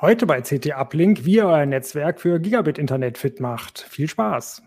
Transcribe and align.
Heute 0.00 0.26
bei 0.26 0.42
CT 0.42 0.76
Uplink, 0.76 1.24
wie 1.24 1.42
euer 1.42 1.66
Netzwerk 1.66 2.20
für 2.20 2.38
Gigabit-Internet 2.38 3.18
fit 3.18 3.40
macht. 3.40 3.80
Viel 3.80 4.08
Spaß! 4.08 4.62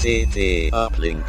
CT 0.00 0.72
Uplink. 0.72 1.24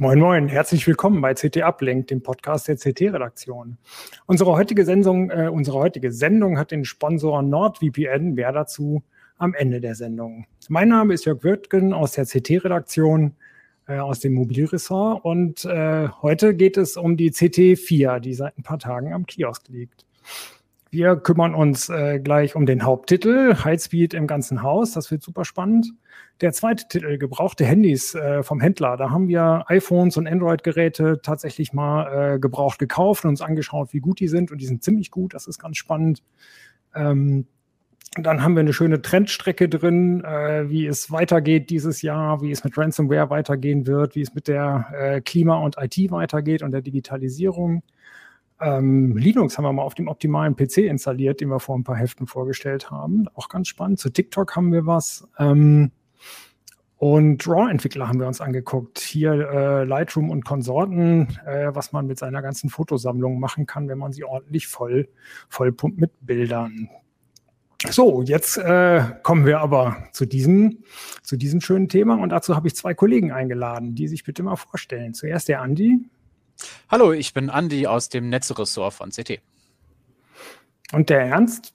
Moin 0.00 0.18
Moin, 0.18 0.48
herzlich 0.48 0.86
willkommen 0.86 1.20
bei 1.20 1.34
CT 1.34 1.58
Uplink, 1.58 2.06
dem 2.06 2.22
Podcast 2.22 2.68
der 2.68 2.76
CT-Redaktion. 2.76 3.76
Unsere 4.24 4.52
heutige 4.52 4.86
Sendung, 4.86 5.28
äh, 5.28 5.50
unsere 5.52 5.76
heutige 5.76 6.10
Sendung 6.10 6.56
hat 6.56 6.70
den 6.70 6.86
Sponsor 6.86 7.42
NordVPN. 7.42 8.32
Mehr 8.32 8.50
dazu 8.50 9.02
am 9.36 9.52
Ende 9.52 9.78
der 9.78 9.94
Sendung. 9.94 10.46
Mein 10.70 10.88
Name 10.88 11.12
ist 11.12 11.26
Jörg 11.26 11.44
Wirtgen 11.44 11.92
aus 11.92 12.12
der 12.12 12.24
CT-Redaktion 12.24 13.34
äh, 13.88 13.98
aus 13.98 14.20
dem 14.20 14.32
Mobilressort 14.32 15.22
und 15.22 15.66
äh, 15.66 16.08
heute 16.22 16.54
geht 16.54 16.78
es 16.78 16.96
um 16.96 17.18
die 17.18 17.30
CT4, 17.30 18.20
die 18.20 18.32
seit 18.32 18.56
ein 18.56 18.62
paar 18.62 18.78
Tagen 18.78 19.12
am 19.12 19.26
Kiosk 19.26 19.68
liegt. 19.68 20.06
Wir 20.92 21.14
kümmern 21.14 21.54
uns 21.54 21.88
äh, 21.88 22.18
gleich 22.18 22.56
um 22.56 22.66
den 22.66 22.82
Haupttitel, 22.82 23.54
Highspeed 23.62 24.12
im 24.12 24.26
ganzen 24.26 24.62
Haus. 24.62 24.90
Das 24.90 25.12
wird 25.12 25.22
super 25.22 25.44
spannend. 25.44 25.92
Der 26.40 26.52
zweite 26.52 26.88
Titel, 26.88 27.16
gebrauchte 27.16 27.64
Handys 27.64 28.16
äh, 28.16 28.42
vom 28.42 28.60
Händler. 28.60 28.96
Da 28.96 29.10
haben 29.10 29.28
wir 29.28 29.64
iPhones 29.68 30.16
und 30.16 30.26
Android-Geräte 30.26 31.20
tatsächlich 31.22 31.72
mal 31.72 32.34
äh, 32.34 32.38
gebraucht 32.40 32.80
gekauft 32.80 33.24
und 33.24 33.30
uns 33.30 33.40
angeschaut, 33.40 33.92
wie 33.92 34.00
gut 34.00 34.18
die 34.18 34.26
sind. 34.26 34.50
Und 34.50 34.60
die 34.60 34.66
sind 34.66 34.82
ziemlich 34.82 35.12
gut. 35.12 35.32
Das 35.32 35.46
ist 35.46 35.60
ganz 35.60 35.76
spannend. 35.76 36.24
Ähm, 36.92 37.46
dann 38.16 38.42
haben 38.42 38.56
wir 38.56 38.60
eine 38.60 38.72
schöne 38.72 39.00
Trendstrecke 39.00 39.68
drin, 39.68 40.24
äh, 40.24 40.68
wie 40.68 40.86
es 40.86 41.12
weitergeht 41.12 41.70
dieses 41.70 42.02
Jahr, 42.02 42.42
wie 42.42 42.50
es 42.50 42.64
mit 42.64 42.76
Ransomware 42.76 43.30
weitergehen 43.30 43.86
wird, 43.86 44.16
wie 44.16 44.22
es 44.22 44.34
mit 44.34 44.48
der 44.48 44.88
äh, 44.92 45.20
Klima 45.20 45.58
und 45.58 45.76
IT 45.78 46.10
weitergeht 46.10 46.62
und 46.62 46.72
der 46.72 46.82
Digitalisierung. 46.82 47.84
Ähm, 48.60 49.16
Linux 49.16 49.56
haben 49.56 49.64
wir 49.64 49.72
mal 49.72 49.82
auf 49.82 49.94
dem 49.94 50.08
optimalen 50.08 50.54
PC 50.54 50.78
installiert, 50.78 51.40
den 51.40 51.48
wir 51.48 51.60
vor 51.60 51.76
ein 51.76 51.84
paar 51.84 51.96
Heften 51.96 52.26
vorgestellt 52.26 52.90
haben. 52.90 53.26
Auch 53.34 53.48
ganz 53.48 53.68
spannend. 53.68 53.98
Zu 53.98 54.10
TikTok 54.10 54.54
haben 54.56 54.72
wir 54.72 54.86
was. 54.86 55.26
Ähm, 55.38 55.92
und 57.00 57.48
RAW-Entwickler 57.48 58.08
haben 58.08 58.20
wir 58.20 58.26
uns 58.26 58.42
angeguckt. 58.42 58.98
Hier 58.98 59.32
äh, 59.32 59.84
Lightroom 59.84 60.28
und 60.28 60.44
Konsorten, 60.44 61.28
äh, 61.46 61.74
was 61.74 61.92
man 61.92 62.06
mit 62.06 62.18
seiner 62.18 62.42
ganzen 62.42 62.68
Fotosammlung 62.68 63.40
machen 63.40 63.64
kann, 63.64 63.88
wenn 63.88 63.96
man 63.96 64.12
sie 64.12 64.22
ordentlich 64.24 64.66
voll, 64.66 65.08
vollpumpt 65.48 65.98
mit 65.98 66.12
Bildern. 66.20 66.90
So, 67.88 68.20
jetzt 68.20 68.58
äh, 68.58 69.02
kommen 69.22 69.46
wir 69.46 69.60
aber 69.60 69.96
zu 70.12 70.26
diesem, 70.26 70.84
zu 71.22 71.38
diesem 71.38 71.62
schönen 71.62 71.88
Thema 71.88 72.18
und 72.18 72.28
dazu 72.28 72.54
habe 72.54 72.68
ich 72.68 72.76
zwei 72.76 72.92
Kollegen 72.92 73.32
eingeladen, 73.32 73.94
die 73.94 74.06
sich 74.06 74.22
bitte 74.22 74.42
mal 74.42 74.56
vorstellen. 74.56 75.14
Zuerst 75.14 75.48
der 75.48 75.62
Andi. 75.62 76.00
Hallo, 76.88 77.12
ich 77.12 77.34
bin 77.34 77.50
Andi 77.50 77.86
aus 77.86 78.08
dem 78.08 78.28
Netzressort 78.28 78.94
von 78.94 79.10
CT. 79.10 79.40
Und 80.92 81.08
der 81.08 81.20
Ernst? 81.20 81.72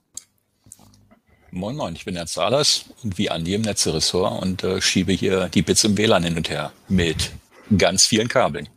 Moin 1.51 1.75
Moin, 1.77 1.95
ich 1.95 2.03
bin 2.03 2.15
Ernst 2.15 2.33
Salas 2.33 2.85
und 3.03 3.17
wie 3.17 3.29
Andi 3.29 3.53
im 3.53 3.61
Netzressort 3.61 4.41
und 4.41 4.63
äh, 4.63 4.81
schiebe 4.81 5.13
hier 5.13 5.47
die 5.47 5.61
Bits 5.61 5.85
im 5.85 5.97
WLAN 5.97 6.23
hin 6.23 6.35
und 6.35 6.49
her 6.49 6.73
mit 6.89 7.31
ganz 7.77 8.05
vielen 8.05 8.27
Kabeln. 8.27 8.67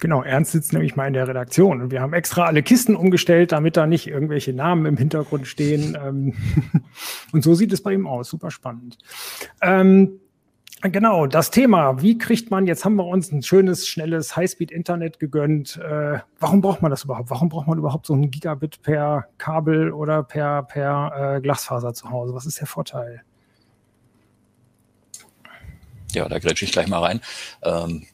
Genau, 0.00 0.22
Ernst 0.22 0.52
sitzt 0.52 0.72
nämlich 0.72 0.96
mal 0.96 1.06
in 1.06 1.12
der 1.12 1.28
Redaktion 1.28 1.82
und 1.82 1.90
wir 1.90 2.00
haben 2.00 2.14
extra 2.14 2.46
alle 2.46 2.62
Kisten 2.62 2.96
umgestellt, 2.96 3.52
damit 3.52 3.76
da 3.76 3.86
nicht 3.86 4.06
irgendwelche 4.06 4.54
Namen 4.54 4.86
im 4.86 4.96
Hintergrund 4.96 5.46
stehen. 5.46 5.96
Ähm, 6.02 6.34
und 7.32 7.44
so 7.44 7.54
sieht 7.54 7.72
es 7.72 7.82
bei 7.82 7.92
ihm 7.92 8.06
aus. 8.06 8.30
Super 8.30 8.50
spannend. 8.50 8.96
Ähm, 9.60 10.20
Genau, 10.82 11.26
das 11.26 11.50
Thema. 11.50 12.00
Wie 12.00 12.16
kriegt 12.16 12.50
man, 12.50 12.66
jetzt 12.66 12.86
haben 12.86 12.96
wir 12.96 13.04
uns 13.04 13.30
ein 13.32 13.42
schönes, 13.42 13.86
schnelles 13.86 14.34
Highspeed-Internet 14.34 15.18
gegönnt. 15.18 15.76
Äh, 15.76 16.20
warum 16.38 16.62
braucht 16.62 16.80
man 16.80 16.90
das 16.90 17.04
überhaupt? 17.04 17.28
Warum 17.28 17.50
braucht 17.50 17.66
man 17.66 17.76
überhaupt 17.76 18.06
so 18.06 18.14
ein 18.14 18.30
Gigabit 18.30 18.80
per 18.80 19.26
Kabel 19.36 19.92
oder 19.92 20.22
per, 20.22 20.62
per 20.62 21.36
äh, 21.36 21.40
Glasfaser 21.42 21.92
zu 21.92 22.10
Hause? 22.10 22.34
Was 22.34 22.46
ist 22.46 22.60
der 22.60 22.66
Vorteil? 22.66 23.22
Ja, 26.12 26.26
da 26.28 26.38
grätsche 26.38 26.64
ich 26.64 26.72
gleich 26.72 26.88
mal 26.88 27.00
rein. 27.00 27.20
Ähm, 27.62 28.06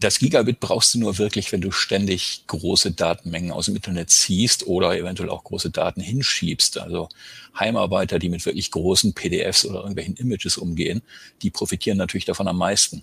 das 0.00 0.18
Gigabit 0.18 0.60
brauchst 0.60 0.94
du 0.94 0.98
nur 0.98 1.18
wirklich, 1.18 1.52
wenn 1.52 1.60
du 1.60 1.70
ständig 1.70 2.44
große 2.46 2.92
Datenmengen 2.92 3.52
aus 3.52 3.66
dem 3.66 3.76
Internet 3.76 4.08
ziehst 4.08 4.66
oder 4.66 4.96
eventuell 4.96 5.28
auch 5.28 5.44
große 5.44 5.70
Daten 5.70 6.00
hinschiebst. 6.00 6.78
Also 6.78 7.10
Heimarbeiter, 7.58 8.18
die 8.18 8.30
mit 8.30 8.44
wirklich 8.46 8.70
großen 8.70 9.12
PDFs 9.12 9.66
oder 9.66 9.80
irgendwelchen 9.80 10.16
Images 10.16 10.56
umgehen, 10.56 11.02
die 11.42 11.50
profitieren 11.50 11.98
natürlich 11.98 12.24
davon 12.24 12.48
am 12.48 12.56
meisten. 12.56 13.02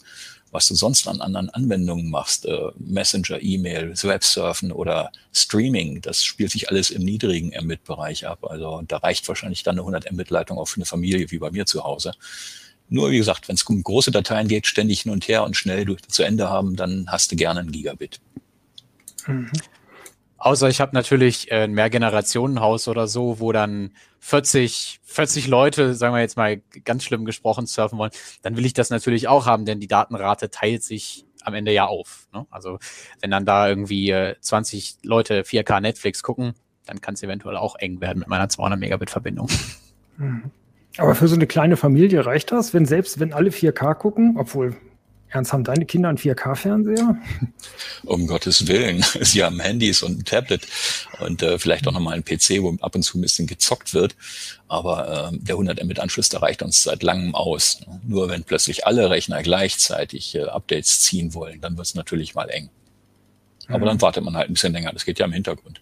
Was 0.50 0.68
du 0.68 0.76
sonst 0.76 1.08
an 1.08 1.22
anderen 1.22 1.52
Anwendungen 1.52 2.10
machst, 2.10 2.46
äh, 2.46 2.72
Messenger, 2.80 3.42
E-Mail, 3.42 3.94
Websurfen 4.02 4.72
oder 4.72 5.12
Streaming, 5.34 6.02
das 6.02 6.24
spielt 6.24 6.52
sich 6.52 6.70
alles 6.70 6.90
im 6.90 7.04
niedrigen 7.04 7.50
Mbit-Bereich 7.50 8.26
ab. 8.26 8.44
Also 8.44 8.82
da 8.88 8.98
reicht 8.98 9.28
wahrscheinlich 9.28 9.62
dann 9.62 9.76
eine 9.76 9.82
100 9.82 10.12
Mbit-Leitung 10.12 10.58
auch 10.58 10.68
für 10.68 10.78
eine 10.78 10.86
Familie 10.86 11.30
wie 11.30 11.38
bei 11.38 11.52
mir 11.52 11.68
zu 11.68 11.84
Hause. 11.84 12.14
Nur 12.90 13.12
wie 13.12 13.18
gesagt, 13.18 13.48
wenn 13.48 13.56
es 13.56 13.64
um 13.64 13.84
große 13.84 14.12
Dateien 14.12 14.48
geht, 14.48 14.66
ständig 14.66 15.02
hin 15.02 15.12
und 15.12 15.28
her 15.28 15.44
und 15.44 15.56
schnell 15.56 15.86
durch, 15.86 16.02
zu 16.04 16.24
Ende 16.24 16.50
haben, 16.50 16.76
dann 16.76 17.08
hast 17.10 17.32
du 17.32 17.36
gerne 17.36 17.60
ein 17.60 17.72
Gigabit. 17.72 18.20
Mhm. 19.26 19.52
Außer 20.38 20.70
ich 20.70 20.80
habe 20.80 20.96
natürlich 20.96 21.52
äh, 21.52 21.64
ein 21.64 21.74
Mehrgenerationenhaus 21.74 22.88
oder 22.88 23.08
so, 23.08 23.40
wo 23.40 23.52
dann 23.52 23.92
40, 24.20 25.00
40 25.04 25.48
Leute, 25.48 25.96
sagen 25.96 26.14
wir 26.14 26.22
jetzt 26.22 26.38
mal 26.38 26.62
ganz 26.86 27.04
schlimm 27.04 27.26
gesprochen, 27.26 27.66
surfen 27.66 27.98
wollen, 27.98 28.12
dann 28.44 28.56
will 28.56 28.66
ich 28.66 28.74
das 28.74 28.90
natürlich 28.90 29.28
auch 29.28 29.46
haben, 29.46 29.66
denn 29.66 29.80
die 29.80 29.88
Datenrate 29.88 30.50
teilt 30.50 30.84
sich 30.84 31.26
am 31.42 31.56
Ende 31.56 31.74
ja 31.74 31.88
auf. 31.88 32.28
Ne? 32.34 32.46
Also 32.52 32.78
wenn 33.22 33.32
dann 33.32 33.46
da 33.46 33.68
irgendwie 33.68 34.12
äh, 34.12 34.36
20 34.40 34.98
Leute 35.04 35.42
4K 35.42 35.82
Netflix 35.82 36.22
gucken, 36.22 36.54
dann 36.86 37.02
kann 37.02 37.16
es 37.16 37.24
eventuell 37.24 37.58
auch 37.58 37.76
eng 37.76 38.00
werden 38.00 38.20
mit 38.20 38.28
meiner 38.28 38.48
200 38.48 38.80
Megabit 38.80 39.10
Verbindung. 39.10 39.50
Mhm. 40.18 40.52
Aber 40.98 41.16
für 41.16 41.28
so 41.28 41.36
eine 41.36 41.48
kleine 41.48 41.78
Familie 41.78 42.26
reicht 42.26 42.52
das, 42.52 42.74
wenn 42.74 42.86
selbst 42.86 43.20
wenn 43.20 43.34
alle 43.34 43.50
4K 43.50 43.94
gucken, 43.96 44.36
obwohl 44.38 44.76
Ernst, 45.30 45.52
haben 45.52 45.66
deine 45.66 45.86
Kinder 45.86 46.08
einen 46.10 46.18
4K-Fernseher? 46.18 47.18
Um 48.04 48.28
Gottes 48.28 48.68
Willen. 48.68 49.04
Sie 49.22 49.44
haben 49.44 49.60
Handys 49.60 50.02
und 50.02 50.20
ein 50.20 50.24
Tablet 50.26 50.66
und 51.20 51.44
äh, 51.44 51.60
vielleicht 51.60 51.86
auch 51.88 51.92
nochmal 51.92 52.14
einen 52.14 52.24
PC, 52.24 52.62
wo 52.62 52.78
ab 52.80 52.96
und 52.96 53.04
zu 53.04 53.18
ein 53.18 53.22
bisschen 53.22 53.46
gezockt 53.46 53.94
wird. 53.94 54.16
Aber 54.70 55.32
äh, 55.34 55.38
der 55.38 55.56
100 55.56 55.84
Mbit-Anschluss, 55.84 56.30
der 56.30 56.42
reicht 56.42 56.62
uns 56.62 56.84
seit 56.84 57.04
langem 57.04 57.36
aus. 57.36 57.82
Nur 58.04 58.30
wenn 58.30 58.44
plötzlich 58.44 58.88
alle 58.88 59.10
Rechner 59.10 59.44
gleichzeitig 59.44 60.36
äh, 60.36 60.44
Updates 60.44 61.02
ziehen 61.02 61.34
wollen, 61.34 61.60
dann 61.60 61.76
wird 61.76 61.88
es 61.88 61.96
natürlich 61.96 62.34
mal 62.34 62.50
eng. 62.50 62.70
Aber 63.68 63.80
mhm. 63.80 63.86
dann 63.86 64.02
wartet 64.02 64.24
man 64.24 64.38
halt 64.38 64.50
ein 64.50 64.54
bisschen 64.54 64.72
länger. 64.72 64.94
Das 64.94 65.04
geht 65.04 65.20
ja 65.20 65.26
im 65.26 65.34
Hintergrund. 65.34 65.82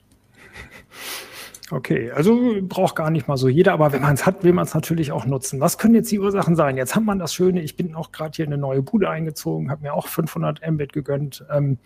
Okay, 1.71 2.11
also 2.11 2.57
braucht 2.61 2.95
gar 2.95 3.09
nicht 3.09 3.27
mal 3.27 3.37
so 3.37 3.47
jeder, 3.47 3.73
aber 3.73 3.91
wenn 3.91 4.03
man 4.03 4.13
es 4.13 4.25
hat, 4.25 4.43
will 4.43 4.53
man 4.53 4.65
es 4.65 4.75
natürlich 4.75 5.11
auch 5.11 5.25
nutzen. 5.25 5.59
Was 5.59 5.79
können 5.79 5.95
jetzt 5.95 6.11
die 6.11 6.19
Ursachen 6.19 6.55
sein? 6.55 6.77
Jetzt 6.77 6.95
hat 6.95 7.03
man 7.03 7.17
das 7.17 7.33
Schöne, 7.33 7.61
ich 7.61 7.75
bin 7.75 7.95
auch 7.95 8.11
gerade 8.11 8.35
hier 8.35 8.45
in 8.45 8.53
eine 8.53 8.61
neue 8.61 8.83
Bude 8.83 9.09
eingezogen, 9.09 9.71
habe 9.71 9.81
mir 9.81 9.93
auch 9.93 10.07
500 10.07 10.61
Mbit 10.69 10.93
gegönnt. 10.93 11.43
Ähm, 11.51 11.79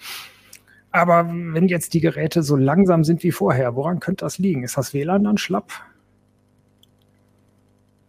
aber 0.91 1.29
wenn 1.29 1.67
jetzt 1.67 1.93
die 1.93 2.01
Geräte 2.01 2.43
so 2.43 2.57
langsam 2.57 3.05
sind 3.05 3.23
wie 3.23 3.31
vorher, 3.31 3.75
woran 3.75 4.01
könnte 4.01 4.25
das 4.25 4.37
liegen? 4.37 4.63
Ist 4.63 4.77
das 4.77 4.93
WLAN 4.93 5.23
dann 5.23 5.37
schlapp? 5.37 5.71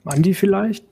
Andi 0.04 0.34
vielleicht? 0.34 0.84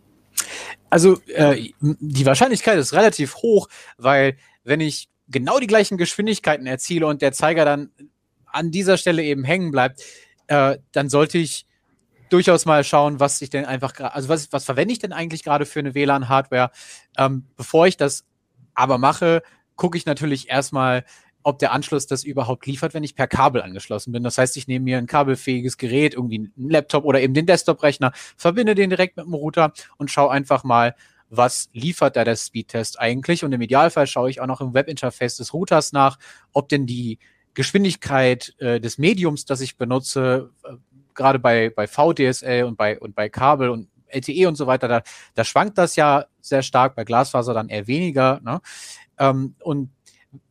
Also 0.91 1.19
äh, 1.35 1.71
die 1.81 2.27
Wahrscheinlichkeit 2.27 2.79
ist 2.79 2.93
relativ 2.93 3.37
hoch, 3.37 3.69
weil 3.97 4.37
wenn 4.65 4.81
ich 4.81 5.09
genau 5.29 5.59
die 5.59 5.67
gleichen 5.67 5.99
Geschwindigkeiten 5.99 6.67
erziele 6.67 7.07
und 7.07 7.21
der 7.21 7.33
Zeiger 7.33 7.65
dann 7.65 7.91
an 8.47 8.71
dieser 8.71 8.97
Stelle 8.97 9.23
eben 9.23 9.45
hängen 9.45 9.71
bleibt, 9.71 10.03
äh, 10.49 10.79
dann 10.93 11.09
sollte 11.09 11.39
ich 11.39 11.67
durchaus 12.31 12.67
mal 12.67 12.85
schauen, 12.85 13.21
was 13.21 13.41
ich 13.41 13.51
denn 13.51 13.65
einfach, 13.65 13.99
also 14.01 14.29
was, 14.29 14.53
was 14.53 14.65
verwende 14.65 14.93
ich 14.93 14.99
denn 14.99 15.13
eigentlich 15.13 15.45
gerade 15.45 15.67
für 15.67 15.79
eine 15.79 15.95
WLAN-Hardware? 15.95 16.71
Ähm, 17.17 17.47
bevor 17.57 17.87
ich 17.87 17.97
das 17.97 18.27
aber 18.75 18.99
mache, 18.99 19.43
gucke 19.77 19.97
ich 19.97 20.07
natürlich 20.07 20.51
erstmal, 20.51 21.05
ob 21.43 21.59
der 21.59 21.73
Anschluss 21.73 22.07
das 22.07 22.25
überhaupt 22.25 22.67
liefert, 22.67 22.95
wenn 22.95 23.05
ich 23.05 23.15
per 23.15 23.29
Kabel 23.29 23.63
angeschlossen 23.63 24.13
bin. 24.13 24.23
Das 24.23 24.37
heißt, 24.37 24.57
ich 24.57 24.69
nehme 24.69 24.85
mir 24.85 24.99
ein 24.99 25.07
kabelfähiges 25.07 25.79
Gerät, 25.79 26.15
irgendwie 26.15 26.51
einen 26.57 26.71
Laptop 26.71 27.05
oder 27.05 27.21
eben 27.21 27.33
den 27.33 27.47
Desktop-Rechner, 27.47 28.13
verbinde 28.37 28.75
den 28.75 28.91
direkt 28.91 29.17
mit 29.17 29.25
dem 29.25 29.35
Router 29.35 29.73
und 29.97 30.11
schaue 30.11 30.31
einfach 30.31 30.65
mal, 30.65 30.95
was 31.31 31.69
liefert 31.73 32.17
da 32.17 32.25
der 32.25 32.37
Speedtest 32.37 32.99
eigentlich? 32.99 33.45
Und 33.45 33.53
im 33.53 33.61
Idealfall 33.61 34.07
schaue 34.07 34.31
ich 34.31 34.41
auch 34.41 34.47
noch 34.47 34.61
im 34.61 34.75
Webinterface 34.75 35.37
des 35.37 35.53
Routers 35.53 35.93
nach, 35.93 36.19
ob 36.53 36.69
denn 36.69 36.87
die 36.87 37.19
Geschwindigkeit 37.59 38.55
äh, 38.61 38.81
des 38.81 38.99
Mediums, 38.99 39.45
das 39.45 39.61
ich 39.61 39.77
benutze, 39.77 40.53
äh, 40.63 40.75
gerade 41.13 41.41
bei, 41.41 41.71
bei 41.71 41.89
VDSL 41.89 42.63
und 42.63 42.77
bei, 42.77 43.01
und 43.01 43.17
bei 43.17 43.29
Kabel 43.29 43.71
und 43.71 43.89
LTE 44.07 44.47
und 44.47 44.55
so 44.55 44.69
weiter, 44.69 44.87
da, 44.87 45.03
da 45.35 45.43
schwankt 45.43 45.77
das 45.77 45.97
ja 45.97 46.27
sehr 46.41 46.63
stark, 46.63 46.95
bei 46.95 47.03
Glasfaser 47.03 47.55
dann 47.55 47.69
eher 47.69 47.89
weniger. 47.89 48.39
Ne? 48.45 48.61
Ähm, 49.19 49.57
und 49.59 49.91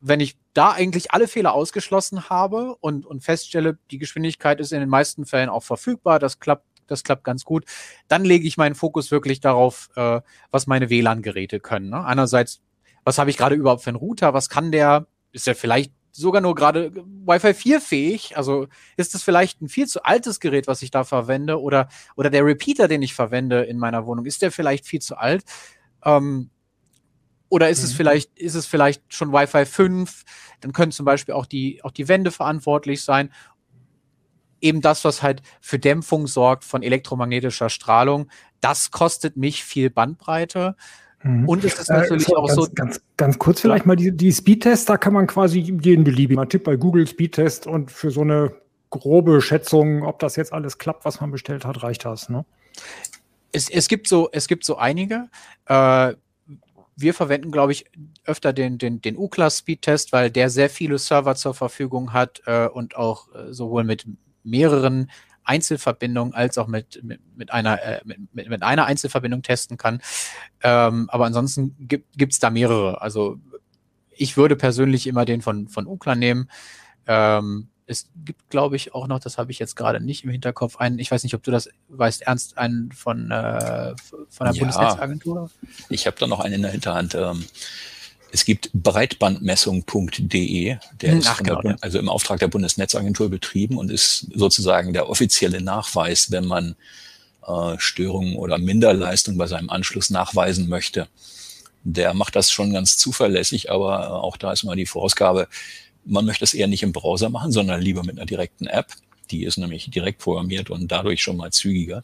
wenn 0.02 0.20
ich 0.20 0.36
da 0.52 0.72
eigentlich 0.72 1.10
alle 1.10 1.28
Fehler 1.28 1.54
ausgeschlossen 1.54 2.28
habe 2.28 2.76
und, 2.80 3.06
und 3.06 3.24
feststelle, 3.24 3.78
die 3.90 3.96
Geschwindigkeit 3.96 4.60
ist 4.60 4.74
in 4.74 4.80
den 4.80 4.90
meisten 4.90 5.24
Fällen 5.24 5.48
auch 5.48 5.62
verfügbar, 5.62 6.18
das 6.18 6.40
klappt, 6.40 6.66
das 6.88 7.04
klappt 7.04 7.24
ganz 7.24 7.46
gut, 7.46 7.64
dann 8.08 8.26
lege 8.26 8.46
ich 8.46 8.58
meinen 8.58 8.74
Fokus 8.74 9.10
wirklich 9.10 9.40
darauf, 9.40 9.88
äh, 9.96 10.20
was 10.50 10.66
meine 10.66 10.90
WLAN-Geräte 10.90 11.58
können. 11.58 11.88
Ne? 11.88 12.04
Einerseits, 12.04 12.60
was 13.02 13.16
habe 13.16 13.30
ich 13.30 13.38
gerade 13.38 13.54
überhaupt 13.54 13.82
für 13.82 13.88
einen 13.88 13.96
Router, 13.96 14.34
was 14.34 14.50
kann 14.50 14.72
der, 14.72 15.06
ist 15.32 15.46
der 15.46 15.54
vielleicht 15.54 15.92
sogar 16.18 16.40
nur 16.40 16.54
gerade 16.54 16.92
Wi-Fi 16.94 17.54
4 17.54 17.80
fähig? 17.80 18.36
Also 18.36 18.66
ist 18.96 19.14
es 19.14 19.22
vielleicht 19.22 19.62
ein 19.62 19.68
viel 19.68 19.86
zu 19.86 20.02
altes 20.04 20.40
Gerät, 20.40 20.66
was 20.66 20.82
ich 20.82 20.90
da 20.90 21.04
verwende 21.04 21.60
oder, 21.60 21.88
oder 22.16 22.30
der 22.30 22.44
Repeater, 22.44 22.88
den 22.88 23.02
ich 23.02 23.14
verwende 23.14 23.62
in 23.62 23.78
meiner 23.78 24.06
Wohnung, 24.06 24.26
ist 24.26 24.42
der 24.42 24.52
vielleicht 24.52 24.86
viel 24.86 25.00
zu 25.00 25.16
alt? 25.16 25.44
Ähm, 26.04 26.50
oder 27.48 27.70
ist 27.70 27.78
mhm. 27.80 27.84
es 27.84 27.92
vielleicht, 27.94 28.38
ist 28.38 28.54
es 28.54 28.66
vielleicht 28.66 29.02
schon 29.14 29.32
Wi-Fi 29.32 29.64
5? 29.64 30.24
Dann 30.60 30.72
können 30.72 30.92
zum 30.92 31.06
Beispiel 31.06 31.34
auch 31.34 31.46
die, 31.46 31.82
auch 31.84 31.92
die 31.92 32.08
Wände 32.08 32.30
verantwortlich 32.30 33.02
sein. 33.02 33.32
Eben 34.60 34.80
das, 34.80 35.04
was 35.04 35.22
halt 35.22 35.42
für 35.60 35.78
Dämpfung 35.78 36.26
sorgt 36.26 36.64
von 36.64 36.82
elektromagnetischer 36.82 37.70
Strahlung, 37.70 38.28
das 38.60 38.90
kostet 38.90 39.36
mich 39.36 39.64
viel 39.64 39.88
Bandbreite. 39.88 40.74
Mhm. 41.22 41.48
Und 41.48 41.64
es 41.64 41.78
ist 41.78 41.90
natürlich 41.90 42.28
äh, 42.28 42.30
so, 42.30 42.36
auch 42.36 42.46
ganz, 42.46 42.56
so. 42.56 42.68
Ganz, 42.74 43.00
ganz 43.16 43.38
kurz 43.38 43.60
vielleicht 43.60 43.86
mal 43.86 43.96
die, 43.96 44.16
die 44.16 44.32
Speedtests, 44.32 44.84
da 44.84 44.96
kann 44.96 45.12
man 45.12 45.26
quasi 45.26 45.60
jeden 45.60 46.04
beliebigen. 46.04 46.36
Man 46.36 46.48
tippt 46.48 46.64
bei 46.64 46.76
Google 46.76 47.06
Speedtest 47.06 47.66
und 47.66 47.90
für 47.90 48.10
so 48.10 48.20
eine 48.20 48.52
grobe 48.90 49.40
Schätzung, 49.40 50.04
ob 50.04 50.18
das 50.18 50.36
jetzt 50.36 50.52
alles 50.52 50.78
klappt, 50.78 51.04
was 51.04 51.20
man 51.20 51.30
bestellt 51.30 51.64
hat, 51.64 51.82
reicht 51.82 52.04
das, 52.04 52.28
ne? 52.28 52.44
Es, 53.50 53.70
es 53.70 53.88
gibt 53.88 54.08
so, 54.08 54.28
es 54.32 54.46
gibt 54.46 54.64
so 54.64 54.76
einige. 54.76 55.28
Äh, 55.66 56.14
wir 56.96 57.14
verwenden, 57.14 57.50
glaube 57.50 57.72
ich, 57.72 57.86
öfter 58.24 58.52
den, 58.52 58.76
den, 58.76 59.00
den 59.00 59.16
U-Class-Speedtest, 59.16 60.12
weil 60.12 60.30
der 60.30 60.50
sehr 60.50 60.68
viele 60.68 60.98
Server 60.98 61.34
zur 61.36 61.54
Verfügung 61.54 62.12
hat 62.12 62.42
äh, 62.46 62.66
und 62.66 62.96
auch 62.96 63.32
äh, 63.34 63.52
sowohl 63.52 63.84
mit 63.84 64.04
mehreren 64.42 65.10
Einzelverbindungen 65.48 66.34
als 66.34 66.58
auch 66.58 66.66
mit, 66.66 67.02
mit, 67.02 67.20
mit, 67.36 67.52
einer, 67.52 67.82
äh, 67.82 68.00
mit, 68.04 68.48
mit 68.48 68.62
einer 68.62 68.84
Einzelverbindung 68.84 69.42
testen 69.42 69.76
kann. 69.76 70.00
Ähm, 70.62 71.08
aber 71.10 71.26
ansonsten 71.26 71.74
gibt 71.78 72.32
es 72.32 72.38
da 72.38 72.50
mehrere. 72.50 73.00
Also 73.00 73.38
ich 74.10 74.36
würde 74.36 74.56
persönlich 74.56 75.06
immer 75.06 75.24
den 75.24 75.40
von, 75.40 75.68
von 75.68 75.86
UCLA 75.86 76.14
nehmen. 76.14 76.50
Ähm, 77.06 77.68
es 77.86 78.10
gibt, 78.22 78.50
glaube 78.50 78.76
ich, 78.76 78.94
auch 78.94 79.06
noch, 79.06 79.18
das 79.18 79.38
habe 79.38 79.50
ich 79.50 79.58
jetzt 79.58 79.74
gerade 79.74 80.00
nicht 80.00 80.22
im 80.22 80.30
Hinterkopf, 80.30 80.76
einen, 80.76 80.98
ich 80.98 81.10
weiß 81.10 81.22
nicht, 81.22 81.34
ob 81.34 81.42
du 81.42 81.50
das 81.50 81.70
weißt, 81.88 82.22
Ernst, 82.22 82.58
einen 82.58 82.92
von, 82.92 83.30
äh, 83.30 83.94
von 84.28 84.46
der 84.46 84.52
ja, 84.52 84.60
Bundesnetzagentur? 84.60 85.50
Ich 85.88 86.06
habe 86.06 86.16
da 86.20 86.26
noch 86.26 86.40
einen 86.40 86.56
in 86.56 86.62
der 86.62 86.70
Hinterhand. 86.72 87.14
Ähm, 87.14 87.46
es 88.32 88.44
gibt 88.44 88.70
breitbandmessung.de, 88.72 90.76
der 91.00 91.12
hm, 91.12 91.22
Ach, 91.24 91.40
ist 91.40 91.44
genau, 91.44 91.62
der, 91.62 91.76
also 91.80 91.98
im 91.98 92.08
Auftrag 92.08 92.40
der 92.40 92.48
Bundesnetzagentur 92.48 93.30
betrieben 93.30 93.78
und 93.78 93.90
ist 93.90 94.26
sozusagen 94.34 94.92
der 94.92 95.08
offizielle 95.08 95.60
Nachweis, 95.60 96.30
wenn 96.30 96.44
man 96.44 96.76
äh, 97.46 97.76
Störungen 97.78 98.36
oder 98.36 98.58
Minderleistung 98.58 99.36
bei 99.36 99.46
seinem 99.46 99.70
Anschluss 99.70 100.10
nachweisen 100.10 100.68
möchte. 100.68 101.08
Der 101.84 102.14
macht 102.14 102.36
das 102.36 102.50
schon 102.50 102.72
ganz 102.72 102.98
zuverlässig, 102.98 103.70
aber 103.70 104.04
äh, 104.04 104.08
auch 104.08 104.36
da 104.36 104.52
ist 104.52 104.64
mal 104.64 104.76
die 104.76 104.86
Vorausgabe, 104.86 105.48
man 106.04 106.24
möchte 106.24 106.44
es 106.44 106.54
eher 106.54 106.68
nicht 106.68 106.82
im 106.82 106.92
Browser 106.92 107.28
machen, 107.28 107.52
sondern 107.52 107.80
lieber 107.80 108.02
mit 108.02 108.16
einer 108.16 108.26
direkten 108.26 108.66
App. 108.66 108.86
Die 109.30 109.44
ist 109.44 109.58
nämlich 109.58 109.90
direkt 109.90 110.20
programmiert 110.20 110.70
und 110.70 110.88
dadurch 110.88 111.22
schon 111.22 111.36
mal 111.36 111.52
zügiger. 111.52 112.02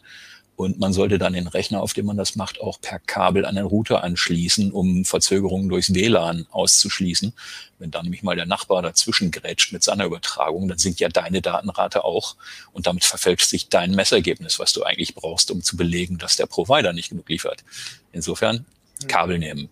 Und 0.57 0.79
man 0.79 0.93
sollte 0.93 1.19
dann 1.19 1.33
den 1.33 1.49
Rechner, 1.49 1.83
auf 1.83 1.95
dem 1.95 2.07
man 2.07 2.17
das 2.17 2.37
macht, 2.37 2.61
auch 2.61 2.81
per 2.81 3.01
Kabel 3.01 3.45
an 3.45 3.57
den 3.57 3.65
Router 3.65 4.05
anschließen, 4.05 4.71
um 4.71 5.05
Verzögerungen 5.05 5.69
durchs 5.69 5.93
WLAN 5.93 6.47
auszuschließen. 6.51 7.33
Wenn 7.81 7.91
dann 7.91 8.05
nämlich 8.05 8.23
mal 8.23 8.37
der 8.37 8.47
Nachbar 8.47 8.81
dazwischen 8.81 9.33
grätscht 9.33 9.73
mit 9.73 9.83
seiner 9.83 10.05
Übertragung, 10.05 10.69
dann 10.69 10.79
sinkt 10.79 11.01
ja 11.01 11.09
deine 11.09 11.43
Datenrate 11.43 12.05
auch 12.05 12.37
und 12.73 12.87
damit 12.87 13.05
verfälscht 13.05 13.49
sich 13.49 13.69
dein 13.69 13.91
Messergebnis, 13.93 14.61
was 14.61 14.73
du 14.73 14.85
eigentlich 14.85 15.17
brauchst, 15.17 15.51
um 15.51 15.63
zu 15.63 15.77
belegen, 15.77 16.19
dass 16.19 16.37
der 16.37 16.47
Provider 16.47 16.93
nicht 16.93 17.11
genug 17.11 17.29
liefert. 17.29 17.65
Insofern 18.13 18.65
Kabel 19.09 19.39
nehmen. 19.39 19.69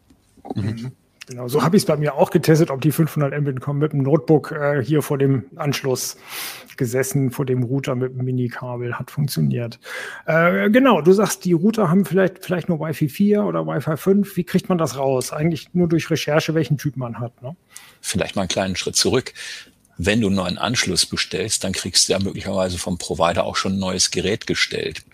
Mhm. 0.54 0.92
Genau, 1.28 1.46
so 1.46 1.62
habe 1.62 1.76
ich 1.76 1.82
es 1.82 1.86
bei 1.86 1.96
mir 1.96 2.14
auch 2.14 2.30
getestet, 2.30 2.70
ob 2.70 2.80
die 2.80 2.90
500 2.90 3.40
Mbit 3.40 3.60
kommen 3.60 3.78
mit 3.78 3.92
dem 3.92 4.02
Notebook 4.02 4.50
äh, 4.50 4.82
hier 4.84 5.02
vor 5.02 5.18
dem 5.18 5.44
Anschluss 5.54 6.16
gesessen, 6.76 7.30
vor 7.30 7.46
dem 7.46 7.62
Router 7.62 7.94
mit 7.94 8.16
dem 8.16 8.24
Minikabel, 8.24 8.98
hat 8.98 9.10
funktioniert. 9.10 9.78
Äh, 10.26 10.70
genau, 10.70 11.00
du 11.00 11.12
sagst, 11.12 11.44
die 11.44 11.52
Router 11.52 11.88
haben 11.88 12.04
vielleicht, 12.04 12.44
vielleicht 12.44 12.68
nur 12.68 12.80
Wi-Fi 12.80 13.08
4 13.08 13.44
oder 13.44 13.66
Wi-Fi 13.66 13.96
5. 13.96 14.36
Wie 14.36 14.44
kriegt 14.44 14.68
man 14.68 14.78
das 14.78 14.96
raus? 14.96 15.32
Eigentlich 15.32 15.72
nur 15.74 15.88
durch 15.88 16.10
Recherche, 16.10 16.54
welchen 16.54 16.76
Typ 16.76 16.96
man 16.96 17.20
hat. 17.20 17.40
Ne? 17.40 17.54
Vielleicht 18.00 18.34
mal 18.34 18.42
einen 18.42 18.48
kleinen 18.48 18.76
Schritt 18.76 18.96
zurück. 18.96 19.32
Wenn 19.98 20.20
du 20.20 20.26
einen 20.26 20.36
neuen 20.36 20.58
Anschluss 20.58 21.06
bestellst, 21.06 21.62
dann 21.62 21.72
kriegst 21.72 22.08
du 22.08 22.14
ja 22.14 22.18
möglicherweise 22.18 22.78
vom 22.78 22.98
Provider 22.98 23.44
auch 23.44 23.56
schon 23.56 23.74
ein 23.74 23.78
neues 23.78 24.10
Gerät 24.10 24.48
gestellt. 24.48 25.04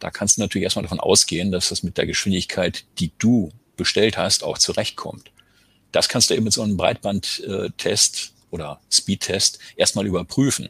Da 0.00 0.10
kannst 0.10 0.36
du 0.36 0.42
natürlich 0.42 0.64
erstmal 0.64 0.82
davon 0.82 1.00
ausgehen, 1.00 1.52
dass 1.52 1.70
das 1.70 1.82
mit 1.82 1.96
der 1.96 2.04
Geschwindigkeit, 2.04 2.84
die 2.98 3.12
du 3.18 3.50
bestellt 3.76 4.18
hast, 4.18 4.44
auch 4.44 4.58
zurechtkommt. 4.58 5.30
Das 5.94 6.08
kannst 6.08 6.28
du 6.28 6.34
eben 6.34 6.42
mit 6.42 6.52
so 6.52 6.62
einem 6.62 6.76
Breitbandtest 6.76 8.32
oder 8.50 8.80
Speedtest 8.90 9.60
erstmal 9.76 10.06
überprüfen. 10.06 10.66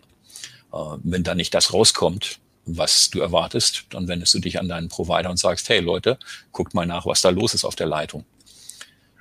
Äh, 0.70 0.76
wenn 1.02 1.22
da 1.22 1.34
nicht 1.34 1.54
das 1.54 1.72
rauskommt, 1.72 2.40
was 2.66 3.08
du 3.08 3.20
erwartest, 3.20 3.86
dann 3.88 4.06
wendest 4.06 4.34
du 4.34 4.38
dich 4.38 4.60
an 4.60 4.68
deinen 4.68 4.90
Provider 4.90 5.30
und 5.30 5.38
sagst, 5.38 5.70
hey 5.70 5.80
Leute, 5.80 6.18
guckt 6.52 6.74
mal 6.74 6.84
nach, 6.84 7.06
was 7.06 7.22
da 7.22 7.30
los 7.30 7.54
ist 7.54 7.64
auf 7.64 7.74
der 7.74 7.86
Leitung. 7.86 8.26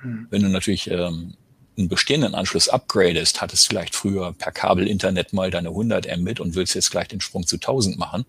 Hm. 0.02 0.26
Wenn 0.28 0.42
du 0.42 0.48
natürlich 0.48 0.90
ähm, 0.90 1.34
einen 1.78 1.88
bestehenden 1.88 2.34
Anschluss 2.34 2.68
upgradest, 2.68 3.40
hattest 3.40 3.66
vielleicht 3.66 3.94
früher 3.94 4.34
per 4.34 4.52
Kabel-Internet 4.52 5.32
mal 5.32 5.50
deine 5.50 5.70
100 5.70 6.14
Mbit 6.18 6.38
und 6.38 6.54
willst 6.54 6.74
jetzt 6.74 6.90
gleich 6.90 7.08
den 7.08 7.22
Sprung 7.22 7.46
zu 7.46 7.56
1000 7.56 7.98
machen, 7.98 8.26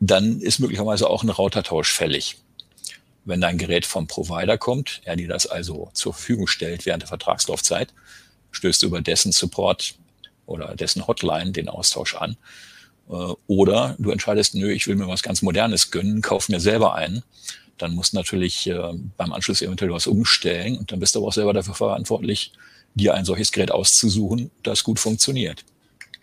dann 0.00 0.40
ist 0.40 0.58
möglicherweise 0.58 1.08
auch 1.08 1.22
ein 1.22 1.30
Routertausch 1.30 1.92
fällig 1.92 2.38
wenn 3.28 3.40
dein 3.40 3.58
Gerät 3.58 3.84
vom 3.86 4.06
Provider 4.06 4.56
kommt, 4.58 5.02
er 5.04 5.16
dir 5.16 5.28
das 5.28 5.46
also 5.46 5.90
zur 5.92 6.14
Verfügung 6.14 6.46
stellt 6.46 6.86
während 6.86 7.02
der 7.02 7.08
Vertragslaufzeit, 7.08 7.92
stößt 8.50 8.82
du 8.82 8.86
über 8.86 9.02
dessen 9.02 9.32
Support 9.32 9.94
oder 10.46 10.74
dessen 10.74 11.06
Hotline 11.06 11.52
den 11.52 11.68
Austausch 11.68 12.14
an. 12.14 12.36
Äh, 13.10 13.34
oder 13.46 13.96
du 13.98 14.10
entscheidest, 14.10 14.54
nö, 14.54 14.72
ich 14.72 14.86
will 14.86 14.96
mir 14.96 15.08
was 15.08 15.22
ganz 15.22 15.42
Modernes 15.42 15.90
gönnen, 15.90 16.22
kauf 16.22 16.48
mir 16.48 16.58
selber 16.58 16.94
einen. 16.94 17.22
Dann 17.76 17.94
musst 17.94 18.14
du 18.14 18.16
natürlich 18.16 18.66
äh, 18.66 18.94
beim 19.16 19.32
Anschluss 19.32 19.62
eventuell 19.62 19.92
was 19.92 20.06
umstellen 20.06 20.78
und 20.78 20.90
dann 20.90 20.98
bist 20.98 21.14
du 21.14 21.20
aber 21.20 21.28
auch 21.28 21.32
selber 21.32 21.52
dafür 21.52 21.74
verantwortlich, 21.74 22.52
dir 22.94 23.14
ein 23.14 23.26
solches 23.26 23.52
Gerät 23.52 23.70
auszusuchen, 23.70 24.50
das 24.62 24.82
gut 24.82 24.98
funktioniert. 24.98 25.64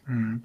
Mhm. 0.08 0.44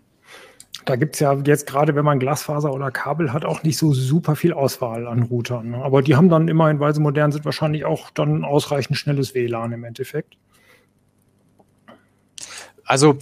Da 0.90 0.96
gibt 0.96 1.14
es 1.14 1.20
ja 1.20 1.34
jetzt 1.46 1.68
gerade, 1.68 1.94
wenn 1.94 2.04
man 2.04 2.18
Glasfaser 2.18 2.72
oder 2.72 2.90
Kabel 2.90 3.32
hat, 3.32 3.44
auch 3.44 3.62
nicht 3.62 3.78
so 3.78 3.94
super 3.94 4.34
viel 4.34 4.52
Auswahl 4.52 5.06
an 5.06 5.22
Routern. 5.22 5.70
Ne? 5.70 5.76
Aber 5.76 6.02
die 6.02 6.16
haben 6.16 6.28
dann 6.28 6.48
immerhin, 6.48 6.80
weil 6.80 6.92
sie 6.92 7.00
modern 7.00 7.30
sind, 7.30 7.44
wahrscheinlich 7.44 7.84
auch 7.84 8.10
dann 8.10 8.44
ausreichend 8.44 8.98
schnelles 8.98 9.32
WLAN 9.32 9.70
im 9.70 9.84
Endeffekt. 9.84 10.36
Also 12.84 13.18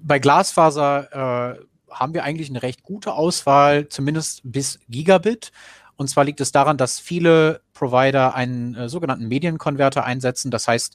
bei 0.00 0.20
Glasfaser 0.20 1.56
äh, 1.58 1.64
haben 1.90 2.14
wir 2.14 2.22
eigentlich 2.22 2.50
eine 2.50 2.62
recht 2.62 2.84
gute 2.84 3.14
Auswahl, 3.14 3.88
zumindest 3.88 4.42
bis 4.44 4.78
Gigabit. 4.88 5.50
Und 5.96 6.06
zwar 6.06 6.22
liegt 6.22 6.40
es 6.40 6.52
daran, 6.52 6.76
dass 6.76 7.00
viele 7.00 7.62
Provider 7.74 8.36
einen 8.36 8.76
äh, 8.76 8.88
sogenannten 8.88 9.26
Medienkonverter 9.26 10.04
einsetzen. 10.04 10.52
Das 10.52 10.68
heißt, 10.68 10.94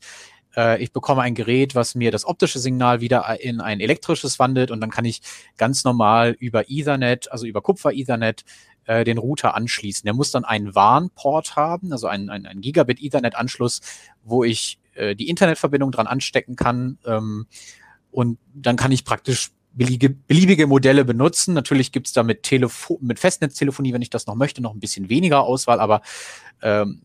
äh, 0.57 0.81
ich 0.81 0.91
bekomme 0.91 1.21
ein 1.21 1.35
Gerät, 1.35 1.75
was 1.75 1.95
mir 1.95 2.11
das 2.11 2.25
optische 2.25 2.59
Signal 2.59 2.99
wieder 2.99 3.39
in 3.39 3.61
ein 3.61 3.79
elektrisches 3.79 4.39
wandelt 4.39 4.71
und 4.71 4.81
dann 4.81 4.89
kann 4.89 5.05
ich 5.05 5.21
ganz 5.57 5.83
normal 5.83 6.35
über 6.39 6.69
Ethernet, 6.69 7.31
also 7.31 7.45
über 7.45 7.61
Kupfer-Ethernet, 7.61 8.43
äh, 8.85 9.03
den 9.03 9.19
Router 9.19 9.55
anschließen. 9.55 10.05
Der 10.05 10.13
muss 10.13 10.31
dann 10.31 10.43
einen 10.43 10.73
WAN-Port 10.73 11.55
haben, 11.55 11.91
also 11.91 12.07
einen, 12.07 12.29
einen, 12.29 12.61
Gigabit-Ethernet-Anschluss, 12.61 13.81
wo 14.23 14.43
ich 14.43 14.79
äh, 14.95 15.15
die 15.15 15.29
Internetverbindung 15.29 15.91
dran 15.91 16.07
anstecken 16.07 16.55
kann. 16.55 16.97
Ähm, 17.05 17.45
und 18.11 18.39
dann 18.53 18.77
kann 18.77 18.91
ich 18.91 19.05
praktisch 19.05 19.51
beliebige, 19.73 20.09
beliebige 20.09 20.65
Modelle 20.65 21.05
benutzen. 21.05 21.53
Natürlich 21.53 21.91
gibt's 21.91 22.13
da 22.13 22.23
mit, 22.23 22.49
mit 23.01 23.19
Festnetztelefonie, 23.19 23.93
wenn 23.93 24.01
ich 24.01 24.09
das 24.09 24.25
noch 24.25 24.35
möchte, 24.35 24.61
noch 24.61 24.73
ein 24.73 24.79
bisschen 24.79 25.09
weniger 25.09 25.43
Auswahl, 25.43 25.79
aber 25.79 26.01
ähm, 26.63 27.03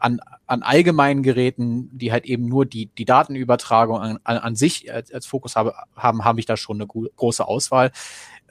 an, 0.00 0.20
an 0.46 0.62
allgemeinen 0.62 1.22
Geräten, 1.22 1.90
die 1.96 2.12
halt 2.12 2.24
eben 2.24 2.46
nur 2.46 2.66
die, 2.66 2.86
die 2.86 3.04
Datenübertragung 3.04 3.98
an, 3.98 4.18
an, 4.24 4.38
an 4.38 4.56
sich 4.56 4.92
als, 4.92 5.12
als 5.12 5.26
Fokus 5.26 5.56
habe, 5.56 5.74
haben, 5.94 6.24
habe 6.24 6.40
ich 6.40 6.46
da 6.46 6.56
schon 6.56 6.80
eine 6.80 6.86
große 6.86 7.46
Auswahl. 7.46 7.92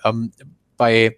Ähm, 0.03 0.31
bei, 0.77 1.17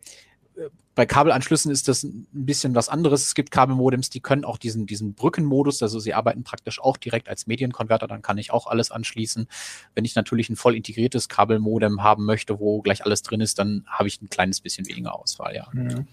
bei 0.93 1.05
Kabelanschlüssen 1.05 1.71
ist 1.71 1.88
das 1.88 2.03
ein 2.03 2.27
bisschen 2.31 2.75
was 2.75 2.89
anderes. 2.89 3.25
Es 3.25 3.35
gibt 3.35 3.51
Kabelmodems, 3.51 4.09
die 4.09 4.19
können 4.19 4.43
auch 4.43 4.57
diesen, 4.57 4.85
diesen 4.85 5.13
Brückenmodus, 5.13 5.81
also 5.81 6.00
sie 6.00 6.13
arbeiten 6.13 6.43
praktisch 6.43 6.81
auch 6.81 6.97
direkt 6.97 7.29
als 7.29 7.47
Medienkonverter, 7.47 8.07
dann 8.07 8.21
kann 8.21 8.38
ich 8.38 8.51
auch 8.51 8.67
alles 8.67 8.91
anschließen. 8.91 9.47
Wenn 9.95 10.05
ich 10.05 10.15
natürlich 10.15 10.50
ein 10.50 10.57
voll 10.57 10.75
integriertes 10.75 11.29
Kabelmodem 11.29 12.03
haben 12.03 12.25
möchte, 12.25 12.59
wo 12.59 12.81
gleich 12.81 13.05
alles 13.05 13.21
drin 13.21 13.41
ist, 13.41 13.57
dann 13.59 13.85
habe 13.88 14.09
ich 14.09 14.21
ein 14.21 14.29
kleines 14.29 14.59
bisschen 14.59 14.88
weniger 14.88 15.17
Auswahl, 15.17 15.55
ja. 15.55 15.67
ja. 15.73 16.03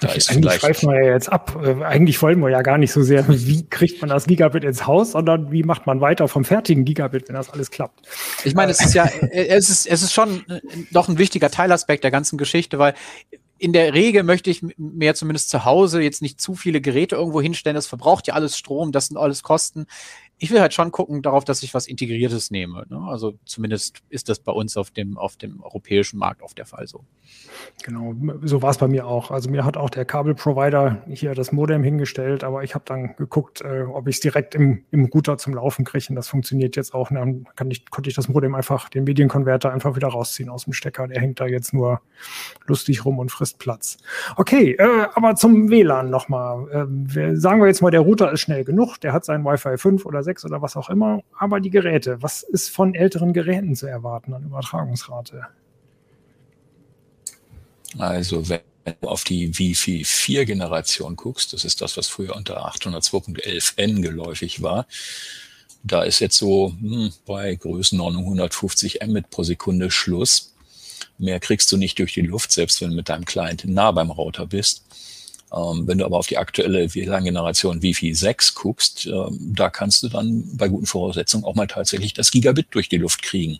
Da 0.00 0.08
okay, 0.08 0.22
eigentlich 0.28 0.52
schweifen 0.54 0.90
wir 0.90 1.04
ja 1.04 1.12
jetzt 1.12 1.30
ab. 1.30 1.58
Äh, 1.62 1.82
eigentlich 1.84 2.20
wollen 2.22 2.38
wir 2.40 2.50
ja 2.50 2.62
gar 2.62 2.78
nicht 2.78 2.92
so 2.92 3.02
sehr, 3.02 3.26
wie 3.28 3.66
kriegt 3.68 4.00
man 4.00 4.10
das 4.10 4.26
Gigabit 4.26 4.64
ins 4.64 4.86
Haus, 4.86 5.12
sondern 5.12 5.50
wie 5.50 5.64
macht 5.64 5.86
man 5.86 6.00
weiter 6.00 6.28
vom 6.28 6.44
fertigen 6.44 6.84
Gigabit, 6.84 7.28
wenn 7.28 7.34
das 7.34 7.50
alles 7.50 7.70
klappt. 7.70 8.06
Ich 8.44 8.54
meine, 8.54 8.70
es 8.70 8.80
ist 8.80 8.94
ja, 8.94 9.06
äh, 9.06 9.46
es 9.48 9.68
ist, 9.68 9.86
es 9.86 10.02
ist 10.02 10.12
schon 10.12 10.44
doch 10.92 11.08
ein 11.08 11.18
wichtiger 11.18 11.50
Teilaspekt 11.50 12.04
der 12.04 12.10
ganzen 12.10 12.38
Geschichte, 12.38 12.78
weil 12.78 12.94
in 13.58 13.72
der 13.72 13.92
Regel 13.92 14.22
möchte 14.22 14.50
ich 14.50 14.62
mir 14.76 15.16
zumindest 15.16 15.50
zu 15.50 15.64
Hause 15.64 16.00
jetzt 16.00 16.22
nicht 16.22 16.40
zu 16.40 16.54
viele 16.54 16.80
Geräte 16.80 17.16
irgendwo 17.16 17.40
hinstellen. 17.40 17.74
Das 17.74 17.88
verbraucht 17.88 18.28
ja 18.28 18.34
alles 18.34 18.56
Strom, 18.56 18.92
das 18.92 19.06
sind 19.06 19.16
alles 19.16 19.42
Kosten 19.42 19.86
ich 20.40 20.50
will 20.52 20.60
halt 20.60 20.72
schon 20.72 20.92
gucken 20.92 21.22
darauf, 21.22 21.44
dass 21.44 21.62
ich 21.62 21.74
was 21.74 21.86
Integriertes 21.88 22.50
nehme. 22.50 22.84
Ne? 22.88 23.00
Also 23.08 23.34
zumindest 23.44 23.98
ist 24.08 24.28
das 24.28 24.38
bei 24.38 24.52
uns 24.52 24.76
auf 24.76 24.90
dem, 24.90 25.18
auf 25.18 25.36
dem 25.36 25.60
europäischen 25.62 26.18
Markt 26.18 26.42
oft 26.42 26.56
der 26.56 26.66
Fall 26.66 26.86
so. 26.86 27.04
Genau, 27.82 28.14
so 28.42 28.62
war 28.62 28.70
es 28.70 28.78
bei 28.78 28.86
mir 28.86 29.06
auch. 29.06 29.30
Also 29.30 29.50
mir 29.50 29.64
hat 29.64 29.76
auch 29.76 29.90
der 29.90 30.04
Kabelprovider 30.04 31.02
hier 31.08 31.34
das 31.34 31.50
Modem 31.50 31.82
hingestellt, 31.82 32.44
aber 32.44 32.62
ich 32.62 32.74
habe 32.74 32.84
dann 32.86 33.16
geguckt, 33.16 33.62
äh, 33.62 33.82
ob 33.82 34.06
ich 34.06 34.16
es 34.16 34.20
direkt 34.20 34.54
im, 34.54 34.84
im 34.92 35.06
Router 35.06 35.38
zum 35.38 35.54
Laufen 35.54 35.84
kriege. 35.84 36.06
Und 36.10 36.16
das 36.16 36.28
funktioniert 36.28 36.76
jetzt 36.76 36.94
auch. 36.94 37.08
dann 37.08 37.46
kann 37.56 37.70
ich, 37.70 37.90
konnte 37.90 38.08
ich 38.08 38.14
das 38.14 38.28
Modem 38.28 38.54
einfach, 38.54 38.88
den 38.88 39.04
Medienkonverter 39.04 39.72
einfach 39.72 39.96
wieder 39.96 40.08
rausziehen 40.08 40.48
aus 40.48 40.64
dem 40.64 40.72
Stecker. 40.72 41.08
Der 41.08 41.20
hängt 41.20 41.40
da 41.40 41.46
jetzt 41.46 41.74
nur 41.74 42.00
lustig 42.66 43.04
rum 43.04 43.18
und 43.18 43.32
frisst 43.32 43.58
Platz. 43.58 43.98
Okay, 44.36 44.76
äh, 44.78 45.08
aber 45.14 45.34
zum 45.34 45.68
WLAN 45.68 46.10
nochmal. 46.10 46.68
Äh, 46.70 47.36
sagen 47.36 47.60
wir 47.60 47.66
jetzt 47.66 47.82
mal, 47.82 47.90
der 47.90 48.00
Router 48.00 48.32
ist 48.32 48.40
schnell 48.40 48.64
genug, 48.64 48.98
der 48.98 49.12
hat 49.12 49.24
sein 49.24 49.44
Wi-Fi 49.44 49.78
5 49.78 50.06
oder 50.06 50.22
6 50.28 50.44
oder 50.44 50.60
was 50.60 50.76
auch 50.76 50.90
immer. 50.90 51.22
Aber 51.38 51.60
die 51.60 51.70
Geräte, 51.70 52.22
was 52.22 52.42
ist 52.42 52.68
von 52.68 52.94
älteren 52.94 53.32
Geräten 53.32 53.74
zu 53.74 53.86
erwarten 53.86 54.34
an 54.34 54.44
Übertragungsrate? 54.44 55.46
Also 57.98 58.48
wenn 58.48 58.60
du 59.00 59.08
auf 59.08 59.24
die 59.24 59.58
Wi-Fi 59.58 60.04
4 60.04 60.44
Generation 60.44 61.16
guckst, 61.16 61.52
das 61.54 61.64
ist 61.64 61.80
das, 61.80 61.96
was 61.96 62.08
früher 62.08 62.36
unter 62.36 62.66
802.11n 62.66 64.02
geläufig 64.02 64.62
war, 64.62 64.86
da 65.82 66.02
ist 66.02 66.20
jetzt 66.20 66.36
so 66.36 66.74
hm, 66.78 67.12
bei 67.24 67.54
Größenordnung 67.54 68.24
150 68.24 69.00
Mbit 69.06 69.30
pro 69.30 69.42
Sekunde 69.42 69.90
Schluss. 69.90 70.54
Mehr 71.16 71.40
kriegst 71.40 71.72
du 71.72 71.76
nicht 71.76 71.98
durch 71.98 72.14
die 72.14 72.20
Luft, 72.20 72.52
selbst 72.52 72.80
wenn 72.80 72.90
du 72.90 72.96
mit 72.96 73.08
deinem 73.08 73.24
Client 73.24 73.64
nah 73.64 73.90
beim 73.90 74.10
Router 74.10 74.46
bist. 74.46 74.84
Ähm, 75.54 75.86
wenn 75.86 75.98
du 75.98 76.04
aber 76.04 76.18
auf 76.18 76.26
die 76.26 76.36
aktuelle 76.36 76.94
WLAN-Generation 76.94 77.82
Wi-Fi 77.82 78.14
6 78.14 78.54
guckst, 78.54 79.06
ähm, 79.06 79.38
da 79.40 79.70
kannst 79.70 80.02
du 80.02 80.08
dann 80.08 80.44
bei 80.56 80.68
guten 80.68 80.86
Voraussetzungen 80.86 81.44
auch 81.44 81.54
mal 81.54 81.66
tatsächlich 81.66 82.12
das 82.12 82.30
Gigabit 82.30 82.66
durch 82.70 82.88
die 82.88 82.98
Luft 82.98 83.22
kriegen. 83.22 83.58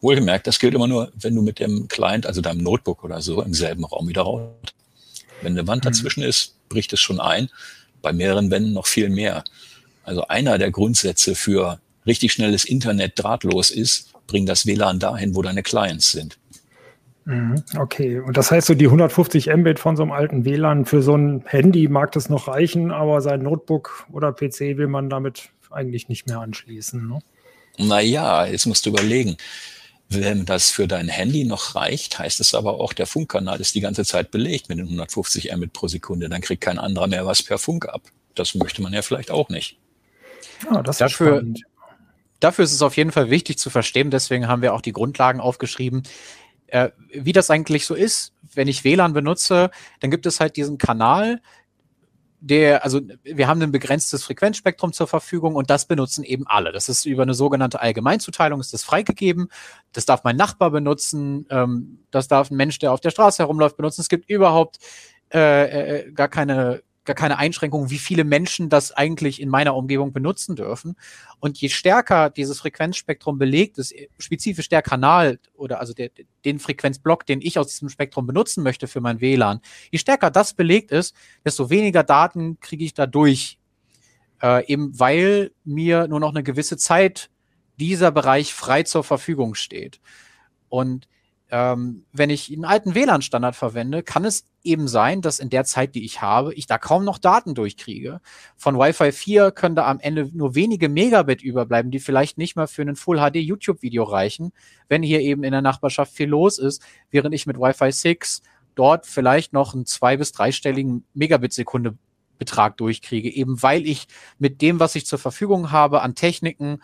Wohlgemerkt, 0.00 0.46
das 0.46 0.58
gilt 0.58 0.74
immer 0.74 0.86
nur, 0.86 1.12
wenn 1.20 1.34
du 1.34 1.42
mit 1.42 1.58
dem 1.58 1.88
Client, 1.88 2.24
also 2.24 2.40
deinem 2.40 2.62
Notebook 2.62 3.04
oder 3.04 3.20
so, 3.20 3.42
im 3.42 3.52
selben 3.52 3.84
Raum 3.84 4.08
wieder 4.08 4.22
raus. 4.22 4.48
Wenn 5.42 5.52
eine 5.52 5.66
Wand 5.66 5.84
mhm. 5.84 5.88
dazwischen 5.90 6.22
ist, 6.22 6.54
bricht 6.68 6.92
es 6.92 7.00
schon 7.00 7.20
ein. 7.20 7.50
Bei 8.00 8.12
mehreren 8.12 8.50
Wänden 8.50 8.72
noch 8.72 8.86
viel 8.86 9.10
mehr. 9.10 9.44
Also 10.04 10.26
einer 10.28 10.56
der 10.56 10.70
Grundsätze 10.70 11.34
für 11.34 11.80
richtig 12.06 12.32
schnelles 12.32 12.64
Internet 12.64 13.12
drahtlos 13.16 13.70
ist, 13.70 14.12
bring 14.26 14.46
das 14.46 14.66
WLAN 14.66 14.98
dahin, 14.98 15.34
wo 15.34 15.42
deine 15.42 15.62
Clients 15.62 16.10
sind. 16.12 16.38
Mhm, 17.28 17.62
okay, 17.76 18.20
und 18.20 18.38
das 18.38 18.50
heißt, 18.50 18.68
so 18.68 18.74
die 18.74 18.86
150 18.86 19.48
Mbit 19.54 19.78
von 19.78 19.96
so 19.96 20.02
einem 20.02 20.12
alten 20.12 20.46
WLAN 20.46 20.86
für 20.86 21.02
so 21.02 21.14
ein 21.14 21.44
Handy 21.44 21.86
mag 21.86 22.10
das 22.12 22.30
noch 22.30 22.48
reichen, 22.48 22.90
aber 22.90 23.20
sein 23.20 23.42
Notebook 23.42 24.06
oder 24.10 24.32
PC 24.32 24.78
will 24.78 24.86
man 24.86 25.10
damit 25.10 25.50
eigentlich 25.70 26.08
nicht 26.08 26.26
mehr 26.26 26.40
anschließen. 26.40 27.06
Ne? 27.06 27.18
Naja, 27.76 28.46
jetzt 28.46 28.64
musst 28.64 28.86
du 28.86 28.90
überlegen. 28.90 29.36
Wenn 30.08 30.46
das 30.46 30.70
für 30.70 30.88
dein 30.88 31.08
Handy 31.08 31.44
noch 31.44 31.74
reicht, 31.74 32.18
heißt 32.18 32.40
es 32.40 32.54
aber 32.54 32.80
auch, 32.80 32.94
der 32.94 33.06
Funkkanal 33.06 33.60
ist 33.60 33.74
die 33.74 33.82
ganze 33.82 34.06
Zeit 34.06 34.30
belegt 34.30 34.70
mit 34.70 34.78
den 34.78 34.86
150 34.86 35.54
Mbit 35.54 35.74
pro 35.74 35.86
Sekunde. 35.86 36.30
Dann 36.30 36.40
kriegt 36.40 36.62
kein 36.62 36.78
anderer 36.78 37.08
mehr 37.08 37.26
was 37.26 37.42
per 37.42 37.58
Funk 37.58 37.86
ab. 37.90 38.00
Das 38.36 38.54
möchte 38.54 38.80
man 38.80 38.94
ja 38.94 39.02
vielleicht 39.02 39.30
auch 39.30 39.50
nicht. 39.50 39.76
Ja, 40.64 40.80
das 40.80 40.96
dafür, 40.96 41.26
ist 41.26 41.40
spannend. 41.40 41.62
dafür 42.40 42.64
ist 42.64 42.72
es 42.72 42.80
auf 42.80 42.96
jeden 42.96 43.12
Fall 43.12 43.28
wichtig 43.28 43.58
zu 43.58 43.68
verstehen. 43.68 44.10
Deswegen 44.10 44.48
haben 44.48 44.62
wir 44.62 44.72
auch 44.72 44.80
die 44.80 44.92
Grundlagen 44.92 45.40
aufgeschrieben 45.40 46.04
äh, 46.68 46.90
wie 47.12 47.32
das 47.32 47.50
eigentlich 47.50 47.86
so 47.86 47.94
ist, 47.94 48.32
wenn 48.54 48.68
ich 48.68 48.84
WLAN 48.84 49.12
benutze, 49.12 49.70
dann 50.00 50.10
gibt 50.10 50.26
es 50.26 50.40
halt 50.40 50.56
diesen 50.56 50.78
Kanal, 50.78 51.40
der, 52.40 52.84
also 52.84 53.00
wir 53.24 53.48
haben 53.48 53.60
ein 53.62 53.72
begrenztes 53.72 54.22
Frequenzspektrum 54.24 54.92
zur 54.92 55.08
Verfügung 55.08 55.56
und 55.56 55.70
das 55.70 55.86
benutzen 55.86 56.22
eben 56.22 56.46
alle. 56.46 56.70
Das 56.72 56.88
ist 56.88 57.04
über 57.04 57.22
eine 57.22 57.34
sogenannte 57.34 57.80
Allgemeinzuteilung, 57.80 58.60
ist 58.60 58.72
das 58.72 58.84
freigegeben. 58.84 59.48
Das 59.92 60.06
darf 60.06 60.22
mein 60.22 60.36
Nachbar 60.36 60.70
benutzen, 60.70 61.46
ähm, 61.50 62.04
das 62.10 62.28
darf 62.28 62.50
ein 62.50 62.56
Mensch, 62.56 62.78
der 62.78 62.92
auf 62.92 63.00
der 63.00 63.10
Straße 63.10 63.42
herumläuft, 63.42 63.76
benutzen. 63.76 64.02
Es 64.02 64.08
gibt 64.08 64.30
überhaupt 64.30 64.78
äh, 65.32 66.00
äh, 66.00 66.12
gar 66.12 66.28
keine 66.28 66.82
gar 67.08 67.16
keine 67.16 67.38
Einschränkung, 67.38 67.90
wie 67.90 67.98
viele 67.98 68.22
Menschen 68.22 68.68
das 68.68 68.92
eigentlich 68.92 69.40
in 69.40 69.48
meiner 69.48 69.74
Umgebung 69.74 70.12
benutzen 70.12 70.54
dürfen. 70.54 70.94
Und 71.40 71.58
je 71.60 71.68
stärker 71.68 72.30
dieses 72.30 72.60
Frequenzspektrum 72.60 73.38
belegt 73.38 73.78
ist, 73.78 73.92
spezifisch 74.18 74.68
der 74.68 74.82
Kanal 74.82 75.40
oder 75.54 75.80
also 75.80 75.92
der, 75.94 76.10
den 76.44 76.60
Frequenzblock, 76.60 77.26
den 77.26 77.40
ich 77.40 77.58
aus 77.58 77.68
diesem 77.68 77.88
Spektrum 77.88 78.26
benutzen 78.26 78.62
möchte 78.62 78.86
für 78.86 79.00
mein 79.00 79.20
WLAN, 79.20 79.60
je 79.90 79.98
stärker 79.98 80.30
das 80.30 80.54
belegt 80.54 80.92
ist, 80.92 81.16
desto 81.44 81.70
weniger 81.70 82.04
Daten 82.04 82.60
kriege 82.60 82.84
ich 82.84 82.94
dadurch. 82.94 83.58
Äh, 84.40 84.66
eben 84.66 84.98
weil 85.00 85.50
mir 85.64 86.06
nur 86.06 86.20
noch 86.20 86.30
eine 86.30 86.44
gewisse 86.44 86.76
Zeit 86.76 87.30
dieser 87.80 88.12
Bereich 88.12 88.54
frei 88.54 88.84
zur 88.84 89.02
Verfügung 89.02 89.54
steht. 89.56 90.00
Und 90.68 91.08
ähm, 91.50 92.04
wenn 92.12 92.30
ich 92.30 92.52
einen 92.52 92.64
alten 92.64 92.94
WLAN-Standard 92.94 93.56
verwende, 93.56 94.02
kann 94.02 94.24
es 94.24 94.44
eben 94.62 94.86
sein, 94.86 95.22
dass 95.22 95.38
in 95.38 95.48
der 95.48 95.64
Zeit, 95.64 95.94
die 95.94 96.04
ich 96.04 96.20
habe, 96.20 96.52
ich 96.54 96.66
da 96.66 96.76
kaum 96.76 97.04
noch 97.04 97.18
Daten 97.18 97.54
durchkriege. 97.54 98.20
Von 98.56 98.78
Wi-Fi 98.78 99.12
4 99.12 99.50
können 99.52 99.74
da 99.74 99.86
am 99.86 99.98
Ende 99.98 100.28
nur 100.32 100.54
wenige 100.54 100.88
Megabit 100.88 101.42
überbleiben, 101.42 101.90
die 101.90 102.00
vielleicht 102.00 102.36
nicht 102.36 102.54
mal 102.56 102.66
für 102.66 102.82
ein 102.82 102.96
Full 102.96 103.18
HD 103.18 103.36
YouTube-Video 103.36 104.02
reichen, 104.04 104.52
wenn 104.88 105.02
hier 105.02 105.20
eben 105.20 105.42
in 105.42 105.52
der 105.52 105.62
Nachbarschaft 105.62 106.12
viel 106.12 106.28
los 106.28 106.58
ist, 106.58 106.82
während 107.10 107.34
ich 107.34 107.46
mit 107.46 107.58
Wi-Fi 107.58 107.92
6 107.92 108.42
dort 108.74 109.06
vielleicht 109.06 109.52
noch 109.52 109.74
einen 109.74 109.86
zwei- 109.86 110.16
bis 110.16 110.32
dreistelligen 110.32 111.04
Megabit-Sekunde 111.14 111.96
Betrag 112.38 112.76
durchkriege, 112.76 113.28
eben 113.30 113.62
weil 113.62 113.86
ich 113.86 114.06
mit 114.38 114.62
dem, 114.62 114.80
was 114.80 114.94
ich 114.94 115.06
zur 115.06 115.18
Verfügung 115.18 115.72
habe 115.72 116.02
an 116.02 116.14
Techniken, 116.14 116.80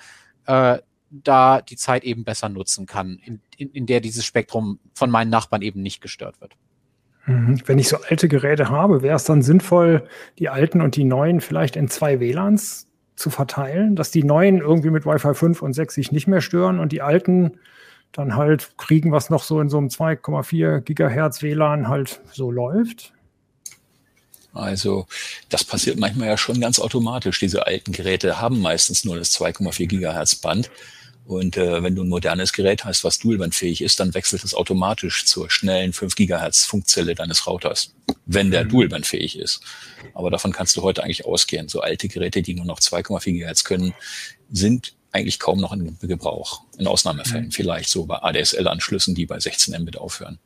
äh, 0.46 0.78
da 1.22 1.60
die 1.60 1.76
Zeit 1.76 2.04
eben 2.04 2.24
besser 2.24 2.48
nutzen 2.48 2.86
kann, 2.86 3.18
in, 3.24 3.40
in, 3.56 3.70
in 3.70 3.86
der 3.86 4.00
dieses 4.00 4.24
Spektrum 4.24 4.78
von 4.94 5.10
meinen 5.10 5.30
Nachbarn 5.30 5.62
eben 5.62 5.82
nicht 5.82 6.00
gestört 6.00 6.40
wird. 6.40 6.56
Mhm. 7.26 7.60
Wenn 7.66 7.78
ich 7.78 7.88
so 7.88 7.98
alte 8.08 8.28
Geräte 8.28 8.68
habe, 8.68 9.02
wäre 9.02 9.16
es 9.16 9.24
dann 9.24 9.42
sinnvoll, 9.42 10.06
die 10.38 10.48
alten 10.48 10.80
und 10.80 10.96
die 10.96 11.04
neuen 11.04 11.40
vielleicht 11.40 11.76
in 11.76 11.88
zwei 11.88 12.20
WLANs 12.20 12.86
zu 13.16 13.30
verteilen, 13.30 13.94
dass 13.94 14.10
die 14.10 14.24
neuen 14.24 14.58
irgendwie 14.58 14.90
mit 14.90 15.06
Wi-Fi 15.06 15.34
5 15.34 15.62
und 15.62 15.72
6 15.72 15.94
sich 15.94 16.12
nicht 16.12 16.26
mehr 16.26 16.40
stören 16.40 16.80
und 16.80 16.90
die 16.90 17.00
alten 17.00 17.58
dann 18.12 18.36
halt 18.36 18.76
kriegen, 18.76 19.12
was 19.12 19.30
noch 19.30 19.42
so 19.42 19.60
in 19.60 19.68
so 19.68 19.78
einem 19.78 19.88
2,4 19.88 20.80
Gigahertz 20.80 21.42
WLAN 21.42 21.88
halt 21.88 22.20
so 22.32 22.50
läuft? 22.50 23.12
Also 24.52 25.06
das 25.48 25.64
passiert 25.64 25.98
manchmal 25.98 26.28
ja 26.28 26.36
schon 26.36 26.60
ganz 26.60 26.78
automatisch. 26.78 27.40
Diese 27.40 27.66
alten 27.66 27.92
Geräte 27.92 28.40
haben 28.40 28.60
meistens 28.60 29.04
nur 29.04 29.16
das 29.16 29.32
2,4 29.38 29.86
Gigahertz 29.86 30.36
Band. 30.36 30.70
Und 31.26 31.56
äh, 31.56 31.82
wenn 31.82 31.94
du 31.94 32.02
ein 32.02 32.08
modernes 32.08 32.52
Gerät 32.52 32.84
hast, 32.84 33.02
was 33.02 33.18
dualbandfähig 33.18 33.80
ist, 33.80 33.98
dann 33.98 34.12
wechselt 34.12 34.44
es 34.44 34.54
automatisch 34.54 35.24
zur 35.24 35.50
schnellen 35.50 35.92
5 35.92 36.16
Gigahertz 36.16 36.64
Funkzelle 36.64 37.14
deines 37.14 37.46
Routers, 37.46 37.94
wenn 38.26 38.50
der 38.50 38.64
mhm. 38.64 38.68
dualbandfähig 38.68 39.38
ist. 39.38 39.60
Aber 40.12 40.30
davon 40.30 40.52
kannst 40.52 40.76
du 40.76 40.82
heute 40.82 41.02
eigentlich 41.02 41.24
ausgehen. 41.24 41.68
So 41.68 41.80
alte 41.80 42.08
Geräte, 42.08 42.42
die 42.42 42.54
nur 42.54 42.66
noch 42.66 42.78
2,4 42.78 43.24
Gigahertz 43.32 43.64
können, 43.64 43.94
sind 44.50 44.94
eigentlich 45.12 45.38
kaum 45.38 45.60
noch 45.60 45.72
in 45.72 45.96
Gebrauch. 46.00 46.62
In 46.76 46.86
Ausnahmefällen 46.86 47.46
mhm. 47.46 47.52
vielleicht 47.52 47.88
so 47.88 48.04
bei 48.04 48.16
ADSL-Anschlüssen, 48.22 49.14
die 49.14 49.26
bei 49.26 49.38
16 49.40 49.80
Mbit 49.80 49.96
aufhören. 49.96 50.38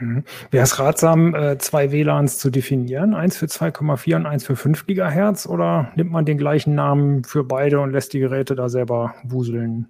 Mhm. 0.00 0.24
Wäre 0.50 0.64
es 0.64 0.78
ratsam, 0.78 1.34
äh, 1.34 1.58
zwei 1.58 1.92
WLANs 1.92 2.38
zu 2.38 2.50
definieren? 2.50 3.14
Eins 3.14 3.36
für 3.36 3.46
2,4 3.46 4.16
und 4.16 4.26
eins 4.26 4.44
für 4.44 4.56
5 4.56 4.86
Gigahertz? 4.86 5.46
Oder 5.46 5.92
nimmt 5.96 6.10
man 6.10 6.24
den 6.24 6.38
gleichen 6.38 6.74
Namen 6.74 7.24
für 7.24 7.44
beide 7.44 7.80
und 7.80 7.92
lässt 7.92 8.12
die 8.12 8.20
Geräte 8.20 8.54
da 8.54 8.68
selber 8.68 9.14
wuseln? 9.24 9.88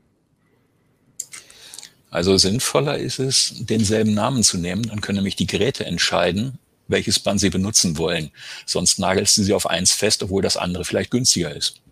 Also 2.10 2.36
sinnvoller 2.36 2.96
ist 2.98 3.18
es, 3.18 3.54
denselben 3.58 4.14
Namen 4.14 4.42
zu 4.42 4.58
nehmen. 4.58 4.82
Dann 4.82 5.00
können 5.00 5.16
nämlich 5.16 5.36
die 5.36 5.46
Geräte 5.46 5.84
entscheiden, 5.84 6.58
welches 6.86 7.18
Band 7.18 7.40
sie 7.40 7.50
benutzen 7.50 7.98
wollen. 7.98 8.30
Sonst 8.64 8.98
nagelst 8.98 9.36
du 9.36 9.42
sie 9.42 9.52
auf 9.52 9.68
eins 9.68 9.92
fest, 9.92 10.22
obwohl 10.22 10.42
das 10.42 10.56
andere 10.56 10.84
vielleicht 10.84 11.10
günstiger 11.10 11.54
ist 11.54 11.82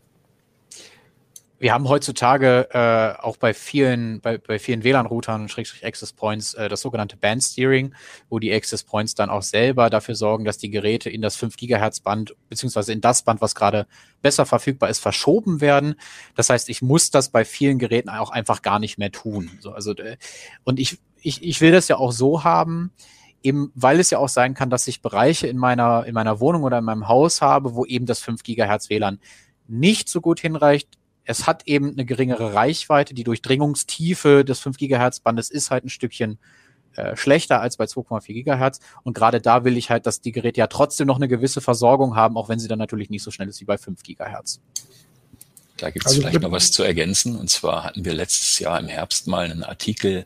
wir 1.58 1.72
haben 1.72 1.88
heutzutage 1.88 2.68
äh, 2.72 3.22
auch 3.22 3.36
bei 3.38 3.54
vielen, 3.54 4.20
bei, 4.20 4.38
bei 4.38 4.58
vielen 4.58 4.84
WLAN-Routern 4.84 5.48
Schrägstrich 5.48 5.86
Access 5.86 6.12
Points 6.12 6.54
äh, 6.54 6.68
das 6.68 6.82
sogenannte 6.82 7.16
Band 7.16 7.42
Steering, 7.42 7.94
wo 8.28 8.38
die 8.38 8.52
Access 8.52 8.82
Points 8.82 9.14
dann 9.14 9.30
auch 9.30 9.42
selber 9.42 9.88
dafür 9.88 10.14
sorgen, 10.14 10.44
dass 10.44 10.58
die 10.58 10.70
Geräte 10.70 11.08
in 11.08 11.22
das 11.22 11.36
5 11.36 11.56
Gigahertz 11.56 12.00
Band 12.00 12.34
beziehungsweise 12.48 12.92
in 12.92 13.00
das 13.00 13.22
Band, 13.22 13.40
was 13.40 13.54
gerade 13.54 13.86
besser 14.20 14.44
verfügbar 14.44 14.90
ist, 14.90 14.98
verschoben 14.98 15.60
werden. 15.60 15.94
Das 16.34 16.50
heißt, 16.50 16.68
ich 16.68 16.82
muss 16.82 17.10
das 17.10 17.30
bei 17.30 17.44
vielen 17.44 17.78
Geräten 17.78 18.10
auch 18.10 18.30
einfach 18.30 18.60
gar 18.62 18.78
nicht 18.78 18.98
mehr 18.98 19.12
tun. 19.12 19.50
So, 19.60 19.72
also 19.72 19.92
äh, 19.92 20.18
und 20.64 20.78
ich, 20.78 20.98
ich, 21.22 21.42
ich 21.42 21.60
will 21.60 21.72
das 21.72 21.88
ja 21.88 21.96
auch 21.96 22.12
so 22.12 22.44
haben, 22.44 22.92
eben 23.42 23.72
weil 23.74 24.00
es 24.00 24.10
ja 24.10 24.18
auch 24.18 24.28
sein 24.28 24.54
kann, 24.54 24.68
dass 24.68 24.88
ich 24.88 25.00
Bereiche 25.00 25.46
in 25.46 25.56
meiner, 25.56 26.04
in 26.04 26.12
meiner 26.14 26.40
Wohnung 26.40 26.64
oder 26.64 26.78
in 26.78 26.84
meinem 26.84 27.08
Haus 27.08 27.40
habe, 27.40 27.74
wo 27.74 27.86
eben 27.86 28.04
das 28.04 28.20
5 28.20 28.42
Gigahertz 28.42 28.90
WLAN 28.90 29.20
nicht 29.68 30.08
so 30.08 30.20
gut 30.20 30.40
hinreicht. 30.40 30.88
Es 31.26 31.46
hat 31.46 31.66
eben 31.66 31.90
eine 31.90 32.04
geringere 32.04 32.54
Reichweite. 32.54 33.12
Die 33.12 33.24
Durchdringungstiefe 33.24 34.44
des 34.44 34.60
5 34.60 34.78
Gigahertz 34.78 35.20
Bandes 35.20 35.50
ist 35.50 35.70
halt 35.70 35.84
ein 35.84 35.90
Stückchen 35.90 36.38
äh, 36.94 37.16
schlechter 37.16 37.60
als 37.60 37.76
bei 37.76 37.84
2,4 37.84 38.32
Gigahertz. 38.32 38.80
Und 39.02 39.14
gerade 39.14 39.40
da 39.40 39.64
will 39.64 39.76
ich 39.76 39.90
halt, 39.90 40.06
dass 40.06 40.20
die 40.20 40.32
Geräte 40.32 40.60
ja 40.60 40.68
trotzdem 40.68 41.06
noch 41.06 41.16
eine 41.16 41.28
gewisse 41.28 41.60
Versorgung 41.60 42.16
haben, 42.16 42.36
auch 42.36 42.48
wenn 42.48 42.58
sie 42.58 42.68
dann 42.68 42.78
natürlich 42.78 43.10
nicht 43.10 43.22
so 43.22 43.30
schnell 43.30 43.48
ist 43.48 43.60
wie 43.60 43.64
bei 43.66 43.76
5 43.76 44.02
Gigahertz. 44.02 44.60
Da 45.76 45.90
gibt 45.90 46.06
es 46.06 46.12
also, 46.12 46.22
vielleicht 46.22 46.40
noch 46.40 46.52
was 46.52 46.72
zu 46.72 46.82
ergänzen. 46.82 47.36
Und 47.36 47.50
zwar 47.50 47.84
hatten 47.84 48.04
wir 48.04 48.14
letztes 48.14 48.58
Jahr 48.60 48.78
im 48.78 48.86
Herbst 48.86 49.26
mal 49.26 49.44
einen 49.44 49.64
Artikel 49.64 50.24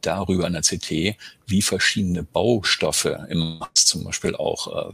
darüber 0.00 0.46
an 0.46 0.52
der 0.52 0.62
CT, 0.62 1.16
wie 1.46 1.62
verschiedene 1.62 2.22
Baustoffe 2.22 3.18
im 3.28 3.60
zum 3.74 4.04
Beispiel 4.04 4.34
auch 4.34 4.90
äh, 4.90 4.92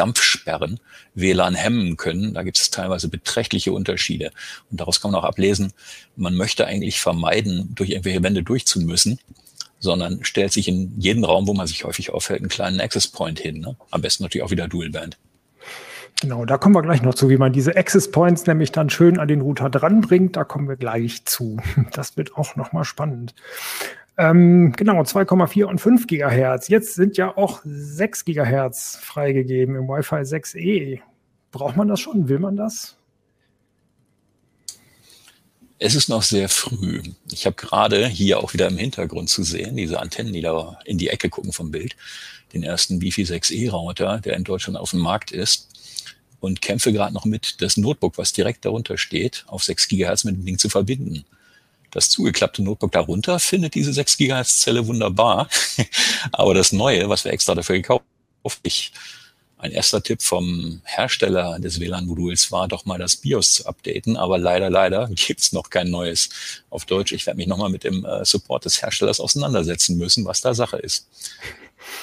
Dampfsperren 0.00 0.80
WLAN 1.14 1.54
hemmen 1.54 1.98
können. 1.98 2.32
Da 2.32 2.42
gibt 2.42 2.58
es 2.58 2.70
teilweise 2.70 3.08
beträchtliche 3.08 3.72
Unterschiede. 3.72 4.32
Und 4.70 4.80
daraus 4.80 5.02
kann 5.02 5.10
man 5.10 5.20
auch 5.20 5.24
ablesen, 5.24 5.74
man 6.16 6.34
möchte 6.34 6.66
eigentlich 6.66 7.02
vermeiden, 7.02 7.74
durch 7.74 7.90
irgendwelche 7.90 8.22
Wände 8.22 8.42
durchzumüssen, 8.42 9.18
sondern 9.78 10.24
stellt 10.24 10.54
sich 10.54 10.68
in 10.68 10.98
jeden 10.98 11.22
Raum, 11.22 11.46
wo 11.46 11.52
man 11.52 11.66
sich 11.66 11.84
häufig 11.84 12.14
aufhält, 12.14 12.40
einen 12.40 12.48
kleinen 12.48 12.80
Access 12.80 13.08
Point 13.08 13.38
hin. 13.38 13.60
Ne? 13.60 13.76
Am 13.90 14.00
besten 14.00 14.22
natürlich 14.22 14.44
auch 14.44 14.50
wieder 14.50 14.68
Dual. 14.68 14.90
Genau, 16.22 16.46
da 16.46 16.56
kommen 16.56 16.74
wir 16.74 16.82
gleich 16.82 17.02
noch 17.02 17.14
zu, 17.14 17.28
wie 17.28 17.36
man 17.36 17.52
diese 17.52 17.76
Access 17.76 18.10
Points 18.10 18.46
nämlich 18.46 18.72
dann 18.72 18.88
schön 18.88 19.18
an 19.18 19.28
den 19.28 19.42
Router 19.42 19.68
dranbringt. 19.68 20.36
Da 20.36 20.44
kommen 20.44 20.66
wir 20.66 20.76
gleich 20.76 21.26
zu. 21.26 21.58
Das 21.92 22.16
wird 22.16 22.36
auch 22.36 22.56
nochmal 22.56 22.84
spannend. 22.84 23.34
Ähm, 24.16 24.72
genau, 24.76 25.00
2,4 25.02 25.64
und 25.64 25.80
5 25.80 26.06
Gigahertz. 26.06 26.68
Jetzt 26.68 26.94
sind 26.94 27.16
ja 27.16 27.36
auch 27.36 27.60
6 27.64 28.24
Gigahertz 28.24 28.96
freigegeben 29.00 29.76
im 29.76 29.88
Wi-Fi 29.88 30.16
6E. 30.16 31.00
Braucht 31.52 31.76
man 31.76 31.88
das 31.88 32.00
schon? 32.00 32.28
Will 32.28 32.38
man 32.38 32.56
das? 32.56 32.96
Es 35.82 35.94
ist 35.94 36.10
noch 36.10 36.22
sehr 36.22 36.50
früh. 36.50 37.02
Ich 37.32 37.46
habe 37.46 37.56
gerade 37.56 38.06
hier 38.06 38.38
auch 38.40 38.52
wieder 38.52 38.68
im 38.68 38.76
Hintergrund 38.76 39.30
zu 39.30 39.42
sehen, 39.42 39.76
diese 39.76 39.98
Antennen, 39.98 40.34
die 40.34 40.42
da 40.42 40.78
in 40.84 40.98
die 40.98 41.08
Ecke 41.08 41.30
gucken 41.30 41.52
vom 41.52 41.70
Bild, 41.70 41.96
den 42.52 42.62
ersten 42.62 43.00
Wi-Fi 43.00 43.22
6E 43.22 43.70
Router, 43.70 44.18
der 44.18 44.36
in 44.36 44.44
Deutschland 44.44 44.78
auf 44.78 44.90
dem 44.90 45.00
Markt 45.00 45.30
ist 45.30 45.70
und 46.40 46.60
kämpfe 46.60 46.92
gerade 46.92 47.14
noch 47.14 47.24
mit, 47.24 47.62
das 47.62 47.78
Notebook, 47.78 48.18
was 48.18 48.34
direkt 48.34 48.66
darunter 48.66 48.98
steht, 48.98 49.44
auf 49.46 49.64
6 49.64 49.88
Gigahertz 49.88 50.24
mit 50.24 50.36
dem 50.36 50.44
Ding 50.44 50.58
zu 50.58 50.68
verbinden. 50.68 51.24
Das 51.90 52.10
zugeklappte 52.10 52.62
Notebook 52.62 52.92
darunter 52.92 53.38
findet 53.38 53.74
diese 53.74 53.92
6 53.92 54.16
Gigahertz 54.16 54.60
Zelle 54.60 54.86
wunderbar, 54.86 55.48
aber 56.32 56.54
das 56.54 56.72
neue, 56.72 57.08
was 57.08 57.24
wir 57.24 57.32
extra 57.32 57.54
dafür 57.54 57.76
gekauft 57.76 58.04
haben, 58.44 58.54
ein 59.60 59.72
erster 59.72 60.02
Tipp 60.02 60.22
vom 60.22 60.80
Hersteller 60.84 61.58
des 61.58 61.80
WLAN-Moduls 61.80 62.50
war, 62.50 62.66
doch 62.66 62.86
mal 62.86 62.98
das 62.98 63.16
BIOS 63.16 63.52
zu 63.52 63.66
updaten. 63.66 64.16
Aber 64.16 64.38
leider, 64.38 64.70
leider 64.70 65.08
gibt's 65.14 65.52
noch 65.52 65.68
kein 65.68 65.90
neues 65.90 66.30
auf 66.70 66.86
Deutsch. 66.86 67.12
Ich 67.12 67.26
werde 67.26 67.36
mich 67.36 67.46
nochmal 67.46 67.68
mit 67.68 67.84
dem 67.84 68.04
äh, 68.06 68.24
Support 68.24 68.64
des 68.64 68.80
Herstellers 68.80 69.20
auseinandersetzen 69.20 69.98
müssen, 69.98 70.24
was 70.24 70.40
da 70.40 70.54
Sache 70.54 70.78
ist. 70.78 71.06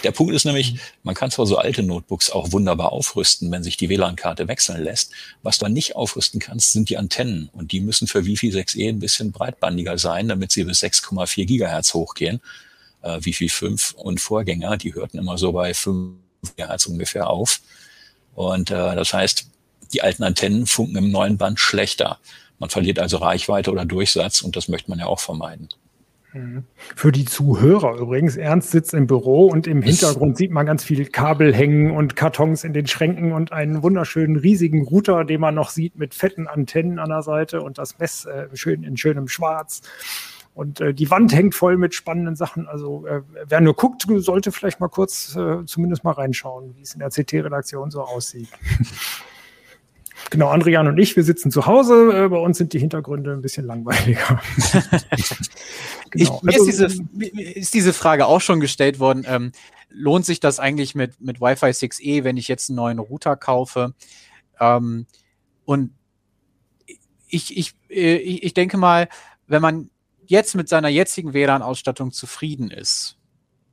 Der 0.04 0.12
Punkt 0.12 0.34
ist 0.34 0.46
nämlich, 0.46 0.80
man 1.04 1.16
kann 1.16 1.32
zwar 1.32 1.46
so 1.46 1.58
alte 1.58 1.84
Notebooks 1.84 2.30
auch 2.30 2.52
wunderbar 2.52 2.92
aufrüsten, 2.92 3.52
wenn 3.52 3.64
sich 3.64 3.78
die 3.78 3.90
WLAN-Karte 3.90 4.48
wechseln 4.48 4.84
lässt. 4.84 5.12
Was 5.44 5.58
du 5.58 5.68
nicht 5.68 5.96
aufrüsten 5.96 6.40
kannst, 6.40 6.74
sind 6.74 6.90
die 6.90 6.98
Antennen. 6.98 7.50
Und 7.54 7.72
die 7.72 7.82
müssen 7.82 8.08
für 8.08 8.26
Wi-Fi 8.26 8.52
6E 8.52 8.90
ein 8.90 9.00
bisschen 9.00 9.32
breitbandiger 9.32 9.98
sein, 9.98 10.28
damit 10.28 10.52
sie 10.52 10.64
bis 10.64 10.84
6,4 10.84 11.46
Gigahertz 11.46 11.94
hochgehen. 11.94 12.42
Äh, 13.02 13.20
Wi-Fi 13.22 13.50
5 13.50 13.94
und 13.94 14.20
Vorgänger, 14.20 14.78
die 14.78 14.94
hörten 14.94 15.18
immer 15.18 15.38
so 15.38 15.52
bei 15.52 15.74
5 15.74 16.16
Gigahertz 16.56 16.86
ungefähr 16.86 17.30
auf. 17.30 17.62
Und 18.36 18.72
äh, 18.72 18.96
das 18.96 19.14
heißt, 19.14 19.48
die 19.94 20.02
alten 20.02 20.24
Antennen 20.24 20.68
funken 20.68 20.98
im 20.98 21.12
neuen 21.12 21.38
Band 21.38 21.60
schlechter. 21.60 22.20
Man 22.60 22.70
verliert 22.70 23.00
also 23.00 23.18
Reichweite 23.18 23.72
oder 23.72 23.86
Durchsatz 23.86 24.42
und 24.42 24.56
das 24.56 24.68
möchte 24.68 24.90
man 24.90 25.00
ja 25.00 25.06
auch 25.06 25.20
vermeiden. 25.20 25.70
Mhm. 26.38 26.64
Für 26.96 27.12
die 27.12 27.26
Zuhörer 27.26 27.98
übrigens, 27.98 28.38
Ernst 28.38 28.72
sitzt 28.72 28.94
im 28.94 29.08
Büro 29.08 29.48
und 29.48 29.68
im 29.68 29.82
Hintergrund 29.82 30.38
sieht 30.38 30.52
man 30.52 30.66
ganz 30.66 30.84
viel 30.84 31.06
Kabel 31.06 31.54
hängen 31.54 31.92
und 31.92 32.16
Kartons 32.16 32.64
in 32.64 32.74
den 32.74 32.88
Schränken 32.88 33.34
und 33.34 33.52
einen 33.52 33.84
wunderschönen 33.84 34.38
riesigen 34.38 34.84
Router, 34.84 35.26
den 35.26 35.42
man 35.42 35.56
noch 35.56 35.70
sieht 35.70 35.98
mit 35.98 36.14
fetten 36.14 36.48
Antennen 36.48 37.00
an 37.00 37.10
der 37.10 37.22
Seite 37.22 37.62
und 37.62 37.78
das 37.78 38.00
Mess 38.00 38.26
äh, 38.26 38.48
schön 38.54 38.84
in 38.84 38.98
schönem 38.98 39.28
Schwarz. 39.28 39.82
Und 40.54 40.82
äh, 40.82 40.94
die 40.94 41.12
Wand 41.12 41.36
hängt 41.36 41.54
voll 41.54 41.78
mit 41.78 41.94
spannenden 41.94 42.36
Sachen. 42.36 42.68
Also 42.68 43.06
äh, 43.06 43.22
wer 43.48 43.62
nur 43.62 43.76
guckt, 43.76 44.08
sollte 44.18 44.52
vielleicht 44.52 44.80
mal 44.80 44.88
kurz 44.88 45.36
äh, 45.36 45.64
zumindest 45.66 46.04
mal 46.04 46.14
reinschauen, 46.14 46.76
wie 46.76 46.82
es 46.82 46.94
in 46.94 47.00
der 47.00 47.10
CT-Redaktion 47.10 47.92
so 47.92 48.02
aussieht. 48.02 48.50
Genau, 50.30 50.50
Andrian 50.50 50.88
und 50.88 50.98
ich, 50.98 51.16
wir 51.16 51.24
sitzen 51.24 51.52
zu 51.52 51.66
Hause. 51.66 52.26
Äh, 52.26 52.30
bei 52.30 52.38
uns 52.38 52.58
sind 52.58 52.74
die 52.74 52.80
Hintergründe 52.80 53.34
ein 53.34 53.42
bisschen 53.42 53.66
langweiliger. 53.66 54.42
genau. 56.12 56.40
ich, 56.40 56.44
mir 56.44 56.54
also, 56.54 56.66
ist, 56.66 56.80
diese, 56.80 57.30
ist 57.54 57.74
diese 57.74 57.94
Frage 57.94 58.26
auch 58.26 58.42
schon 58.42 58.60
gestellt 58.60 59.00
worden. 59.00 59.26
Ähm, 59.28 59.52
lohnt 59.90 60.26
sich 60.26 60.40
das 60.40 60.60
eigentlich 60.60 60.96
mit, 60.96 61.22
mit 61.22 61.40
Wi-Fi 61.40 61.68
6E, 61.68 62.24
wenn 62.24 62.38
ich 62.38 62.48
jetzt 62.48 62.70
einen 62.70 62.76
neuen 62.76 63.00
Router 63.00 63.38
kaufe? 63.38 63.94
Ähm, 64.60 65.06
und 65.66 65.92
ich, 67.28 67.58
ich, 67.58 67.74
äh, 67.90 68.18
ich, 68.18 68.44
ich 68.44 68.54
denke 68.54 68.78
mal, 68.78 69.08
wenn 69.48 69.62
man 69.62 69.90
jetzt 70.26 70.56
mit 70.56 70.68
seiner 70.68 70.90
jetzigen 70.90 71.34
WLAN-Ausstattung 71.34 72.12
zufrieden 72.12 72.70
ist, 72.70 73.17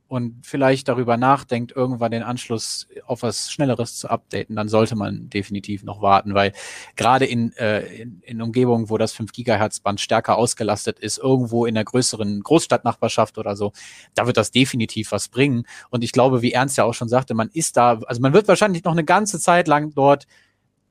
und 0.07 0.45
vielleicht 0.45 0.87
darüber 0.87 1.17
nachdenkt, 1.17 1.71
irgendwann 1.75 2.11
den 2.11 2.21
Anschluss 2.21 2.87
auf 3.05 3.23
was 3.23 3.51
Schnelleres 3.51 3.97
zu 3.97 4.09
updaten, 4.09 4.55
dann 4.55 4.67
sollte 4.67 4.95
man 4.95 5.29
definitiv 5.29 5.83
noch 5.83 6.01
warten, 6.01 6.35
weil 6.35 6.53
gerade 6.95 7.25
in, 7.25 7.53
äh, 7.53 7.81
in, 8.01 8.21
in 8.21 8.41
Umgebungen, 8.41 8.89
wo 8.89 8.97
das 8.97 9.13
5 9.13 9.31
Gigahertz 9.31 9.79
Band 9.79 9.99
stärker 9.99 10.37
ausgelastet 10.37 10.99
ist, 10.99 11.17
irgendwo 11.17 11.65
in 11.65 11.75
der 11.75 11.85
größeren 11.85 12.41
Großstadtnachbarschaft 12.41 13.37
oder 13.37 13.55
so, 13.55 13.71
da 14.13 14.27
wird 14.27 14.37
das 14.37 14.51
definitiv 14.51 15.11
was 15.11 15.27
bringen. 15.27 15.65
Und 15.89 16.03
ich 16.03 16.11
glaube, 16.11 16.41
wie 16.41 16.51
Ernst 16.51 16.77
ja 16.77 16.83
auch 16.83 16.93
schon 16.93 17.09
sagte, 17.09 17.33
man 17.33 17.49
ist 17.49 17.75
da, 17.75 17.99
also 18.05 18.21
man 18.21 18.33
wird 18.33 18.47
wahrscheinlich 18.47 18.83
noch 18.83 18.91
eine 18.91 19.05
ganze 19.05 19.39
Zeit 19.39 19.67
lang 19.67 19.93
dort 19.95 20.27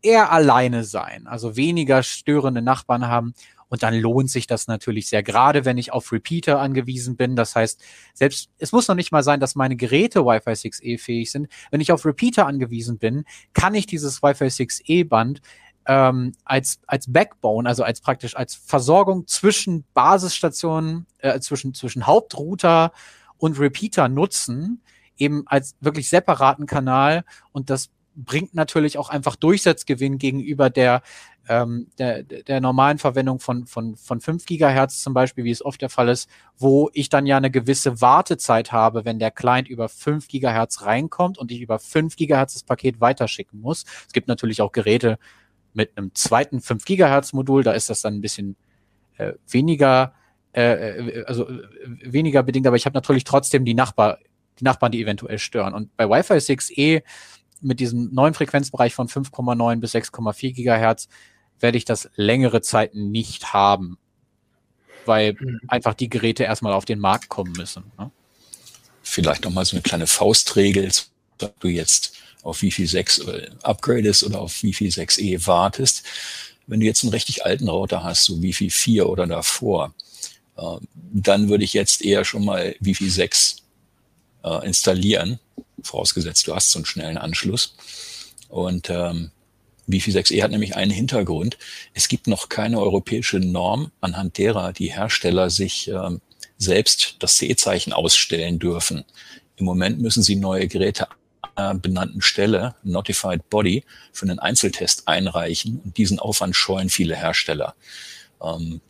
eher 0.04 0.30
alleine 0.30 0.84
sein, 0.84 1.26
also 1.26 1.56
weniger 1.56 2.02
störende 2.02 2.60
Nachbarn 2.60 3.08
haben 3.08 3.32
und 3.74 3.82
dann 3.82 3.98
lohnt 3.98 4.30
sich 4.30 4.46
das 4.46 4.68
natürlich 4.68 5.08
sehr, 5.08 5.24
gerade 5.24 5.64
wenn 5.64 5.78
ich 5.78 5.92
auf 5.92 6.12
Repeater 6.12 6.60
angewiesen 6.60 7.16
bin. 7.16 7.34
Das 7.34 7.56
heißt, 7.56 7.82
selbst, 8.12 8.48
es 8.58 8.70
muss 8.70 8.86
noch 8.86 8.94
nicht 8.94 9.10
mal 9.10 9.24
sein, 9.24 9.40
dass 9.40 9.56
meine 9.56 9.74
Geräte 9.74 10.24
Wi-Fi 10.24 10.50
6E 10.50 10.96
fähig 10.96 11.32
sind. 11.32 11.48
Wenn 11.72 11.80
ich 11.80 11.90
auf 11.90 12.06
Repeater 12.06 12.46
angewiesen 12.46 12.98
bin, 12.98 13.24
kann 13.52 13.74
ich 13.74 13.86
dieses 13.86 14.22
Wi-Fi 14.22 14.44
6E 14.44 15.08
Band 15.08 15.42
ähm, 15.86 16.34
als, 16.44 16.78
als 16.86 17.12
Backbone, 17.12 17.68
also 17.68 17.82
als 17.82 18.00
praktisch 18.00 18.36
als 18.36 18.54
Versorgung 18.54 19.26
zwischen 19.26 19.82
Basisstationen, 19.92 21.06
äh, 21.18 21.40
zwischen, 21.40 21.74
zwischen 21.74 22.06
Hauptrouter 22.06 22.92
und 23.38 23.58
Repeater 23.58 24.08
nutzen, 24.08 24.82
eben 25.18 25.48
als 25.48 25.74
wirklich 25.80 26.08
separaten 26.08 26.66
Kanal 26.66 27.24
und 27.50 27.70
das 27.70 27.90
bringt 28.14 28.54
natürlich 28.54 28.98
auch 28.98 29.08
einfach 29.08 29.34
Durchsatzgewinn 29.34 30.18
gegenüber 30.18 30.70
der, 30.70 31.02
ähm, 31.48 31.88
der, 31.98 32.22
der 32.22 32.60
normalen 32.60 32.98
Verwendung 32.98 33.38
von, 33.38 33.66
von, 33.66 33.96
von 33.96 34.20
5 34.20 34.46
Gigahertz 34.46 35.02
zum 35.02 35.14
Beispiel, 35.14 35.44
wie 35.44 35.50
es 35.50 35.64
oft 35.64 35.80
der 35.82 35.90
Fall 35.90 36.08
ist, 36.08 36.28
wo 36.58 36.90
ich 36.94 37.08
dann 37.08 37.26
ja 37.26 37.36
eine 37.36 37.50
gewisse 37.50 38.00
Wartezeit 38.00 38.72
habe, 38.72 39.04
wenn 39.04 39.18
der 39.18 39.30
Client 39.30 39.68
über 39.68 39.88
5 39.88 40.28
Gigahertz 40.28 40.82
reinkommt 40.82 41.38
und 41.38 41.52
ich 41.52 41.60
über 41.60 41.78
5 41.78 42.16
Gigahertz 42.16 42.54
das 42.54 42.62
Paket 42.62 43.00
weiterschicken 43.00 43.60
muss. 43.60 43.84
Es 44.06 44.12
gibt 44.12 44.28
natürlich 44.28 44.62
auch 44.62 44.72
Geräte 44.72 45.18
mit 45.74 45.96
einem 45.96 46.14
zweiten 46.14 46.60
5 46.60 46.84
Gigahertz 46.84 47.32
Modul, 47.32 47.62
da 47.62 47.72
ist 47.72 47.90
das 47.90 48.00
dann 48.00 48.14
ein 48.14 48.20
bisschen 48.20 48.56
äh, 49.18 49.34
weniger, 49.48 50.14
äh, 50.54 50.62
äh 50.62 51.24
also 51.26 51.48
äh, 51.48 51.62
weniger 52.00 52.42
bedingt, 52.42 52.66
aber 52.66 52.76
ich 52.76 52.86
habe 52.86 52.94
natürlich 52.94 53.24
trotzdem 53.24 53.64
die 53.64 53.74
Nachbar, 53.74 54.18
die 54.60 54.64
Nachbarn, 54.64 54.92
die 54.92 55.02
eventuell 55.02 55.38
stören. 55.38 55.74
Und 55.74 55.94
bei 55.96 56.08
Wi-Fi 56.08 56.34
6E 56.34 57.02
mit 57.60 57.80
diesem 57.80 58.12
neuen 58.14 58.34
Frequenzbereich 58.34 58.94
von 58.94 59.08
5,9 59.08 59.80
bis 59.80 59.94
6,4 59.94 60.54
Gigahertz 60.54 61.08
werde 61.60 61.78
ich 61.78 61.84
das 61.84 62.08
längere 62.16 62.62
Zeit 62.62 62.94
nicht 62.94 63.52
haben, 63.52 63.98
weil 65.06 65.34
mhm. 65.38 65.60
einfach 65.68 65.94
die 65.94 66.08
Geräte 66.08 66.44
erstmal 66.44 66.72
auf 66.72 66.84
den 66.84 66.98
Markt 66.98 67.28
kommen 67.28 67.52
müssen. 67.52 67.84
Ne? 67.98 68.10
Vielleicht 69.02 69.44
nochmal 69.44 69.64
so 69.64 69.76
eine 69.76 69.82
kleine 69.82 70.06
Faustregel, 70.06 70.90
ob 71.42 71.60
du 71.60 71.68
jetzt 71.68 72.14
auf 72.42 72.62
Wi-Fi 72.62 72.86
6 72.86 73.18
äh, 73.18 73.50
upgradest 73.62 74.24
oder 74.24 74.40
auf 74.40 74.62
Wi-Fi 74.62 74.88
6E 74.88 75.46
wartest. 75.46 76.04
Wenn 76.66 76.80
du 76.80 76.86
jetzt 76.86 77.02
einen 77.02 77.12
richtig 77.12 77.44
alten 77.44 77.68
Router 77.68 78.04
hast, 78.04 78.24
so 78.24 78.42
Wi-Fi 78.42 78.70
4 78.70 79.08
oder 79.08 79.26
davor, 79.26 79.94
äh, 80.56 80.76
dann 80.94 81.48
würde 81.48 81.64
ich 81.64 81.72
jetzt 81.72 82.02
eher 82.02 82.24
schon 82.24 82.44
mal 82.44 82.76
Wi-Fi 82.80 83.08
6 83.08 83.56
äh, 84.44 84.66
installieren, 84.66 85.40
vorausgesetzt 85.82 86.46
du 86.46 86.54
hast 86.54 86.70
so 86.70 86.78
einen 86.78 86.86
schnellen 86.86 87.18
Anschluss. 87.18 87.76
Und 88.48 88.90
ähm, 88.90 89.30
Wi-Fi 89.86 90.12
6E 90.12 90.42
hat 90.42 90.50
nämlich 90.50 90.76
einen 90.76 90.90
Hintergrund. 90.90 91.58
Es 91.92 92.08
gibt 92.08 92.26
noch 92.26 92.48
keine 92.48 92.80
europäische 92.80 93.38
Norm, 93.38 93.90
anhand 94.00 94.38
derer 94.38 94.72
die 94.72 94.92
Hersteller 94.92 95.50
sich 95.50 95.88
ähm, 95.88 96.20
selbst 96.58 97.16
das 97.18 97.36
C-Zeichen 97.36 97.92
ausstellen 97.92 98.58
dürfen. 98.58 99.04
Im 99.56 99.66
Moment 99.66 100.00
müssen 100.00 100.22
Sie 100.22 100.36
neue 100.36 100.68
Geräte 100.68 101.08
einer 101.56 101.74
benannten 101.74 102.20
Stelle, 102.20 102.74
Notified 102.82 103.48
Body, 103.50 103.84
für 104.12 104.26
einen 104.26 104.38
Einzeltest 104.38 105.06
einreichen 105.06 105.80
und 105.84 105.96
diesen 105.96 106.18
Aufwand 106.18 106.56
scheuen 106.56 106.90
viele 106.90 107.16
Hersteller. 107.16 107.74
Ähm, 108.42 108.80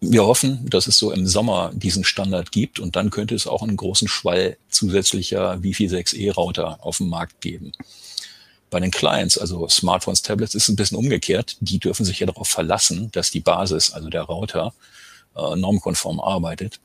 wir 0.00 0.24
hoffen, 0.24 0.66
dass 0.70 0.86
es 0.86 0.96
so 0.96 1.12
im 1.12 1.26
Sommer 1.26 1.72
diesen 1.74 2.04
Standard 2.04 2.52
gibt 2.52 2.80
und 2.80 2.96
dann 2.96 3.10
könnte 3.10 3.34
es 3.34 3.46
auch 3.46 3.62
einen 3.62 3.76
großen 3.76 4.08
Schwall 4.08 4.56
zusätzlicher 4.70 5.62
Wi-Fi 5.62 5.88
6E 5.88 6.32
Router 6.32 6.78
auf 6.80 6.96
dem 6.96 7.10
Markt 7.10 7.42
geben. 7.42 7.72
Bei 8.70 8.80
den 8.80 8.90
Clients, 8.90 9.36
also 9.36 9.68
Smartphones, 9.68 10.22
Tablets, 10.22 10.54
ist 10.54 10.64
es 10.64 10.68
ein 10.68 10.76
bisschen 10.76 10.96
umgekehrt. 10.96 11.56
Die 11.60 11.78
dürfen 11.78 12.04
sich 12.04 12.20
ja 12.20 12.26
darauf 12.26 12.48
verlassen, 12.48 13.10
dass 13.12 13.30
die 13.30 13.40
Basis, 13.40 13.92
also 13.92 14.08
der 14.08 14.22
Router, 14.22 14.72
äh, 15.36 15.56
normkonform 15.56 16.20
arbeitet. 16.20 16.80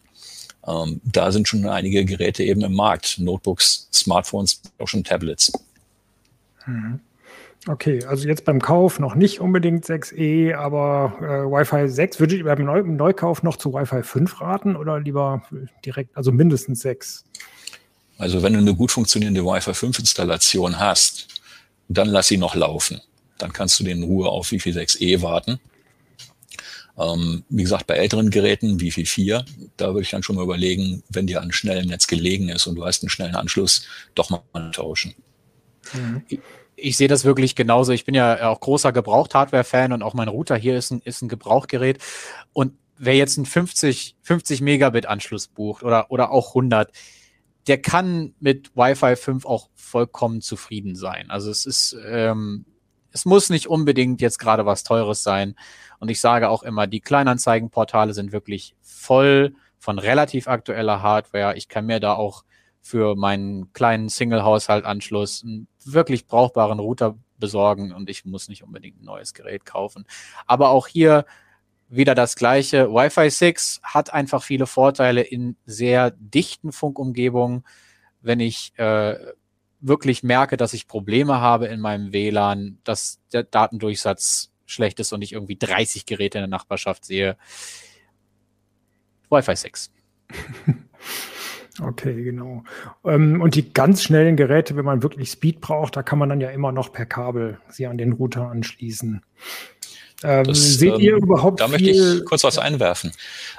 Ähm, 0.67 0.99
da 1.03 1.31
sind 1.31 1.47
schon 1.47 1.65
einige 1.67 2.05
Geräte 2.05 2.43
eben 2.43 2.61
im 2.61 2.73
Markt. 2.73 3.19
Notebooks, 3.19 3.87
Smartphones, 3.93 4.61
auch 4.79 4.87
schon 4.87 5.03
Tablets. 5.03 5.51
Mhm. 6.65 6.99
Okay, 7.67 8.03
also 8.05 8.27
jetzt 8.27 8.45
beim 8.45 8.61
Kauf 8.61 8.99
noch 8.99 9.15
nicht 9.15 9.39
unbedingt 9.39 9.85
6E, 9.85 10.53
aber 10.53 11.15
äh, 11.19 11.51
Wi-Fi 11.51 11.89
6, 11.89 12.19
würdet 12.19 12.37
ihr 12.37 12.45
beim 12.45 12.63
Neu 12.63 12.83
Neukauf 12.83 13.41
noch 13.41 13.57
zu 13.57 13.73
Wi-Fi 13.73 14.03
5 14.03 14.39
raten 14.39 14.75
oder 14.75 14.99
lieber 14.99 15.41
direkt, 15.83 16.15
also 16.15 16.31
mindestens 16.31 16.81
6? 16.81 17.25
Also 18.19 18.43
wenn 18.43 18.53
du 18.53 18.59
eine 18.59 18.75
gut 18.75 18.91
funktionierende 18.91 19.43
Wi-Fi 19.43 19.73
5 19.73 19.97
Installation 19.97 20.79
hast, 20.79 21.34
dann 21.87 22.09
lass 22.09 22.27
sie 22.27 22.37
noch 22.37 22.55
laufen. 22.55 23.01
Dann 23.37 23.53
kannst 23.53 23.79
du 23.79 23.83
den 23.83 24.03
Ruhe 24.03 24.29
auf 24.29 24.51
Wi-Fi 24.51 24.71
6E 24.71 25.21
warten. 25.21 25.59
Ähm, 26.97 27.43
wie 27.49 27.63
gesagt, 27.63 27.87
bei 27.87 27.95
älteren 27.95 28.29
Geräten, 28.29 28.79
Wi-Fi 28.79 29.05
4, 29.05 29.45
da 29.75 29.87
würde 29.87 30.01
ich 30.01 30.11
dann 30.11 30.23
schon 30.23 30.37
mal 30.37 30.43
überlegen, 30.43 31.03
wenn 31.09 31.27
dir 31.27 31.41
an 31.41 31.51
schnellem 31.51 31.87
Netz 31.87 32.07
gelegen 32.07 32.49
ist 32.49 32.67
und 32.67 32.75
du 32.75 32.85
hast 32.85 33.03
einen 33.03 33.09
schnellen 33.09 33.35
Anschluss, 33.35 33.85
doch 34.15 34.29
mal 34.29 34.71
tauschen. 34.71 35.13
Mhm 35.93 36.23
ich 36.75 36.97
sehe 36.97 37.07
das 37.07 37.25
wirklich 37.25 37.55
genauso. 37.55 37.91
Ich 37.91 38.05
bin 38.05 38.15
ja 38.15 38.49
auch 38.49 38.59
großer 38.59 38.91
Gebraucht-Hardware-Fan 38.91 39.93
und 39.93 40.03
auch 40.03 40.13
mein 40.13 40.27
Router 40.27 40.55
hier 40.55 40.77
ist 40.77 40.91
ein, 40.91 41.01
ist 41.03 41.21
ein 41.21 41.29
Gebrauchgerät. 41.29 41.99
Und 42.53 42.73
wer 42.97 43.15
jetzt 43.15 43.37
einen 43.37 43.45
50, 43.45 44.15
50 44.21 44.61
Megabit 44.61 45.05
Anschluss 45.05 45.47
bucht 45.47 45.83
oder, 45.83 46.11
oder 46.11 46.31
auch 46.31 46.49
100, 46.49 46.91
der 47.67 47.81
kann 47.81 48.35
mit 48.39 48.75
Wi-Fi 48.75 49.15
5 49.15 49.45
auch 49.45 49.69
vollkommen 49.75 50.41
zufrieden 50.41 50.95
sein. 50.95 51.29
Also 51.29 51.49
es 51.49 51.65
ist, 51.65 51.97
ähm, 52.07 52.65
es 53.11 53.25
muss 53.25 53.49
nicht 53.49 53.67
unbedingt 53.67 54.21
jetzt 54.21 54.39
gerade 54.39 54.65
was 54.65 54.83
Teures 54.83 55.23
sein. 55.23 55.55
Und 55.99 56.11
ich 56.11 56.19
sage 56.19 56.49
auch 56.49 56.63
immer, 56.63 56.85
die 56.85 56.99
Kleinanzeigenportale 56.99 58.13
sind 58.13 58.31
wirklich 58.31 58.75
voll 58.81 59.55
von 59.79 59.99
relativ 59.99 60.47
aktueller 60.47 61.01
Hardware. 61.01 61.55
Ich 61.55 61.67
kann 61.67 61.85
mir 61.85 61.99
da 61.99 62.13
auch 62.13 62.43
für 62.81 63.15
meinen 63.15 63.73
kleinen 63.73 64.09
Single-Haushalt-Anschluss 64.09 65.43
einen 65.43 65.67
wirklich 65.83 66.27
brauchbaren 66.27 66.79
Router 66.79 67.17
besorgen 67.37 67.91
und 67.91 68.09
ich 68.09 68.25
muss 68.25 68.47
nicht 68.47 68.63
unbedingt 68.63 69.01
ein 69.01 69.05
neues 69.05 69.33
Gerät 69.33 69.65
kaufen. 69.65 70.05
Aber 70.45 70.69
auch 70.69 70.87
hier 70.87 71.25
wieder 71.87 72.15
das 72.15 72.35
gleiche. 72.35 72.89
Wi-Fi 72.89 73.29
6 73.29 73.81
hat 73.83 74.13
einfach 74.13 74.43
viele 74.43 74.65
Vorteile 74.65 75.21
in 75.21 75.55
sehr 75.65 76.11
dichten 76.11 76.71
Funkumgebungen. 76.71 77.63
Wenn 78.21 78.39
ich 78.39 78.73
äh, 78.77 79.15
wirklich 79.79 80.23
merke, 80.23 80.57
dass 80.57 80.73
ich 80.73 80.87
Probleme 80.87 81.39
habe 81.39 81.67
in 81.67 81.79
meinem 81.79 82.11
WLAN, 82.11 82.79
dass 82.83 83.19
der 83.31 83.43
Datendurchsatz 83.43 84.51
schlecht 84.65 84.99
ist 84.99 85.13
und 85.13 85.21
ich 85.21 85.33
irgendwie 85.33 85.57
30 85.57 86.05
Geräte 86.05 86.39
in 86.39 86.43
der 86.43 86.49
Nachbarschaft 86.49 87.05
sehe. 87.05 87.37
Wi-Fi 89.29 89.55
6. 89.55 89.91
Okay, 91.81 92.23
genau. 92.23 92.63
Ähm, 93.03 93.41
und 93.41 93.55
die 93.55 93.73
ganz 93.73 94.01
schnellen 94.01 94.37
Geräte, 94.37 94.77
wenn 94.77 94.85
man 94.85 95.03
wirklich 95.03 95.29
Speed 95.29 95.59
braucht, 95.59 95.97
da 95.97 96.03
kann 96.03 96.19
man 96.19 96.29
dann 96.29 96.39
ja 96.39 96.49
immer 96.49 96.71
noch 96.71 96.93
per 96.93 97.05
Kabel 97.05 97.59
sie 97.67 97.85
an 97.85 97.97
den 97.97 98.13
Router 98.13 98.47
anschließen. 98.49 99.25
Ähm, 100.25 100.43
das, 100.45 100.75
seht 100.75 100.99
ihr 100.99 101.17
ähm, 101.17 101.23
überhaupt? 101.23 101.59
Da 101.59 101.67
möchte 101.67 101.89
ich 101.89 102.25
kurz 102.25 102.43
was 102.43 102.57
einwerfen. 102.57 103.11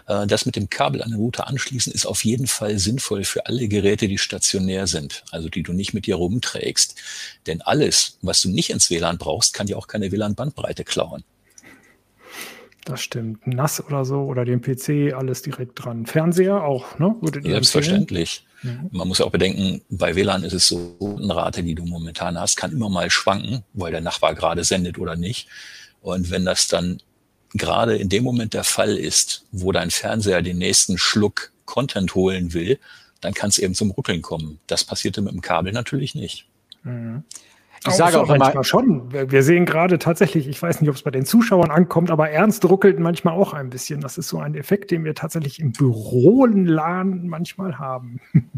Äh, 0.07 0.27
das 0.27 0.47
mit 0.47 0.57
dem 0.57 0.69
Kabel 0.69 1.03
an 1.03 1.11
den 1.11 1.19
Router 1.19 1.47
anschließen 1.47 1.93
ist 1.93 2.07
auf 2.07 2.25
jeden 2.25 2.47
Fall 2.47 2.79
sinnvoll 2.79 3.25
für 3.25 3.47
alle 3.47 3.69
Geräte, 3.69 4.09
die 4.09 4.19
stationär 4.19 4.87
sind, 4.87 5.25
also 5.31 5.49
die 5.49 5.63
du 5.63 5.73
nicht 5.73 5.95
mit 5.95 6.07
dir 6.07 6.17
rumträgst. 6.17 6.97
Denn 7.47 7.63
alles, 7.63 8.19
was 8.23 8.41
du 8.43 8.49
nicht 8.49 8.71
ins 8.71 8.91
WLAN 8.91 9.19
brauchst, 9.19 9.55
kann 9.55 9.67
dir 9.67 9.79
auch 9.79 9.87
keine 9.87 10.11
WLAN-Bandbreite 10.11 10.85
klauen. 10.85 11.25
Das 12.85 13.01
stimmt. 13.01 13.45
NAS 13.49 13.85
oder 13.85 14.05
so 14.05 14.21
oder 14.21 14.45
den 14.45 14.61
PC, 14.61 15.13
alles 15.13 15.43
direkt 15.43 15.85
dran. 15.85 16.07
Fernseher 16.07 16.63
auch, 16.63 16.99
ne? 17.01 17.17
Selbstverständlich. 17.43 18.47
Mhm. 18.63 18.91
Man 18.93 19.09
muss 19.09 19.19
ja 19.19 19.25
auch 19.25 19.33
bedenken, 19.33 19.83
bei 19.91 20.15
WLAN 20.15 20.45
ist 20.45 20.53
es 20.53 20.69
so, 20.69 20.97
eine 21.01 21.35
Rate, 21.35 21.65
die 21.65 21.75
du 21.75 21.85
momentan 21.85 22.39
hast, 22.39 22.57
kann 22.57 22.71
immer 22.71 22.89
mal 22.89 23.11
schwanken, 23.11 23.65
weil 23.73 23.91
der 23.91 24.01
Nachbar 24.01 24.37
gerade 24.37 24.63
sendet 24.63 24.99
oder 24.99 25.17
nicht. 25.17 25.49
Und 26.07 26.31
wenn 26.31 26.45
das 26.45 26.69
dann 26.69 26.99
gerade 27.53 27.97
in 27.97 28.09
dem 28.09 28.23
Moment 28.23 28.55
der 28.55 28.63
Fall 28.63 28.97
ist, 28.97 29.45
wo 29.51 29.73
dein 29.73 29.91
Fernseher 29.91 30.41
den 30.41 30.57
nächsten 30.57 30.99
Schluck 30.99 31.51
Content 31.65 32.15
holen 32.15 32.55
will, 32.55 32.79
dann 33.21 33.35
kann 33.35 33.49
es 33.49 33.59
eben 33.59 33.75
zum 33.75 33.91
Ruckeln 33.91 34.23
kommen. 34.23 34.61
Das 34.69 34.85
passierte 34.85 35.21
mit 35.21 35.33
dem 35.33 35.41
Kabel 35.41 35.73
natürlich 35.73 36.15
nicht. 36.15 36.47
Mhm. 36.85 37.25
Ich 37.81 37.89
auch 37.89 37.93
sage 37.93 38.21
auch 38.21 38.29
manchmal 38.29 38.63
schon. 38.63 39.13
Wir 39.13 39.43
sehen 39.43 39.67
gerade 39.67 39.99
tatsächlich, 39.99 40.47
ich 40.47 40.63
weiß 40.63 40.81
nicht, 40.81 40.91
ob 40.91 40.95
es 40.95 41.03
bei 41.03 41.11
den 41.11 41.27
Zuschauern 41.27 41.73
ankommt, 41.73 42.13
aber 42.13 42.31
Ernst 42.31 42.65
ruckelt 42.65 43.01
manchmal 43.01 43.35
auch 43.35 43.53
ein 43.53 43.69
bisschen. 43.69 44.01
Das 44.01 44.17
ist 44.17 44.29
so 44.29 44.39
ein 44.39 44.55
Effekt, 44.55 44.93
den 44.93 45.05
wir 45.05 45.17
tatsächlich 45.17 45.59
im 45.59 45.73
Bürolan 45.73 47.27
manchmal 47.27 47.81
haben. 47.81 48.21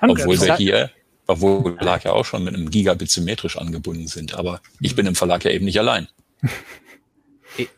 Obwohl 0.00 0.40
wir 0.40 0.56
hier, 0.56 0.90
obwohl 1.28 1.76
Verlag 1.76 2.04
ja 2.04 2.12
auch 2.12 2.24
schon 2.24 2.42
mit 2.42 2.54
einem 2.54 2.68
Gigabit 2.68 3.12
symmetrisch 3.12 3.56
angebunden 3.56 4.08
sind. 4.08 4.34
Aber 4.34 4.60
ich 4.80 4.96
bin 4.96 5.06
im 5.06 5.14
Verlag 5.14 5.44
ja 5.44 5.52
eben 5.52 5.64
nicht 5.64 5.78
allein. 5.78 6.08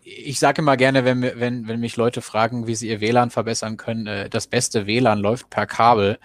Ich, 0.05 0.39
sage 0.39 0.63
immer 0.63 0.79
gerne, 0.79 1.05
wenn, 1.05 1.21
wenn, 1.21 1.69
wenn 1.69 1.81
mich 1.81 1.97
Leute 1.97 2.23
fragen, 2.23 2.67
wie 2.67 2.75
sie 2.75 2.89
ihr 2.89 3.03
WLAN 3.03 3.31
verbessern 3.31 3.77
können, 3.77 4.07
äh, 4.07 4.31
das 4.31 4.47
beste 4.47 4.87
WLAN 4.87 5.19
läuft 5.19 5.51
per 5.51 5.67
Kabel. 5.67 6.19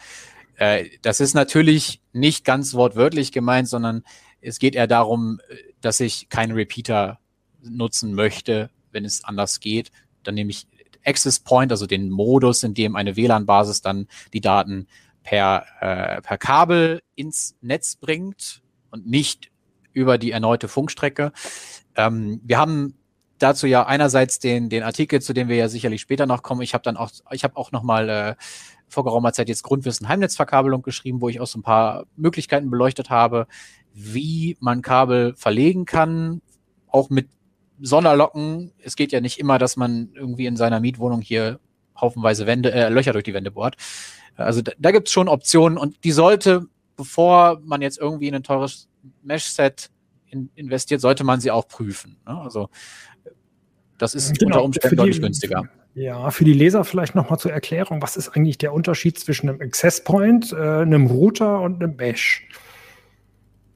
Äh, 0.55 0.85
das 1.01 1.19
ist 1.19 1.33
natürlich 1.33 1.99
nicht 2.13 2.45
ganz 2.45 2.73
wortwörtlich 2.73 3.33
gemeint, 3.33 3.67
sondern 3.67 4.03
es 4.39 4.57
geht 4.57 4.75
eher 4.75 4.87
darum, 4.87 5.41
dass 5.81 5.99
ich 5.99 6.29
keinen 6.29 6.53
Repeater 6.53 7.19
nutzen 7.61 8.13
möchte, 8.13 8.69
wenn 8.93 9.03
es 9.03 9.25
anders 9.25 9.59
geht. 9.59 9.91
Dann 10.23 10.35
nehme 10.35 10.51
ich 10.51 10.67
Access 11.05 11.39
Point, 11.39 11.71
also 11.71 11.87
den 11.87 12.09
Modus, 12.09 12.63
in 12.63 12.73
dem 12.73 12.95
eine 12.95 13.15
WLAN-Basis 13.15 13.81
dann 13.81 14.07
die 14.33 14.41
Daten 14.41 14.87
per, 15.23 15.65
äh, 15.81 16.21
per 16.21 16.37
Kabel 16.37 17.01
ins 17.15 17.55
Netz 17.61 17.95
bringt 17.95 18.61
und 18.89 19.07
nicht 19.07 19.50
über 19.93 20.17
die 20.17 20.31
erneute 20.31 20.67
Funkstrecke. 20.67 21.31
Ähm, 21.95 22.41
wir 22.43 22.57
haben 22.57 22.95
dazu 23.39 23.67
ja 23.67 23.85
einerseits 23.85 24.39
den, 24.39 24.69
den 24.69 24.83
Artikel, 24.83 25.21
zu 25.21 25.33
dem 25.33 25.47
wir 25.47 25.55
ja 25.55 25.67
sicherlich 25.67 26.01
später 26.01 26.25
noch 26.25 26.43
kommen. 26.43 26.61
Ich 26.61 26.73
habe 26.73 26.83
dann 26.83 26.97
auch, 26.97 27.09
ich 27.31 27.43
habe 27.43 27.57
auch 27.57 27.71
noch 27.71 27.83
mal 27.83 28.09
äh, 28.09 28.35
vor 28.87 29.03
geraumer 29.03 29.33
Zeit 29.33 29.49
jetzt 29.49 29.63
Grundwissen 29.63 30.07
Heimnetzverkabelung 30.07 30.81
geschrieben, 30.81 31.21
wo 31.21 31.29
ich 31.29 31.39
auch 31.39 31.47
so 31.47 31.59
ein 31.59 31.63
paar 31.63 32.05
Möglichkeiten 32.15 32.69
beleuchtet 32.69 33.09
habe, 33.09 33.47
wie 33.93 34.57
man 34.59 34.81
Kabel 34.81 35.33
verlegen 35.35 35.85
kann, 35.85 36.41
auch 36.87 37.09
mit 37.09 37.29
Sonderlocken. 37.79 38.73
Es 38.83 38.95
geht 38.95 39.11
ja 39.11 39.21
nicht 39.21 39.39
immer, 39.39 39.57
dass 39.57 39.75
man 39.75 40.09
irgendwie 40.13 40.45
in 40.45 40.55
seiner 40.55 40.79
Mietwohnung 40.79 41.21
hier 41.21 41.59
haufenweise 41.99 42.45
Wände, 42.45 42.71
äh, 42.71 42.89
Löcher 42.89 43.13
durch 43.13 43.23
die 43.23 43.33
Wände 43.33 43.51
bohrt. 43.51 43.75
Also 44.35 44.61
da, 44.61 44.71
da 44.77 44.91
gibt 44.91 45.07
es 45.07 45.13
schon 45.13 45.27
Optionen 45.27 45.77
und 45.77 46.03
die 46.03 46.11
sollte, 46.11 46.67
bevor 46.95 47.59
man 47.63 47.81
jetzt 47.81 47.97
irgendwie 47.97 48.27
in 48.27 48.35
ein 48.35 48.43
teures 48.43 48.87
Mesh-Set 49.23 49.89
in, 50.27 50.49
investiert, 50.55 51.01
sollte 51.01 51.23
man 51.23 51.41
sie 51.41 51.51
auch 51.51 51.67
prüfen. 51.67 52.17
Ne? 52.25 52.37
Also 52.37 52.69
das 53.97 54.15
ist 54.15 54.39
genau, 54.39 54.47
unter 54.47 54.63
Umständen 54.63 54.97
deutlich 54.97 55.21
günstiger. 55.21 55.69
Ja, 55.93 56.31
für 56.31 56.45
die 56.45 56.53
Leser 56.53 56.85
vielleicht 56.85 57.15
nochmal 57.15 57.37
zur 57.37 57.51
Erklärung, 57.51 58.01
was 58.01 58.15
ist 58.15 58.29
eigentlich 58.29 58.57
der 58.57 58.73
Unterschied 58.73 59.19
zwischen 59.19 59.49
einem 59.49 59.61
Access 59.61 60.03
Point, 60.03 60.53
äh, 60.53 60.55
einem 60.55 61.07
Router 61.07 61.59
und 61.59 61.83
einem 61.83 61.97
Mesh? 61.97 62.47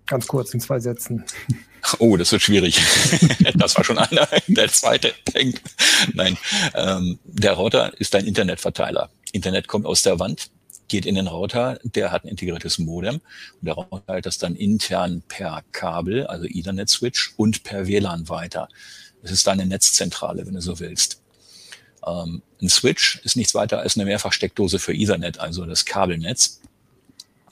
Ganz 0.08 0.28
kurz 0.28 0.54
in 0.54 0.60
zwei 0.60 0.80
Sätzen. 0.80 1.26
Oh, 2.00 2.18
das 2.18 2.32
wird 2.32 2.42
schwierig. 2.42 2.82
das 3.54 3.78
war 3.78 3.84
schon 3.84 4.00
einer. 4.00 4.28
Der 4.48 4.70
zweite 4.70 5.14
denkt. 5.36 5.62
Nein, 6.16 6.36
ähm, 6.74 7.20
der 7.26 7.54
Router 7.54 7.94
ist 8.00 8.16
ein 8.16 8.26
Internetverteiler. 8.26 9.12
Internet 9.34 9.68
kommt 9.68 9.86
aus 9.86 10.02
der 10.02 10.18
Wand, 10.18 10.50
geht 10.88 11.06
in 11.06 11.16
den 11.16 11.28
Router, 11.28 11.80
der 11.84 12.12
hat 12.12 12.24
ein 12.24 12.30
integriertes 12.30 12.80
Modem 12.80 13.16
und 13.16 13.66
der 13.66 13.74
Router 13.74 14.06
teilt 14.06 14.26
das 14.26 14.38
dann 14.38 14.56
intern 14.56 15.24
per 15.28 15.64
Kabel, 15.72 16.28
also 16.28 16.46
Ethernet-Switch 16.46 17.34
und 17.38 17.64
per 17.64 17.88
WLAN 17.88 18.30
weiter. 18.30 18.70
Das 19.22 19.32
ist 19.32 19.48
deine 19.48 19.66
Netzzentrale, 19.66 20.46
wenn 20.46 20.54
du 20.54 20.62
so 20.62 20.80
willst. 20.80 21.22
Ähm, 22.06 22.42
ein 22.62 22.70
Switch 22.70 23.20
ist 23.24 23.36
nichts 23.36 23.56
weiter 23.56 23.80
als 23.80 23.98
eine 23.98 24.06
Mehrfachsteckdose 24.06 24.80
für 24.80 24.94
Ethernet, 24.94 25.40
also 25.40 25.66
das 25.66 25.86
Kabelnetz, 25.86 26.62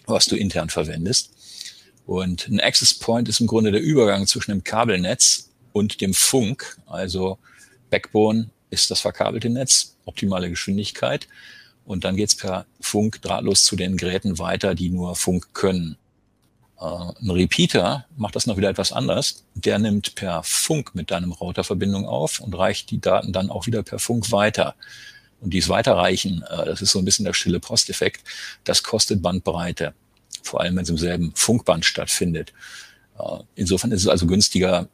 was 0.05 0.25
du 0.25 0.35
intern 0.35 0.69
verwendest. 0.69 1.31
Und 2.05 2.47
ein 2.47 2.59
Access 2.59 2.93
Point 2.93 3.29
ist 3.29 3.39
im 3.39 3.47
Grunde 3.47 3.71
der 3.71 3.81
Übergang 3.81 4.27
zwischen 4.27 4.51
dem 4.51 4.63
Kabelnetz 4.63 5.49
und 5.71 6.01
dem 6.01 6.13
Funk. 6.13 6.77
Also 6.85 7.39
Backbone 7.89 8.49
ist 8.69 8.91
das 8.91 8.99
verkabelte 8.99 9.49
Netz, 9.49 9.95
optimale 10.05 10.49
Geschwindigkeit. 10.49 11.27
Und 11.85 12.03
dann 12.03 12.15
geht's 12.15 12.35
per 12.35 12.65
Funk 12.79 13.21
drahtlos 13.21 13.63
zu 13.63 13.75
den 13.75 13.97
Geräten 13.97 14.39
weiter, 14.39 14.75
die 14.75 14.89
nur 14.89 15.15
Funk 15.15 15.53
können. 15.53 15.97
Äh, 16.79 16.85
ein 16.85 17.29
Repeater 17.29 18.05
macht 18.15 18.35
das 18.35 18.45
noch 18.45 18.57
wieder 18.57 18.69
etwas 18.69 18.91
anders. 18.91 19.43
Der 19.55 19.79
nimmt 19.79 20.15
per 20.15 20.43
Funk 20.43 20.95
mit 20.95 21.11
deinem 21.11 21.31
Router 21.31 21.63
Verbindung 21.63 22.07
auf 22.07 22.39
und 22.39 22.57
reicht 22.57 22.91
die 22.91 23.01
Daten 23.01 23.33
dann 23.33 23.49
auch 23.49 23.67
wieder 23.67 23.83
per 23.83 23.99
Funk 23.99 24.31
weiter. 24.31 24.75
Und 25.41 25.53
dies 25.53 25.69
Weiterreichen, 25.69 26.43
äh, 26.49 26.65
das 26.65 26.81
ist 26.81 26.91
so 26.91 26.99
ein 26.99 27.05
bisschen 27.05 27.25
der 27.25 27.33
stille 27.33 27.59
Posteffekt, 27.59 28.23
das 28.63 28.83
kostet 28.83 29.21
Bandbreite. 29.21 29.93
Vor 30.41 30.61
allem, 30.61 30.75
wenn 30.75 30.83
es 30.83 30.89
im 30.89 30.97
selben 30.97 31.31
Funkband 31.35 31.85
stattfindet. 31.85 32.53
Äh, 33.19 33.39
insofern 33.55 33.91
ist 33.91 34.01
es 34.01 34.07
also 34.07 34.25
günstiger, 34.25 34.87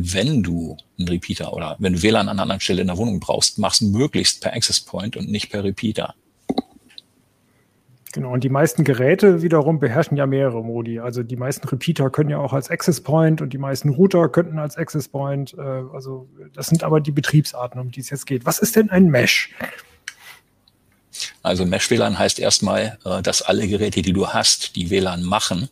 wenn 0.00 0.44
du 0.44 0.76
einen 0.96 1.08
Repeater 1.08 1.52
oder 1.52 1.74
wenn 1.80 1.94
du 1.94 2.02
WLAN 2.02 2.28
an 2.28 2.36
einer 2.36 2.42
anderen 2.42 2.60
Stelle 2.60 2.82
in 2.82 2.86
der 2.86 2.96
Wohnung 2.96 3.18
brauchst, 3.18 3.58
mach's 3.58 3.80
möglichst 3.80 4.40
per 4.40 4.52
Access 4.54 4.80
Point 4.80 5.16
und 5.16 5.28
nicht 5.28 5.50
per 5.50 5.64
Repeater. 5.64 6.14
Genau, 8.12 8.32
und 8.32 8.44
die 8.44 8.48
meisten 8.48 8.84
Geräte 8.84 9.42
wiederum 9.42 9.80
beherrschen 9.80 10.16
ja 10.16 10.26
mehrere 10.26 10.62
Modi. 10.62 11.00
Also 11.00 11.24
die 11.24 11.36
meisten 11.36 11.66
Repeater 11.68 12.10
können 12.10 12.30
ja 12.30 12.38
auch 12.38 12.52
als 12.52 12.70
Access 12.70 13.00
Point 13.00 13.42
und 13.42 13.52
die 13.52 13.58
meisten 13.58 13.90
Router 13.90 14.28
könnten 14.28 14.58
als 14.58 14.76
Access 14.76 15.08
Point. 15.08 15.54
Äh, 15.58 15.60
also 15.60 16.28
das 16.54 16.68
sind 16.68 16.84
aber 16.84 17.00
die 17.00 17.12
Betriebsarten, 17.12 17.80
um 17.80 17.90
die 17.90 18.00
es 18.00 18.10
jetzt 18.10 18.26
geht. 18.26 18.46
Was 18.46 18.60
ist 18.60 18.76
denn 18.76 18.90
ein 18.90 19.08
Mesh? 19.08 19.52
Also 21.42 21.66
Mesh-WLAN 21.66 22.18
heißt 22.18 22.38
erstmal, 22.38 22.98
äh, 23.04 23.20
dass 23.20 23.42
alle 23.42 23.66
Geräte, 23.66 24.02
die 24.02 24.12
du 24.12 24.28
hast, 24.28 24.76
die 24.76 24.90
WLAN 24.90 25.24
machen, 25.24 25.68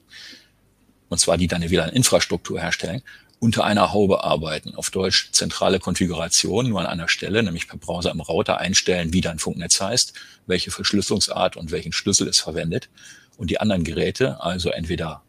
und 1.09 1.19
zwar 1.19 1.39
die 1.39 1.47
deine 1.47 1.71
WLAN-Infrastruktur 1.71 2.61
herstellen, 2.61 3.03
unter 3.39 3.65
einer 3.65 3.93
Haube 3.93 4.25
arbeiten. 4.25 4.75
Auf 4.75 4.91
Deutsch 4.91 5.31
zentrale 5.33 5.79
Konfiguration, 5.79 6.69
nur 6.69 6.81
an 6.81 6.87
einer 6.87 7.09
Stelle, 7.09 7.43
nämlich 7.43 7.69
per 7.69 7.79
Browser 7.79 8.11
im 8.11 8.21
Router 8.21 8.59
einstellen, 8.59 9.13
wie 9.13 9.21
dein 9.21 9.39
Funknetz 9.39 9.81
heißt, 9.81 10.15
welche 10.47 10.71
Verschlüsselungsart 10.71 11.57
und 11.57 11.71
welchen 11.71 11.93
Schlüssel 11.93 12.29
es 12.29 12.41
verwendet. 12.41 12.89
Und 13.37 13.51
die 13.51 13.61
anderen 13.61 13.85
Geräte, 13.85 14.41
also 14.41 14.71
entweder 14.71 15.23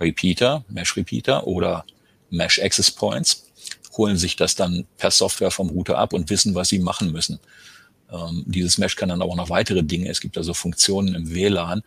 Repeater, 0.00 0.64
Mesh 0.68 0.96
Repeater 0.96 1.46
oder 1.46 1.84
Mesh 2.30 2.58
Access 2.60 2.90
Points, 2.90 3.52
holen 3.96 4.16
sich 4.16 4.36
das 4.36 4.54
dann 4.54 4.86
per 4.96 5.10
Software 5.10 5.50
vom 5.50 5.68
Router 5.68 5.98
ab 5.98 6.12
und 6.12 6.30
wissen, 6.30 6.54
was 6.54 6.68
sie 6.68 6.78
machen 6.78 7.12
müssen. 7.12 7.38
Ähm, 8.10 8.42
dieses 8.46 8.78
Mesh 8.78 8.96
kann 8.96 9.10
dann 9.10 9.22
aber 9.22 9.30
auch 9.30 9.36
noch 9.36 9.50
weitere 9.50 9.82
Dinge. 9.82 10.08
Es 10.08 10.20
gibt 10.20 10.36
also 10.36 10.54
Funktionen 10.54 11.14
im 11.14 11.32
WLAN, 11.32 11.82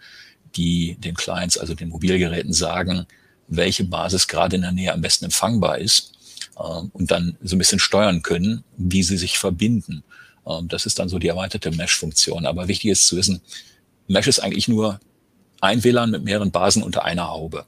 die 0.56 0.96
den 1.00 1.16
Clients, 1.16 1.58
also 1.58 1.74
den 1.74 1.90
Mobilgeräten 1.90 2.54
sagen, 2.54 3.08
welche 3.48 3.84
Basis 3.84 4.28
gerade 4.28 4.56
in 4.56 4.62
der 4.62 4.72
Nähe 4.72 4.94
am 4.94 5.02
besten 5.02 5.26
empfangbar 5.26 5.78
ist 5.80 6.14
ähm, 6.60 6.92
und 6.94 7.12
dann 7.12 7.38
so 7.42 7.56
ein 7.56 7.60
bisschen 7.60 7.80
steuern 7.80 8.22
können, 8.22 8.64
wie 8.78 9.04
sie 9.04 9.18
sich 9.18 9.38
verbinden. 9.38 10.04
Ähm, 10.46 10.68
das 10.68 10.86
ist 10.86 11.00
dann 11.00 11.10
so 11.10 11.20
die 11.20 11.28
erweiterte 11.28 11.72
Mesh-Funktion. 11.72 12.46
Aber 12.46 12.68
wichtig 12.68 12.92
ist 12.92 13.08
zu 13.08 13.16
wissen, 13.18 13.42
Mesh 14.08 14.28
ist 14.28 14.40
eigentlich 14.40 14.68
nur 14.68 15.00
ein 15.62 15.84
WLAN 15.84 16.12
mit 16.12 16.24
mehreren 16.24 16.52
Basen 16.52 16.84
unter 16.84 17.04
einer 17.06 17.30
Haube 17.30 17.66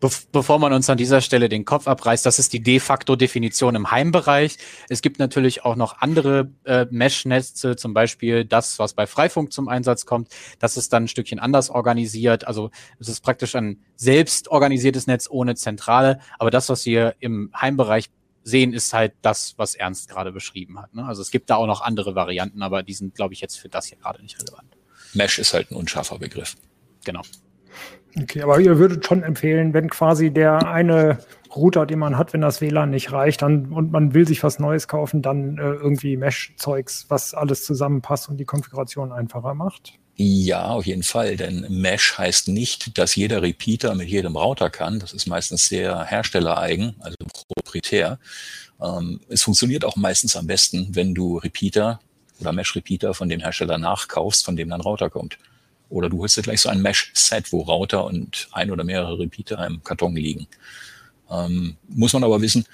bevor 0.00 0.58
man 0.58 0.72
uns 0.72 0.88
an 0.88 0.96
dieser 0.96 1.20
Stelle 1.20 1.48
den 1.48 1.64
Kopf 1.64 1.88
abreißt, 1.88 2.24
das 2.24 2.38
ist 2.38 2.52
die 2.52 2.62
de 2.62 2.78
facto 2.80 3.16
Definition 3.16 3.74
im 3.74 3.90
Heimbereich. 3.90 4.56
Es 4.88 5.02
gibt 5.02 5.18
natürlich 5.18 5.64
auch 5.64 5.76
noch 5.76 5.98
andere 5.98 6.50
äh, 6.64 6.86
Mesh-Netze, 6.90 7.76
zum 7.76 7.94
Beispiel 7.94 8.44
das, 8.44 8.78
was 8.78 8.94
bei 8.94 9.06
Freifunk 9.06 9.52
zum 9.52 9.68
Einsatz 9.68 10.06
kommt. 10.06 10.28
Das 10.58 10.76
ist 10.76 10.92
dann 10.92 11.04
ein 11.04 11.08
Stückchen 11.08 11.38
anders 11.38 11.70
organisiert. 11.70 12.46
Also 12.46 12.70
es 12.98 13.08
ist 13.08 13.20
praktisch 13.22 13.56
ein 13.56 13.82
selbst 13.96 14.48
organisiertes 14.48 15.06
Netz 15.06 15.28
ohne 15.28 15.56
Zentrale. 15.56 16.20
Aber 16.38 16.50
das, 16.50 16.68
was 16.68 16.86
wir 16.86 17.16
im 17.18 17.50
Heimbereich 17.58 18.10
sehen, 18.44 18.72
ist 18.72 18.92
halt 18.92 19.14
das, 19.22 19.54
was 19.56 19.74
Ernst 19.74 20.08
gerade 20.08 20.32
beschrieben 20.32 20.80
hat. 20.80 20.94
Ne? 20.94 21.04
Also 21.04 21.22
es 21.22 21.30
gibt 21.30 21.50
da 21.50 21.56
auch 21.56 21.66
noch 21.66 21.80
andere 21.80 22.14
Varianten, 22.14 22.62
aber 22.62 22.82
die 22.82 22.94
sind, 22.94 23.14
glaube 23.14 23.34
ich, 23.34 23.40
jetzt 23.40 23.58
für 23.58 23.68
das 23.68 23.86
hier 23.86 23.98
gerade 23.98 24.22
nicht 24.22 24.40
relevant. 24.40 24.76
Mesh 25.14 25.38
ist 25.38 25.54
halt 25.54 25.70
ein 25.70 25.74
unscharfer 25.74 26.18
Begriff. 26.18 26.56
Genau. 27.04 27.22
Okay, 28.16 28.42
aber 28.42 28.60
ihr 28.60 28.78
würdet 28.78 29.06
schon 29.06 29.22
empfehlen, 29.22 29.74
wenn 29.74 29.90
quasi 29.90 30.30
der 30.30 30.68
eine 30.68 31.18
Router, 31.54 31.86
den 31.86 31.98
man 31.98 32.18
hat, 32.18 32.32
wenn 32.32 32.40
das 32.40 32.60
WLAN 32.60 32.90
nicht 32.90 33.12
reicht, 33.12 33.42
dann 33.42 33.72
und 33.72 33.90
man 33.90 34.14
will 34.14 34.26
sich 34.26 34.42
was 34.42 34.58
Neues 34.58 34.88
kaufen, 34.88 35.22
dann 35.22 35.58
äh, 35.58 35.62
irgendwie 35.62 36.16
Mesh-Zeugs, 36.16 37.06
was 37.08 37.34
alles 37.34 37.64
zusammenpasst 37.64 38.28
und 38.28 38.38
die 38.38 38.44
Konfiguration 38.44 39.12
einfacher 39.12 39.54
macht? 39.54 39.94
Ja, 40.20 40.70
auf 40.70 40.84
jeden 40.84 41.04
Fall, 41.04 41.36
denn 41.36 41.64
Mesh 41.68 42.18
heißt 42.18 42.48
nicht, 42.48 42.98
dass 42.98 43.14
jeder 43.14 43.40
Repeater 43.40 43.94
mit 43.94 44.08
jedem 44.08 44.36
Router 44.36 44.68
kann. 44.68 44.98
Das 44.98 45.12
ist 45.12 45.26
meistens 45.26 45.68
sehr 45.68 46.04
herstellereigen, 46.04 46.96
also 46.98 47.16
proprietär. 47.54 48.18
Ähm, 48.82 49.20
es 49.28 49.42
funktioniert 49.44 49.84
auch 49.84 49.94
meistens 49.94 50.34
am 50.34 50.48
besten, 50.48 50.88
wenn 50.90 51.14
du 51.14 51.38
Repeater 51.38 52.00
oder 52.40 52.52
Mesh-Repeater 52.52 53.14
von 53.14 53.28
dem 53.28 53.40
Hersteller 53.40 53.78
nachkaufst, 53.78 54.44
von 54.44 54.56
dem 54.56 54.70
dein 54.70 54.80
Router 54.80 55.08
kommt. 55.08 55.38
Oder 55.90 56.08
du 56.08 56.20
holst 56.20 56.36
dir 56.36 56.42
gleich 56.42 56.60
so 56.60 56.68
ein 56.68 56.82
Mesh-Set, 56.82 57.52
wo 57.52 57.62
Router 57.62 58.04
und 58.04 58.48
ein 58.52 58.70
oder 58.70 58.84
mehrere 58.84 59.18
Repeater 59.18 59.66
im 59.66 59.82
Karton 59.82 60.14
liegen. 60.14 60.46
Ähm, 61.30 61.76
muss 61.88 62.12
man 62.12 62.24
aber 62.24 62.40
wissen, 62.40 62.66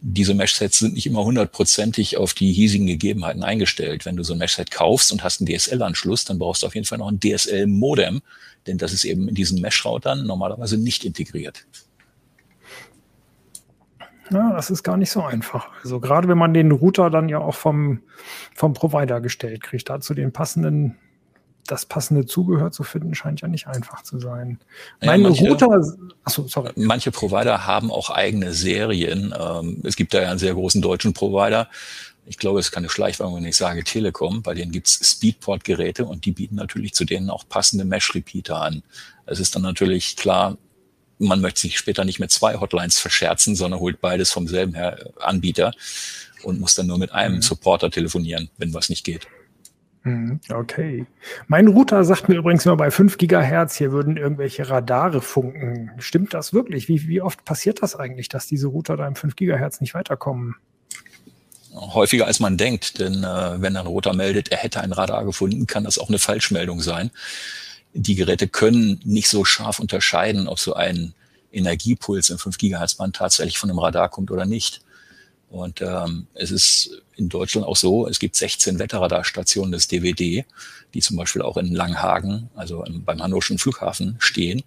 diese 0.00 0.34
Mesh-Sets 0.34 0.78
sind 0.78 0.94
nicht 0.94 1.06
immer 1.06 1.24
hundertprozentig 1.24 2.16
auf 2.16 2.34
die 2.34 2.52
hiesigen 2.52 2.86
Gegebenheiten 2.86 3.42
eingestellt. 3.42 4.04
Wenn 4.04 4.16
du 4.16 4.22
so 4.22 4.34
ein 4.34 4.38
Mesh-Set 4.38 4.70
kaufst 4.70 5.10
und 5.10 5.24
hast 5.24 5.40
einen 5.40 5.48
DSL-Anschluss, 5.48 6.24
dann 6.24 6.38
brauchst 6.38 6.62
du 6.62 6.66
auf 6.66 6.74
jeden 6.74 6.86
Fall 6.86 6.98
noch 6.98 7.10
ein 7.10 7.18
DSL-Modem, 7.18 8.22
denn 8.66 8.78
das 8.78 8.92
ist 8.92 9.04
eben 9.04 9.28
in 9.28 9.34
diesen 9.34 9.60
Mesh-Routern 9.60 10.26
normalerweise 10.26 10.78
nicht 10.78 11.04
integriert. 11.04 11.66
Ja, 14.30 14.52
das 14.52 14.70
ist 14.70 14.82
gar 14.82 14.96
nicht 14.96 15.10
so 15.10 15.22
einfach. 15.22 15.68
Also 15.82 16.00
gerade 16.00 16.28
wenn 16.28 16.38
man 16.38 16.52
den 16.52 16.72
Router 16.72 17.10
dann 17.10 17.28
ja 17.28 17.38
auch 17.38 17.54
vom, 17.54 18.02
vom 18.54 18.74
Provider 18.74 19.20
gestellt 19.20 19.62
kriegt, 19.62 19.88
dazu 19.88 20.14
den 20.14 20.32
passenden 20.32 20.96
das 21.66 21.86
passende 21.86 22.26
Zubehör 22.26 22.70
zu 22.70 22.82
finden, 22.82 23.14
scheint 23.14 23.40
ja 23.40 23.48
nicht 23.48 23.66
einfach 23.66 24.02
zu 24.02 24.18
sein. 24.18 24.58
Ja, 25.00 25.08
Mein 25.08 25.22
manche, 25.22 25.48
Router, 25.48 25.68
achso, 26.24 26.46
sorry. 26.48 26.72
Manche 26.76 27.10
Provider 27.10 27.66
haben 27.66 27.90
auch 27.90 28.10
eigene 28.10 28.52
Serien. 28.52 29.34
Ähm, 29.38 29.80
es 29.84 29.96
gibt 29.96 30.14
da 30.14 30.22
ja 30.22 30.30
einen 30.30 30.38
sehr 30.38 30.54
großen 30.54 30.82
deutschen 30.82 31.12
Provider. 31.12 31.68
Ich 32.26 32.38
glaube, 32.38 32.58
es 32.58 32.66
ist 32.66 32.72
keine 32.72 32.88
Schleichwerbung, 32.88 33.36
wenn 33.36 33.44
ich 33.44 33.56
sage 33.56 33.84
Telekom. 33.84 34.42
Bei 34.42 34.54
denen 34.54 34.72
gibt's 34.72 34.98
Speedport-Geräte 35.02 36.04
und 36.04 36.24
die 36.24 36.32
bieten 36.32 36.56
natürlich 36.56 36.92
zu 36.92 37.04
denen 37.04 37.30
auch 37.30 37.48
passende 37.48 37.84
Mesh-Repeater 37.84 38.60
an. 38.60 38.82
Es 39.26 39.38
ist 39.38 39.54
dann 39.54 39.62
natürlich 39.62 40.16
klar, 40.16 40.58
man 41.18 41.40
möchte 41.40 41.60
sich 41.60 41.78
später 41.78 42.04
nicht 42.04 42.18
mit 42.18 42.30
zwei 42.30 42.58
Hotlines 42.58 42.98
verscherzen, 42.98 43.56
sondern 43.56 43.80
holt 43.80 44.00
beides 44.00 44.32
vom 44.32 44.48
selben 44.48 44.76
Anbieter 45.20 45.72
und 46.42 46.60
muss 46.60 46.74
dann 46.74 46.86
nur 46.86 46.98
mit 46.98 47.12
einem 47.12 47.36
mhm. 47.36 47.42
Supporter 47.42 47.90
telefonieren, 47.90 48.50
wenn 48.58 48.74
was 48.74 48.88
nicht 48.88 49.04
geht. 49.04 49.26
Mhm, 50.06 50.38
okay. 50.54 51.04
Mein 51.48 51.66
Router 51.66 52.04
sagt 52.04 52.28
mir 52.28 52.36
übrigens 52.36 52.64
immer 52.64 52.76
bei 52.76 52.92
5 52.92 53.18
Gigahertz, 53.18 53.74
hier 53.74 53.90
würden 53.90 54.16
irgendwelche 54.16 54.70
Radare 54.70 55.20
funken. 55.20 55.90
Stimmt 55.98 56.32
das 56.32 56.52
wirklich? 56.52 56.86
Wie, 56.86 57.08
wie 57.08 57.20
oft 57.20 57.44
passiert 57.44 57.82
das 57.82 57.96
eigentlich, 57.96 58.28
dass 58.28 58.46
diese 58.46 58.68
Router 58.68 58.96
da 58.96 59.08
im 59.08 59.16
5 59.16 59.34
Gigahertz 59.34 59.80
nicht 59.80 59.94
weiterkommen? 59.94 60.54
Häufiger 61.74 62.28
als 62.28 62.38
man 62.38 62.56
denkt, 62.56 63.00
denn 63.00 63.24
äh, 63.24 63.60
wenn 63.60 63.76
ein 63.76 63.88
Router 63.88 64.14
meldet, 64.14 64.52
er 64.52 64.58
hätte 64.58 64.80
ein 64.80 64.92
Radar 64.92 65.24
gefunden, 65.24 65.66
kann 65.66 65.82
das 65.82 65.98
auch 65.98 66.08
eine 66.08 66.20
Falschmeldung 66.20 66.80
sein. 66.80 67.10
Die 67.92 68.14
Geräte 68.14 68.46
können 68.46 69.00
nicht 69.04 69.28
so 69.28 69.44
scharf 69.44 69.80
unterscheiden, 69.80 70.46
ob 70.46 70.60
so 70.60 70.74
ein 70.74 71.14
Energiepuls 71.50 72.30
im 72.30 72.38
5 72.38 72.58
Gigahertz 72.58 72.94
Band 72.94 73.16
tatsächlich 73.16 73.58
von 73.58 73.70
einem 73.70 73.80
Radar 73.80 74.08
kommt 74.08 74.30
oder 74.30 74.46
nicht. 74.46 74.82
Und 75.56 75.80
ähm, 75.80 76.26
es 76.34 76.50
ist 76.50 77.02
in 77.16 77.30
Deutschland 77.30 77.66
auch 77.66 77.76
so, 77.76 78.06
es 78.06 78.18
gibt 78.18 78.36
16 78.36 78.78
Wetterradarstationen 78.78 79.72
des 79.72 79.88
DWD, 79.88 80.44
die 80.92 81.00
zum 81.00 81.16
Beispiel 81.16 81.40
auch 81.40 81.56
in 81.56 81.74
Langhagen, 81.74 82.50
also 82.54 82.84
beim 82.86 83.22
Hannoverschen 83.22 83.58
Flughafen 83.58 84.16
stehen. 84.18 84.62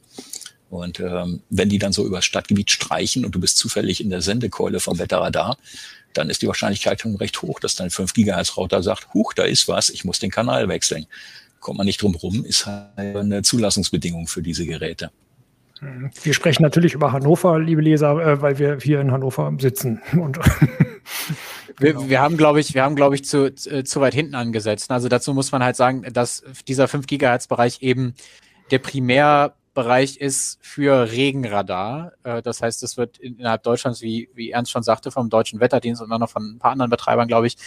Und 0.72 1.00
ähm, 1.00 1.44
wenn 1.52 1.70
die 1.70 1.78
dann 1.78 1.94
so 1.94 2.08
über 2.08 2.18
das 2.18 2.26
Stadtgebiet 2.26 2.72
streichen 2.72 3.24
und 3.24 3.36
du 3.36 3.40
bist 3.40 3.58
zufällig 3.58 4.02
in 4.02 4.10
der 4.10 4.24
Sendekeule 4.24 4.80
vom 4.80 4.98
Wetterradar, 4.98 5.60
dann 6.14 6.32
ist 6.32 6.42
die 6.42 6.48
Wahrscheinlichkeit 6.48 7.02
schon 7.02 7.16
recht 7.18 7.40
hoch, 7.44 7.60
dass 7.60 7.76
dein 7.76 7.92
5 7.92 8.14
Gigahertz 8.16 8.58
Router 8.58 8.82
sagt, 8.82 9.14
huch, 9.14 9.34
da 9.34 9.44
ist 9.44 9.68
was, 9.68 9.92
ich 9.92 10.06
muss 10.06 10.18
den 10.18 10.32
Kanal 10.32 10.70
wechseln. 10.70 11.06
Kommt 11.60 11.78
man 11.78 11.86
nicht 11.86 12.02
drum 12.02 12.16
rum, 12.16 12.44
ist 12.46 12.66
halt 12.66 13.16
eine 13.16 13.44
Zulassungsbedingung 13.44 14.26
für 14.26 14.42
diese 14.42 14.66
Geräte. 14.66 15.12
Wir 16.24 16.34
sprechen 16.34 16.64
natürlich 16.64 16.94
über 16.94 17.12
Hannover, 17.12 17.60
liebe 17.60 17.82
Leser, 17.82 18.20
äh, 18.20 18.42
weil 18.42 18.60
wir 18.60 18.78
hier 18.82 19.00
in 19.00 19.12
Hannover 19.12 19.54
sitzen. 19.60 20.02
Und 20.14 20.38
wir, 21.80 21.94
genau. 21.94 22.10
wir, 22.10 22.22
haben, 22.22 22.38
glaube 22.38 22.60
ich, 22.60 22.74
wir 22.74 22.84
haben, 22.84 22.96
glaube 22.96 23.16
ich, 23.16 23.24
zu, 23.24 23.54
zu 23.54 24.02
weit 24.02 24.14
hinten 24.14 24.36
angesetzt. 24.36 24.92
Also 24.92 25.08
dazu 25.08 25.34
muss 25.34 25.52
man 25.52 25.64
halt 25.64 25.76
sagen, 25.76 26.04
dass 26.14 26.44
dieser 26.68 26.88
5 26.88 27.08
Gigahertz 27.08 27.48
Bereich 27.48 27.82
eben 27.82 28.14
der 28.72 28.80
Primärbereich 28.80 30.18
ist 30.18 30.60
für 30.62 31.12
Regenradar. 31.12 32.14
Äh, 32.24 32.42
das 32.42 32.62
heißt, 32.62 32.84
es 32.84 32.98
wird 32.98 33.18
innerhalb 33.18 33.64
Deutschlands, 33.64 34.02
wie, 34.02 34.30
wie 34.34 34.52
Ernst 34.52 34.72
schon 34.72 34.84
sagte, 34.84 35.12
vom 35.12 35.30
Deutschen 35.30 35.60
Wetterdienst 35.60 36.02
und 36.02 36.12
auch 36.12 36.20
noch 36.20 36.30
von 36.30 36.56
ein 36.56 36.60
paar 36.60 36.72
anderen 36.72 36.92
Betreibern, 36.92 37.28
glaube 37.28 37.48
ich, 37.48 37.58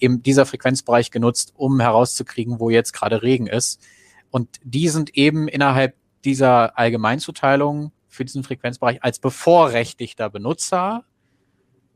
eben 0.00 0.22
dieser 0.22 0.46
Frequenzbereich 0.46 1.10
genutzt, 1.10 1.52
um 1.56 1.80
herauszukriegen, 1.80 2.60
wo 2.60 2.70
jetzt 2.70 2.92
gerade 2.92 3.22
Regen 3.22 3.46
ist. 3.46 3.82
Und 4.30 4.48
die 4.62 4.88
sind 4.88 5.16
eben 5.16 5.48
innerhalb 5.48 5.94
dieser 6.28 6.78
Allgemeinzuteilung 6.78 7.90
für 8.06 8.24
diesen 8.24 8.44
Frequenzbereich 8.44 9.02
als 9.02 9.18
bevorrechtigter 9.18 10.28
Benutzer 10.28 11.04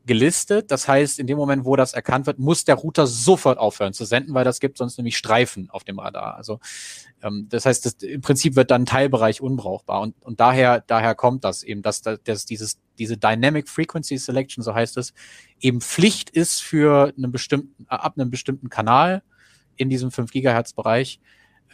gelistet. 0.07 0.71
Das 0.71 0.87
heißt, 0.87 1.19
in 1.19 1.27
dem 1.27 1.37
Moment, 1.37 1.65
wo 1.65 1.75
das 1.75 1.93
erkannt 1.93 2.25
wird, 2.25 2.39
muss 2.39 2.65
der 2.65 2.75
Router 2.75 3.05
sofort 3.05 3.59
aufhören 3.59 3.93
zu 3.93 4.05
senden, 4.05 4.33
weil 4.33 4.43
das 4.43 4.59
gibt 4.59 4.79
sonst 4.79 4.97
nämlich 4.97 5.17
Streifen 5.17 5.69
auf 5.69 5.83
dem 5.83 5.99
Radar. 5.99 6.35
Also 6.35 6.59
ähm, 7.21 7.47
das 7.49 7.67
heißt, 7.67 7.85
das, 7.85 7.93
im 8.01 8.21
Prinzip 8.21 8.55
wird 8.55 8.71
dann 8.71 8.87
Teilbereich 8.87 9.39
unbrauchbar. 9.39 10.01
Und, 10.01 10.15
und 10.21 10.39
daher, 10.39 10.81
daher 10.81 11.13
kommt 11.13 11.43
das 11.43 11.61
eben, 11.61 11.83
dass, 11.83 12.01
dass 12.01 12.45
dieses, 12.45 12.79
diese 12.97 13.17
Dynamic 13.17 13.69
Frequency 13.69 14.17
Selection, 14.17 14.63
so 14.63 14.73
heißt 14.73 14.97
es, 14.97 15.13
eben 15.61 15.79
Pflicht 15.79 16.31
ist 16.31 16.61
für 16.63 17.13
einen 17.15 17.31
bestimmten, 17.31 17.85
ab 17.87 18.13
einem 18.17 18.31
bestimmten 18.31 18.69
Kanal 18.69 19.21
in 19.75 19.89
diesem 19.89 20.11
5 20.11 20.31
Gigahertz 20.31 20.73
Bereich. 20.73 21.19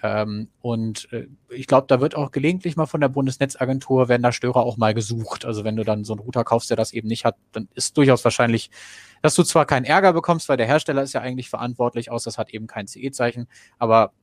Ähm, 0.02 0.50
und 0.62 1.12
äh, 1.12 1.28
ich 1.50 1.68
glaube, 1.68 1.88
da 1.88 2.00
wird 2.00 2.16
auch 2.16 2.32
gelegentlich 2.32 2.76
mal 2.76 2.86
von 2.86 3.02
der 3.02 3.10
Bundesnetzagentur, 3.10 4.08
werden 4.08 4.24
da 4.24 4.32
Störer 4.32 4.64
auch 4.64 4.78
mal 4.78 4.94
gesucht. 4.94 5.46
Also 5.46 5.64
wenn 5.64 5.76
du 5.76 5.84
dann 5.84 6.04
so 6.04 6.14
einen 6.14 6.22
Router 6.22 6.44
kaufst, 6.44 6.70
der 6.70 6.78
das 6.78 6.94
eben 6.94 7.08
nicht 7.08 7.26
hat, 7.26 7.36
dann 7.52 7.68
ist 7.74 7.98
durchaus 7.98 8.24
wahrscheinlich, 8.24 8.70
dass 9.22 9.36
du 9.36 9.44
zwar 9.44 9.66
keinen 9.66 9.86
Ärger 9.86 10.14
bekommst, 10.14 10.48
weil 10.50 10.58
der 10.58 10.68
Hersteller 10.68 11.04
ist 11.04 11.14
ja 11.14 11.22
eigentlich 11.22 11.50
verantwortlich, 11.50 12.12
aus 12.12 12.24
das 12.24 12.38
hat 12.38 12.52
eben 12.52 12.68
kein 12.68 12.88
CE-Zeichen, 12.88 13.48
aber 13.78 14.14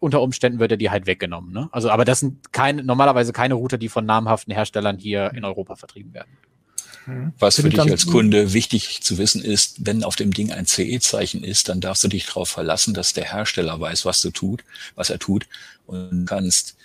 unter 0.00 0.22
Umständen 0.22 0.58
wird 0.58 0.70
er 0.70 0.76
die 0.76 0.90
halt 0.90 1.06
weggenommen. 1.06 1.52
Ne? 1.52 1.68
Also, 1.72 1.90
aber 1.90 2.04
das 2.04 2.20
sind 2.20 2.52
keine, 2.52 2.82
normalerweise 2.84 3.32
keine 3.32 3.54
Router, 3.54 3.78
die 3.78 3.88
von 3.88 4.06
namhaften 4.06 4.54
Herstellern 4.54 4.98
hier 4.98 5.32
in 5.34 5.44
Europa 5.44 5.76
vertrieben 5.76 6.14
werden. 6.14 6.30
Mhm. 7.06 7.32
Was 7.38 7.56
für 7.56 7.68
dich 7.68 7.80
als 7.80 8.06
Kunde 8.06 8.52
wichtig 8.52 9.02
zu 9.02 9.18
wissen 9.18 9.42
ist, 9.42 9.86
wenn 9.86 10.04
auf 10.04 10.16
dem 10.16 10.32
Ding 10.32 10.52
ein 10.52 10.66
CE-Zeichen 10.66 11.42
ist, 11.42 11.68
dann 11.68 11.80
darfst 11.80 12.04
du 12.04 12.08
dich 12.08 12.26
darauf 12.26 12.48
verlassen, 12.48 12.94
dass 12.94 13.12
der 13.12 13.24
Hersteller 13.32 13.80
weiß, 13.80 14.04
was 14.04 14.20
du 14.20 14.30
tut, 14.30 14.64
was 14.94 15.10
er 15.10 15.18
tut 15.18 15.46
und 15.86 16.26
kannst 16.26 16.76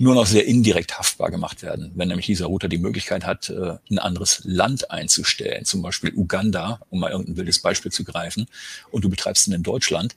nur 0.00 0.14
noch 0.14 0.26
sehr 0.26 0.46
indirekt 0.46 0.98
haftbar 0.98 1.30
gemacht 1.30 1.62
werden. 1.62 1.92
Wenn 1.94 2.08
nämlich 2.08 2.26
dieser 2.26 2.46
Router 2.46 2.68
die 2.68 2.78
Möglichkeit 2.78 3.26
hat, 3.26 3.50
äh, 3.50 3.76
ein 3.90 3.98
anderes 3.98 4.42
Land 4.44 4.90
einzustellen, 4.90 5.64
zum 5.64 5.82
Beispiel 5.82 6.12
Uganda, 6.14 6.80
um 6.90 7.00
mal 7.00 7.10
irgendein 7.10 7.36
wildes 7.36 7.60
Beispiel 7.60 7.90
zu 7.90 8.04
greifen, 8.04 8.46
und 8.90 9.04
du 9.04 9.08
betreibst 9.08 9.48
ihn 9.48 9.54
in 9.54 9.62
Deutschland, 9.62 10.14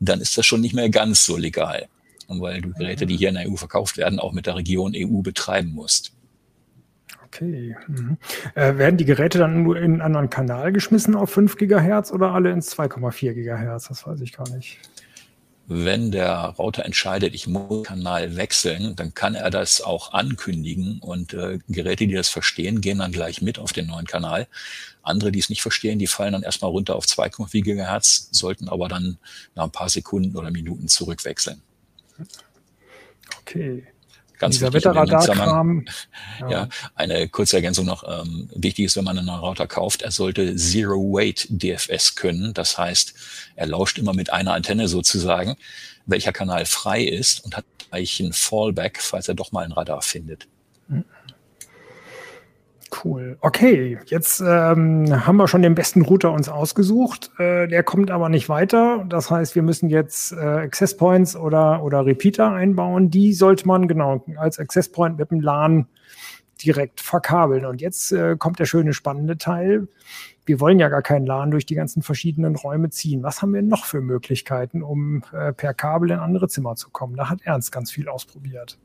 dann 0.00 0.20
ist 0.20 0.36
das 0.36 0.44
schon 0.44 0.60
nicht 0.60 0.74
mehr 0.74 0.90
ganz 0.90 1.24
so 1.24 1.36
legal. 1.36 1.88
Und 2.26 2.40
weil 2.40 2.60
du 2.60 2.72
Geräte, 2.72 3.06
die 3.06 3.16
hier 3.16 3.30
in 3.30 3.34
der 3.34 3.50
EU 3.50 3.56
verkauft 3.56 3.96
werden, 3.96 4.18
auch 4.18 4.32
mit 4.32 4.46
der 4.46 4.56
Region 4.56 4.92
EU 4.94 5.22
betreiben 5.22 5.72
musst. 5.72 6.12
Okay. 7.32 7.74
Mhm. 7.88 8.18
Äh, 8.54 8.76
werden 8.76 8.98
die 8.98 9.06
Geräte 9.06 9.38
dann 9.38 9.62
nur 9.62 9.76
in 9.78 9.84
einen 9.84 10.00
anderen 10.02 10.28
Kanal 10.28 10.70
geschmissen 10.70 11.14
auf 11.14 11.30
5 11.30 11.56
Gigahertz 11.56 12.12
oder 12.12 12.32
alle 12.32 12.50
ins 12.50 12.76
2,4 12.76 13.32
Gigahertz? 13.32 13.88
Das 13.88 14.06
weiß 14.06 14.20
ich 14.20 14.32
gar 14.32 14.48
nicht. 14.50 14.78
Wenn 15.66 16.10
der 16.10 16.54
Router 16.58 16.84
entscheidet, 16.84 17.34
ich 17.34 17.46
muss 17.46 17.86
Kanal 17.86 18.36
wechseln, 18.36 18.96
dann 18.96 19.14
kann 19.14 19.34
er 19.34 19.48
das 19.48 19.80
auch 19.80 20.12
ankündigen 20.12 20.98
und 21.00 21.32
äh, 21.32 21.60
Geräte, 21.68 22.06
die 22.06 22.14
das 22.14 22.28
verstehen, 22.28 22.82
gehen 22.82 22.98
dann 22.98 23.12
gleich 23.12 23.40
mit 23.40 23.58
auf 23.58 23.72
den 23.72 23.86
neuen 23.86 24.06
Kanal. 24.06 24.46
Andere, 25.02 25.32
die 25.32 25.38
es 25.38 25.48
nicht 25.48 25.62
verstehen, 25.62 25.98
die 25.98 26.08
fallen 26.08 26.32
dann 26.32 26.42
erstmal 26.42 26.70
runter 26.70 26.96
auf 26.96 27.06
2,4 27.06 27.62
Gigahertz, 27.62 28.28
sollten 28.32 28.68
aber 28.68 28.88
dann 28.88 29.16
nach 29.54 29.64
ein 29.64 29.70
paar 29.70 29.88
Sekunden 29.88 30.36
oder 30.36 30.50
Minuten 30.50 30.88
zurückwechseln. 30.88 31.62
Okay 33.40 33.86
ganz 34.42 34.56
Dieser 34.56 34.72
Wetterradarkram. 34.72 35.84
Ja. 36.40 36.50
ja, 36.50 36.68
eine 36.96 37.28
kurze 37.28 37.56
Ergänzung 37.56 37.86
noch. 37.86 38.02
Ähm, 38.02 38.48
wichtig 38.54 38.86
ist, 38.86 38.96
wenn 38.96 39.04
man 39.04 39.16
einen 39.16 39.28
Router 39.28 39.68
kauft, 39.68 40.02
er 40.02 40.10
sollte 40.10 40.56
Zero 40.56 40.96
Weight 40.96 41.46
DFS 41.48 42.16
können. 42.16 42.52
Das 42.52 42.76
heißt, 42.76 43.14
er 43.54 43.66
lauscht 43.66 43.98
immer 43.98 44.12
mit 44.12 44.32
einer 44.32 44.54
Antenne 44.54 44.88
sozusagen, 44.88 45.56
welcher 46.06 46.32
Kanal 46.32 46.66
frei 46.66 47.04
ist 47.04 47.44
und 47.44 47.56
hat 47.56 47.64
gleich 47.88 48.20
einen 48.20 48.32
Fallback, 48.32 49.00
falls 49.00 49.28
er 49.28 49.34
doch 49.34 49.52
mal 49.52 49.64
ein 49.64 49.72
Radar 49.72 50.02
findet. 50.02 50.48
Cool. 52.92 53.38
Okay, 53.40 53.98
jetzt 54.06 54.40
ähm, 54.40 55.26
haben 55.26 55.36
wir 55.36 55.48
schon 55.48 55.62
den 55.62 55.74
besten 55.74 56.02
Router 56.02 56.32
uns 56.32 56.48
ausgesucht. 56.48 57.30
Äh, 57.38 57.66
der 57.66 57.82
kommt 57.82 58.10
aber 58.10 58.28
nicht 58.28 58.48
weiter. 58.50 59.06
Das 59.08 59.30
heißt, 59.30 59.54
wir 59.54 59.62
müssen 59.62 59.88
jetzt 59.88 60.32
äh, 60.32 60.36
Access 60.36 60.96
Points 60.96 61.34
oder, 61.34 61.82
oder 61.82 62.04
Repeater 62.04 62.52
einbauen. 62.52 63.10
Die 63.10 63.32
sollte 63.32 63.66
man 63.66 63.88
genau 63.88 64.24
als 64.36 64.58
Access 64.58 64.90
Point 64.90 65.18
mit 65.18 65.30
dem 65.30 65.40
LAN 65.40 65.86
direkt 66.62 67.00
verkabeln. 67.00 67.64
Und 67.64 67.80
jetzt 67.80 68.12
äh, 68.12 68.36
kommt 68.36 68.58
der 68.58 68.66
schöne 68.66 68.92
spannende 68.92 69.38
Teil. 69.38 69.88
Wir 70.44 70.60
wollen 70.60 70.78
ja 70.78 70.88
gar 70.90 71.02
keinen 71.02 71.24
LAN 71.24 71.50
durch 71.50 71.64
die 71.64 71.74
ganzen 71.74 72.02
verschiedenen 72.02 72.56
Räume 72.56 72.90
ziehen. 72.90 73.22
Was 73.22 73.40
haben 73.40 73.54
wir 73.54 73.62
noch 73.62 73.86
für 73.86 74.02
Möglichkeiten, 74.02 74.82
um 74.82 75.22
äh, 75.32 75.52
per 75.54 75.72
Kabel 75.72 76.10
in 76.10 76.18
andere 76.18 76.48
Zimmer 76.48 76.76
zu 76.76 76.90
kommen? 76.90 77.16
Da 77.16 77.30
hat 77.30 77.40
Ernst 77.44 77.72
ganz 77.72 77.90
viel 77.90 78.08
ausprobiert. 78.08 78.78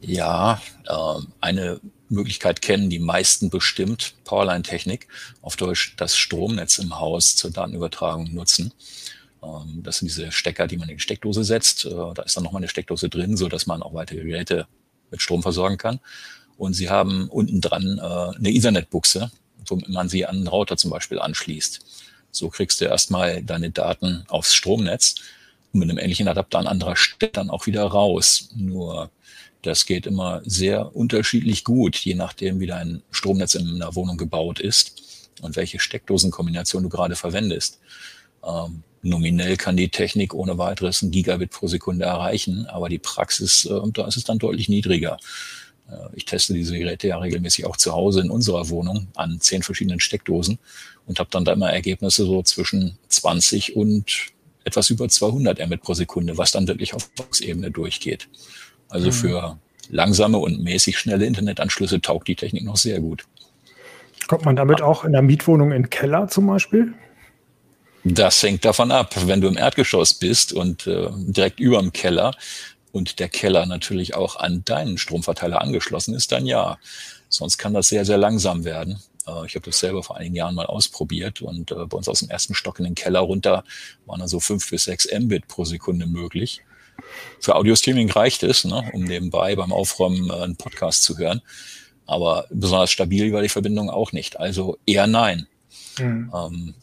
Ja, 0.00 0.60
äh, 0.86 1.20
eine 1.40 1.80
Möglichkeit 2.08 2.62
kennen 2.62 2.90
die 2.90 2.98
meisten 2.98 3.50
bestimmt, 3.50 4.14
Powerline-Technik, 4.24 5.08
auf 5.42 5.56
Deutsch 5.56 5.94
das 5.96 6.16
Stromnetz 6.16 6.78
im 6.78 6.98
Haus 6.98 7.34
zur 7.36 7.50
Datenübertragung 7.50 8.32
nutzen. 8.32 8.72
Ähm, 9.42 9.82
das 9.82 9.98
sind 9.98 10.08
diese 10.08 10.32
Stecker, 10.32 10.66
die 10.66 10.76
man 10.76 10.88
in 10.88 10.96
die 10.96 11.02
Steckdose 11.02 11.44
setzt. 11.44 11.84
Äh, 11.84 11.90
da 11.90 12.22
ist 12.22 12.36
dann 12.36 12.44
nochmal 12.44 12.60
eine 12.60 12.68
Steckdose 12.68 13.08
drin, 13.08 13.36
so 13.36 13.48
dass 13.48 13.66
man 13.66 13.82
auch 13.82 13.94
weitere 13.94 14.22
Geräte 14.24 14.66
mit 15.10 15.22
Strom 15.22 15.42
versorgen 15.42 15.78
kann. 15.78 16.00
Und 16.56 16.74
sie 16.74 16.88
haben 16.88 17.28
unten 17.28 17.60
dran 17.60 17.98
äh, 17.98 18.36
eine 18.36 18.50
Ethernet-Buchse, 18.50 19.30
womit 19.66 19.88
man 19.88 20.08
sie 20.08 20.26
an 20.26 20.36
einen 20.36 20.48
Router 20.48 20.76
zum 20.76 20.90
Beispiel 20.90 21.18
anschließt. 21.18 21.80
So 22.30 22.48
kriegst 22.48 22.80
du 22.80 22.86
erstmal 22.86 23.42
deine 23.42 23.70
Daten 23.70 24.24
aufs 24.28 24.54
Stromnetz 24.54 25.16
und 25.72 25.80
mit 25.80 25.90
einem 25.90 25.98
ähnlichen 25.98 26.28
Adapter 26.28 26.58
an 26.58 26.66
anderer 26.66 26.96
Stelle 26.96 27.32
dann 27.32 27.50
auch 27.50 27.66
wieder 27.66 27.84
raus. 27.84 28.48
Nur 28.54 29.10
das 29.62 29.86
geht 29.86 30.06
immer 30.06 30.42
sehr 30.44 30.94
unterschiedlich 30.94 31.64
gut, 31.64 31.96
je 31.96 32.14
nachdem, 32.14 32.60
wie 32.60 32.66
dein 32.66 33.02
Stromnetz 33.10 33.54
in 33.54 33.68
einer 33.68 33.94
Wohnung 33.94 34.16
gebaut 34.16 34.60
ist 34.60 35.30
und 35.42 35.56
welche 35.56 35.80
Steckdosenkombination 35.80 36.82
du 36.82 36.88
gerade 36.88 37.16
verwendest. 37.16 37.80
Ähm, 38.44 38.82
nominell 39.02 39.56
kann 39.56 39.76
die 39.76 39.88
Technik 39.88 40.34
ohne 40.34 40.58
weiteres 40.58 41.02
ein 41.02 41.10
Gigabit 41.10 41.50
pro 41.50 41.66
Sekunde 41.66 42.04
erreichen, 42.04 42.66
aber 42.66 42.88
die 42.88 42.98
Praxis, 42.98 43.64
äh, 43.64 43.80
da 43.92 44.06
ist 44.06 44.16
es 44.16 44.24
dann 44.24 44.38
deutlich 44.38 44.68
niedriger. 44.68 45.18
Äh, 45.90 46.08
ich 46.14 46.24
teste 46.24 46.54
diese 46.54 46.78
Geräte 46.78 47.08
ja 47.08 47.18
regelmäßig 47.18 47.66
auch 47.66 47.76
zu 47.76 47.92
Hause 47.92 48.20
in 48.20 48.30
unserer 48.30 48.68
Wohnung 48.68 49.08
an 49.14 49.40
zehn 49.40 49.62
verschiedenen 49.62 50.00
Steckdosen 50.00 50.58
und 51.06 51.18
habe 51.18 51.30
dann 51.30 51.44
da 51.44 51.52
immer 51.52 51.72
Ergebnisse 51.72 52.24
so 52.24 52.42
zwischen 52.42 52.98
20 53.08 53.76
und 53.76 54.32
etwas 54.64 54.90
über 54.90 55.08
200 55.08 55.64
Mbit 55.64 55.82
pro 55.82 55.94
Sekunde, 55.94 56.38
was 56.38 56.50
dann 56.50 56.66
wirklich 56.66 56.92
auf 56.92 57.08
Box-Ebene 57.10 57.70
durchgeht. 57.70 58.28
Also 58.88 59.08
mhm. 59.08 59.12
für 59.12 59.58
langsame 59.88 60.38
und 60.38 60.62
mäßig 60.62 60.98
schnelle 60.98 61.26
Internetanschlüsse 61.26 62.00
taugt 62.00 62.28
die 62.28 62.36
Technik 62.36 62.64
noch 62.64 62.76
sehr 62.76 63.00
gut. 63.00 63.24
Kommt 64.26 64.44
man 64.44 64.56
damit 64.56 64.82
auch 64.82 65.04
in 65.04 65.12
der 65.12 65.22
Mietwohnung 65.22 65.72
in 65.72 65.82
den 65.82 65.90
Keller 65.90 66.28
zum 66.28 66.46
Beispiel? 66.46 66.94
Das 68.02 68.42
hängt 68.42 68.64
davon 68.64 68.90
ab. 68.90 69.14
Wenn 69.26 69.40
du 69.40 69.48
im 69.48 69.56
Erdgeschoss 69.56 70.14
bist 70.14 70.52
und 70.52 70.86
äh, 70.86 71.08
direkt 71.12 71.60
über 71.60 71.80
dem 71.80 71.92
Keller 71.92 72.34
und 72.92 73.18
der 73.18 73.28
Keller 73.28 73.66
natürlich 73.66 74.14
auch 74.14 74.36
an 74.36 74.62
deinen 74.64 74.98
Stromverteiler 74.98 75.60
angeschlossen 75.60 76.14
ist, 76.14 76.32
dann 76.32 76.46
ja. 76.46 76.78
Sonst 77.28 77.58
kann 77.58 77.74
das 77.74 77.88
sehr, 77.88 78.04
sehr 78.04 78.18
langsam 78.18 78.64
werden. 78.64 79.00
Äh, 79.26 79.46
ich 79.46 79.56
habe 79.56 79.66
das 79.66 79.80
selber 79.80 80.02
vor 80.02 80.16
einigen 80.16 80.36
Jahren 80.36 80.54
mal 80.54 80.66
ausprobiert 80.66 81.42
und 81.42 81.72
äh, 81.72 81.86
bei 81.86 81.96
uns 81.96 82.08
aus 82.08 82.20
dem 82.20 82.30
ersten 82.30 82.54
Stock 82.54 82.78
in 82.78 82.84
den 82.84 82.94
Keller 82.94 83.20
runter 83.20 83.64
waren 84.06 84.20
dann 84.20 84.28
so 84.28 84.38
fünf 84.40 84.70
bis 84.70 84.84
sechs 84.84 85.08
Mbit 85.12 85.48
pro 85.48 85.64
Sekunde 85.64 86.06
möglich. 86.06 86.62
Für 87.40 87.54
Audio-Streaming 87.54 88.10
reicht 88.10 88.42
es, 88.42 88.64
ne, 88.64 88.90
um 88.92 89.04
nebenbei 89.04 89.54
beim 89.56 89.72
Aufräumen 89.72 90.30
äh, 90.30 90.34
einen 90.34 90.56
Podcast 90.56 91.02
zu 91.02 91.18
hören. 91.18 91.42
Aber 92.06 92.46
besonders 92.50 92.90
stabil 92.90 93.32
war 93.32 93.42
die 93.42 93.48
Verbindung 93.48 93.90
auch 93.90 94.12
nicht. 94.12 94.38
Also 94.38 94.78
eher 94.86 95.06
nein. 95.06 95.46
Mhm. 95.98 96.32
Ähm, 96.34 96.74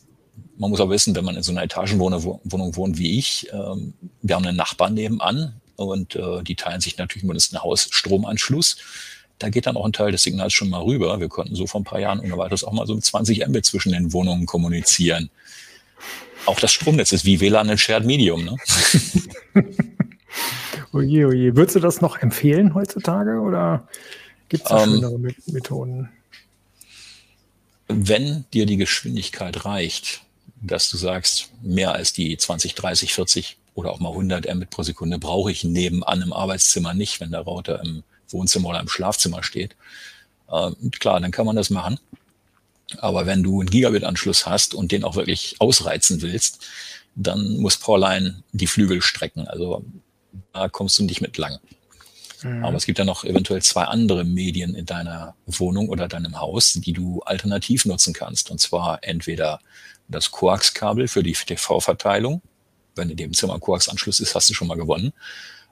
man 0.58 0.70
muss 0.70 0.80
auch 0.80 0.90
wissen, 0.90 1.16
wenn 1.16 1.26
man 1.26 1.36
in 1.36 1.44
so 1.44 1.52
einer 1.52 1.64
Etagenwohnung 1.64 2.24
wohnt 2.24 2.98
wie 2.98 3.18
ich, 3.18 3.48
ähm, 3.52 3.94
wir 4.22 4.36
haben 4.36 4.46
einen 4.46 4.58
Nachbarn 4.58 4.94
nebenan 4.94 5.60
und 5.76 6.16
äh, 6.16 6.44
die 6.44 6.56
teilen 6.56 6.82
sich 6.82 6.98
natürlich 6.98 7.24
mindestens 7.24 7.56
einen 7.56 7.64
Hausstromanschluss. 7.64 8.78
Da 9.40 9.50
geht 9.50 9.66
dann 9.66 9.76
auch 9.76 9.86
ein 9.86 9.94
Teil 9.94 10.12
des 10.12 10.22
Signals 10.22 10.54
schon 10.54 10.70
mal 10.70 10.84
rüber. 10.84 11.20
Wir 11.20 11.28
konnten 11.28 11.56
so 11.56 11.66
vor 11.68 11.82
ein 11.82 11.86
paar 11.86 12.00
Jahren 12.00 12.20
ohne 12.20 12.38
weiteres 12.38 12.64
auch 12.64 12.72
mal 12.72 12.86
so 12.86 12.96
mit 12.96 13.04
20 13.04 13.46
Mbit 13.48 13.66
zwischen 13.66 13.92
den 13.92 14.14
Wohnungen 14.14 14.46
kommunizieren. 14.46 15.30
Auch 16.46 16.60
das 16.60 16.72
Stromnetz 16.72 17.12
ist 17.12 17.26
wie 17.26 17.40
WLAN 17.40 17.70
ein 17.70 17.78
Shared 17.78 18.06
Medium. 18.06 18.44
Ne? 18.46 18.56
Oje, 20.92 21.28
oje. 21.28 21.56
Würdest 21.56 21.76
du 21.76 21.80
das 21.80 22.02
noch 22.02 22.18
empfehlen 22.20 22.74
heutzutage 22.74 23.40
oder 23.40 23.88
gibt 24.50 24.64
es 24.64 24.70
da 24.70 24.84
ähm, 24.84 24.92
schönere 24.92 25.20
Methoden? 25.48 26.10
Wenn 27.88 28.46
dir 28.54 28.66
die 28.66 28.78
Geschwindigkeit 28.78 29.66
reicht, 29.66 30.22
dass 30.62 30.90
du 30.90 30.98
sagst, 30.98 31.50
mehr 31.62 31.94
als 31.94 32.14
die 32.14 32.38
20, 32.38 32.76
30, 32.76 33.14
40 33.14 33.58
oder 33.76 33.92
auch 33.92 34.00
mal 34.00 34.10
100 34.10 34.54
Mbit 34.54 34.70
pro 34.70 34.84
Sekunde 34.84 35.20
brauche 35.20 35.52
ich 35.52 35.64
nebenan 35.64 36.22
im 36.22 36.34
Arbeitszimmer 36.34 36.94
nicht, 36.94 37.20
wenn 37.20 37.32
der 37.32 37.42
Router 37.42 37.82
im 37.84 38.04
Wohnzimmer 38.30 38.70
oder 38.70 38.80
im 38.80 38.88
Schlafzimmer 38.90 39.44
steht. 39.44 39.76
Äh, 40.50 40.72
klar, 41.00 41.20
dann 41.20 41.32
kann 41.32 41.46
man 41.46 41.56
das 41.56 41.70
machen. 41.70 42.00
Aber 42.98 43.26
wenn 43.26 43.44
du 43.44 43.60
einen 43.60 43.70
Gigabit-Anschluss 43.70 44.46
hast 44.46 44.74
und 44.76 44.92
den 44.92 45.04
auch 45.04 45.16
wirklich 45.16 45.56
ausreizen 45.60 46.22
willst, 46.22 46.64
dann 47.16 47.58
muss 47.58 47.78
Powerline 47.78 48.44
die 48.52 48.68
Flügel 48.68 49.02
strecken. 49.02 49.48
Also 49.48 49.84
da 50.54 50.70
kommst 50.70 50.98
du 51.00 51.04
nicht 51.04 51.22
mit 51.22 51.38
lang. 51.38 51.60
Mhm. 52.44 52.64
Aber 52.64 52.78
es 52.78 52.86
gibt 52.86 53.00
ja 53.00 53.06
noch 53.06 53.24
eventuell 53.24 53.62
zwei 53.62 53.84
andere 53.84 54.24
Medien 54.24 54.76
in 54.76 54.86
deiner 54.86 55.36
Wohnung 55.46 55.90
oder 55.90 56.08
deinem 56.08 56.40
Haus, 56.40 56.74
die 56.74 56.94
du 56.94 57.22
alternativ 57.22 57.86
nutzen 57.86 58.14
kannst. 58.14 58.52
Und 58.52 58.60
zwar 58.60 59.00
entweder 59.02 59.60
das 60.08 60.32
Koax-Kabel 60.32 61.08
für 61.08 61.24
die 61.24 61.34
TV-Verteilung. 61.34 62.42
Wenn 62.96 63.10
in 63.10 63.18
dem 63.18 63.34
Zimmer 63.34 63.60
Koax-Anschluss 63.60 64.20
ist, 64.20 64.36
hast 64.36 64.50
du 64.50 64.54
schon 64.54 64.68
mal 64.68 64.78
gewonnen. 64.78 65.14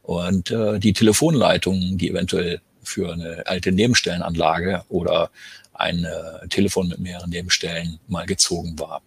Und 0.02 0.50
äh, 0.50 0.80
die 0.80 0.94
Telefonleitung, 0.94 1.98
die 1.98 2.10
eventuell 2.10 2.62
für 2.84 3.14
eine 3.14 3.44
alte 3.46 3.72
Nebenstellenanlage 3.72 4.84
oder 4.90 5.30
ein 5.74 6.04
äh, 6.04 6.48
Telefon 6.48 6.88
mit 6.88 7.00
mehreren 7.00 7.30
Nebenstellen 7.30 8.00
mal 8.08 8.26
gezogen 8.26 8.80
war. 8.80 9.02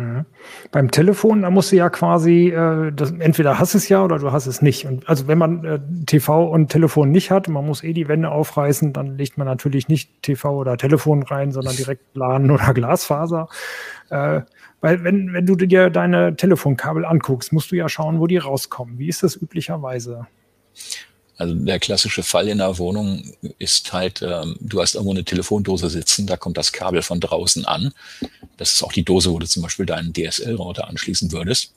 Mhm. 0.00 0.26
Beim 0.72 0.90
Telefon, 0.90 1.42
da 1.42 1.50
musst 1.50 1.72
du 1.72 1.76
ja 1.76 1.90
quasi, 1.90 2.48
äh, 2.48 2.92
das, 2.92 3.12
entweder 3.12 3.58
hast 3.58 3.74
es 3.74 3.88
ja 3.88 4.04
oder 4.04 4.18
du 4.18 4.32
hast 4.32 4.46
es 4.46 4.62
nicht. 4.62 4.86
Und 4.86 5.08
also 5.08 5.28
wenn 5.28 5.38
man 5.38 5.64
äh, 5.64 5.80
TV 6.06 6.48
und 6.48 6.68
Telefon 6.68 7.10
nicht 7.10 7.30
hat, 7.30 7.48
man 7.48 7.66
muss 7.66 7.84
eh 7.84 7.92
die 7.92 8.08
Wände 8.08 8.30
aufreißen, 8.30 8.92
dann 8.92 9.16
legt 9.16 9.38
man 9.38 9.46
natürlich 9.46 9.88
nicht 9.88 10.22
TV 10.22 10.56
oder 10.56 10.76
Telefon 10.76 11.22
rein, 11.22 11.52
sondern 11.52 11.76
direkt 11.76 12.16
LAN 12.16 12.50
oder 12.50 12.72
Glasfaser. 12.74 13.48
Äh, 14.08 14.42
weil 14.80 15.04
wenn, 15.04 15.32
wenn 15.32 15.46
du 15.46 15.56
dir 15.56 15.90
deine 15.90 16.36
Telefonkabel 16.36 17.04
anguckst, 17.04 17.52
musst 17.52 17.70
du 17.70 17.76
ja 17.76 17.88
schauen, 17.88 18.18
wo 18.18 18.26
die 18.26 18.38
rauskommen. 18.38 18.98
Wie 18.98 19.08
ist 19.08 19.22
das 19.22 19.36
üblicherweise? 19.36 20.26
Also 21.40 21.54
der 21.54 21.80
klassische 21.80 22.22
Fall 22.22 22.48
in 22.48 22.58
der 22.58 22.76
Wohnung 22.76 23.32
ist 23.58 23.94
halt, 23.94 24.20
ähm, 24.20 24.56
du 24.60 24.78
hast 24.78 24.94
irgendwo 24.94 25.14
eine 25.14 25.24
Telefondose 25.24 25.88
sitzen, 25.88 26.26
da 26.26 26.36
kommt 26.36 26.58
das 26.58 26.70
Kabel 26.70 27.00
von 27.00 27.18
draußen 27.18 27.64
an. 27.64 27.94
Das 28.58 28.74
ist 28.74 28.82
auch 28.82 28.92
die 28.92 29.04
Dose, 29.04 29.30
wo 29.30 29.38
du 29.38 29.46
zum 29.46 29.62
Beispiel 29.62 29.86
deinen 29.86 30.12
DSL-Router 30.12 30.86
anschließen 30.86 31.32
würdest. 31.32 31.72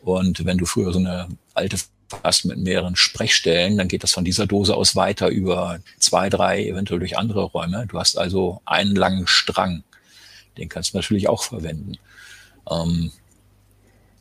Und 0.00 0.46
wenn 0.46 0.56
du 0.56 0.64
früher 0.64 0.90
so 0.94 1.00
eine 1.00 1.28
alte 1.52 1.76
hast 2.24 2.46
mit 2.46 2.56
mehreren 2.56 2.96
Sprechstellen, 2.96 3.76
dann 3.76 3.88
geht 3.88 4.04
das 4.04 4.12
von 4.12 4.24
dieser 4.24 4.46
Dose 4.46 4.74
aus 4.74 4.96
weiter 4.96 5.28
über 5.28 5.80
zwei, 5.98 6.30
drei, 6.30 6.64
eventuell 6.64 6.98
durch 6.98 7.18
andere 7.18 7.42
Räume. 7.42 7.86
Du 7.88 7.98
hast 7.98 8.16
also 8.16 8.62
einen 8.64 8.96
langen 8.96 9.26
Strang. 9.26 9.84
Den 10.56 10.70
kannst 10.70 10.94
du 10.94 10.96
natürlich 10.96 11.28
auch 11.28 11.42
verwenden. 11.42 11.98
Ähm, 12.70 13.12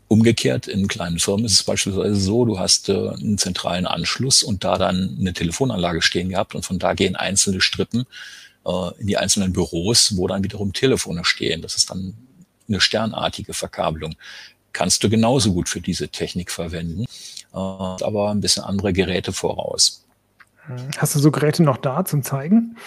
Umgekehrt 0.10 0.68
in 0.68 0.88
kleinen 0.88 1.20
Firmen 1.20 1.46
ist 1.46 1.54
es 1.54 1.64
beispielsweise 1.64 2.16
so, 2.16 2.46
du 2.46 2.60
hast 2.60 2.88
äh, 2.90 3.10
einen 3.10 3.38
zentralen 3.38 3.86
Anschluss 3.86 4.42
und 4.42 4.64
da 4.64 4.78
dann 4.78 5.18
eine 5.20 5.34
Telefonanlage 5.34 6.02
stehen 6.02 6.30
gehabt 6.30 6.56
und 6.56 6.66
von 6.66 6.80
da 6.80 6.94
gehen 6.94 7.16
einzelne 7.16 7.60
Strippen 7.60 8.06
äh, 8.66 9.00
in 9.00 9.08
die 9.08 9.18
einzelnen 9.18 9.52
Büros, 9.52 10.16
wo 10.16 10.28
dann 10.28 10.44
wiederum 10.44 10.72
Telefone 10.72 11.26
stehen. 11.26 11.62
Das 11.62 11.76
ist 11.76 11.90
dann 11.90 12.14
eine 12.70 12.80
sternartige 12.80 13.54
Verkabelung. 13.54 14.16
Kannst 14.72 15.04
du 15.04 15.10
genauso 15.10 15.54
gut 15.54 15.68
für 15.68 15.82
diese 15.82 16.08
Technik 16.08 16.52
verwenden, 16.52 17.04
äh, 17.54 17.58
aber 17.58 18.32
ein 18.32 18.42
bisschen 18.42 18.64
andere 18.64 18.94
Geräte 18.94 19.34
voraus. 19.34 20.06
Hast 20.98 21.16
du 21.16 21.20
so 21.20 21.32
Geräte 21.32 21.64
noch 21.64 21.78
da 21.78 22.06
zum 22.06 22.24
Zeigen? 22.24 22.78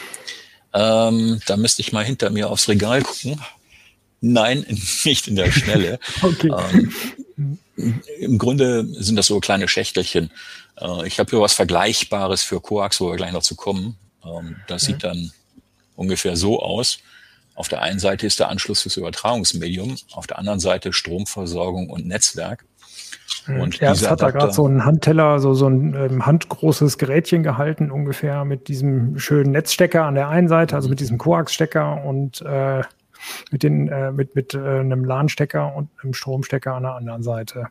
Ähm, 0.72 1.40
da 1.46 1.56
müsste 1.56 1.82
ich 1.82 1.92
mal 1.92 2.04
hinter 2.04 2.30
mir 2.30 2.50
aufs 2.50 2.68
Regal 2.68 3.02
gucken. 3.02 3.40
Nein, 4.20 4.64
nicht 5.04 5.28
in 5.28 5.36
der 5.36 5.50
Schnelle. 5.50 5.98
okay. 6.22 6.50
Ähm, 7.36 7.58
Im 8.18 8.38
Grunde 8.38 8.84
sind 9.02 9.16
das 9.16 9.26
so 9.26 9.40
kleine 9.40 9.68
Schächtelchen. 9.68 10.30
Äh, 10.78 11.06
ich 11.06 11.18
habe 11.18 11.30
hier 11.30 11.40
was 11.40 11.54
Vergleichbares 11.54 12.42
für 12.42 12.60
Coax, 12.60 13.00
wo 13.00 13.10
wir 13.10 13.16
gleich 13.16 13.32
noch 13.32 13.42
zu 13.42 13.56
kommen. 13.56 13.96
Ähm, 14.24 14.56
das 14.68 14.82
mhm. 14.82 14.86
sieht 14.86 15.04
dann 15.04 15.32
ungefähr 15.96 16.36
so 16.36 16.62
aus. 16.62 16.98
Auf 17.54 17.68
der 17.68 17.82
einen 17.82 17.98
Seite 17.98 18.26
ist 18.26 18.40
der 18.40 18.48
Anschluss 18.48 18.82
fürs 18.82 18.96
Übertragungsmedium, 18.96 19.96
auf 20.12 20.26
der 20.26 20.38
anderen 20.38 20.60
Seite 20.60 20.92
Stromversorgung 20.92 21.90
und 21.90 22.06
Netzwerk. 22.06 22.64
Mhm. 23.46 23.60
Und 23.60 23.78
ja, 23.80 23.92
es 23.92 24.08
hat 24.08 24.22
da 24.22 24.30
gerade 24.30 24.52
so 24.52 24.66
einen 24.66 24.84
Handteller, 24.84 25.40
so, 25.40 25.54
so 25.54 25.68
ein 25.68 25.94
ähm, 25.94 26.26
handgroßes 26.26 26.98
Gerätchen 26.98 27.42
gehalten, 27.42 27.90
ungefähr 27.90 28.44
mit 28.44 28.68
diesem 28.68 29.18
schönen 29.18 29.52
Netzstecker 29.52 30.04
an 30.04 30.14
der 30.14 30.28
einen 30.28 30.48
Seite, 30.48 30.74
also 30.74 30.88
mit 30.88 31.00
diesem 31.00 31.18
Koax-Stecker 31.18 32.04
und 32.04 32.42
äh, 32.42 32.82
mit, 33.50 33.62
den, 33.62 33.88
äh, 33.88 34.12
mit, 34.12 34.34
mit 34.34 34.54
äh, 34.54 34.58
einem 34.58 35.04
LAN-Stecker 35.04 35.74
und 35.74 35.90
einem 36.02 36.14
Stromstecker 36.14 36.74
an 36.74 36.82
der 36.84 36.94
anderen 36.94 37.22
Seite. 37.22 37.68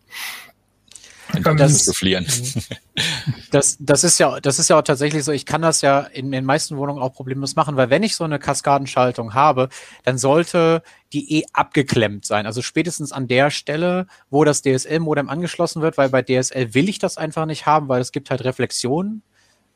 Das, 2.26 2.70
das, 3.52 3.78
das, 3.80 4.04
ist 4.04 4.18
ja, 4.18 4.40
das 4.40 4.58
ist 4.58 4.70
ja 4.70 4.80
auch 4.80 4.84
tatsächlich 4.84 5.24
so. 5.24 5.32
Ich 5.32 5.46
kann 5.46 5.62
das 5.62 5.82
ja 5.82 6.00
in 6.00 6.32
den 6.32 6.44
meisten 6.44 6.76
Wohnungen 6.78 7.02
auch 7.02 7.14
problemlos 7.14 7.56
machen, 7.56 7.76
weil 7.76 7.90
wenn 7.90 8.04
ich 8.04 8.16
so 8.16 8.24
eine 8.24 8.40
Kaskadenschaltung 8.40 9.34
habe, 9.34 9.70
dann 10.04 10.18
sollte 10.18 10.82
die 11.14 11.40
eh 11.40 11.44
abgeklemmt 11.54 12.26
sein. 12.26 12.46
Also 12.46 12.62
spätestens 12.62 13.12
an 13.12 13.28
der 13.28 13.52
Stelle, 13.52 14.08
wo 14.30 14.44
das 14.44 14.64
DSL-Modem 14.64 15.30
angeschlossen 15.30 15.82
wird, 15.82 15.98
weil 15.98 16.10
bei 16.10 16.24
DSL 16.24 16.74
will 16.74 16.90
ich 16.90 17.00
das 17.00 17.18
einfach 17.18 17.46
nicht 17.46 17.66
haben, 17.66 17.90
weil 17.90 18.02
es 18.02 18.12
gibt 18.12 18.32
halt 18.32 18.44
Reflexionen. 18.44 19.22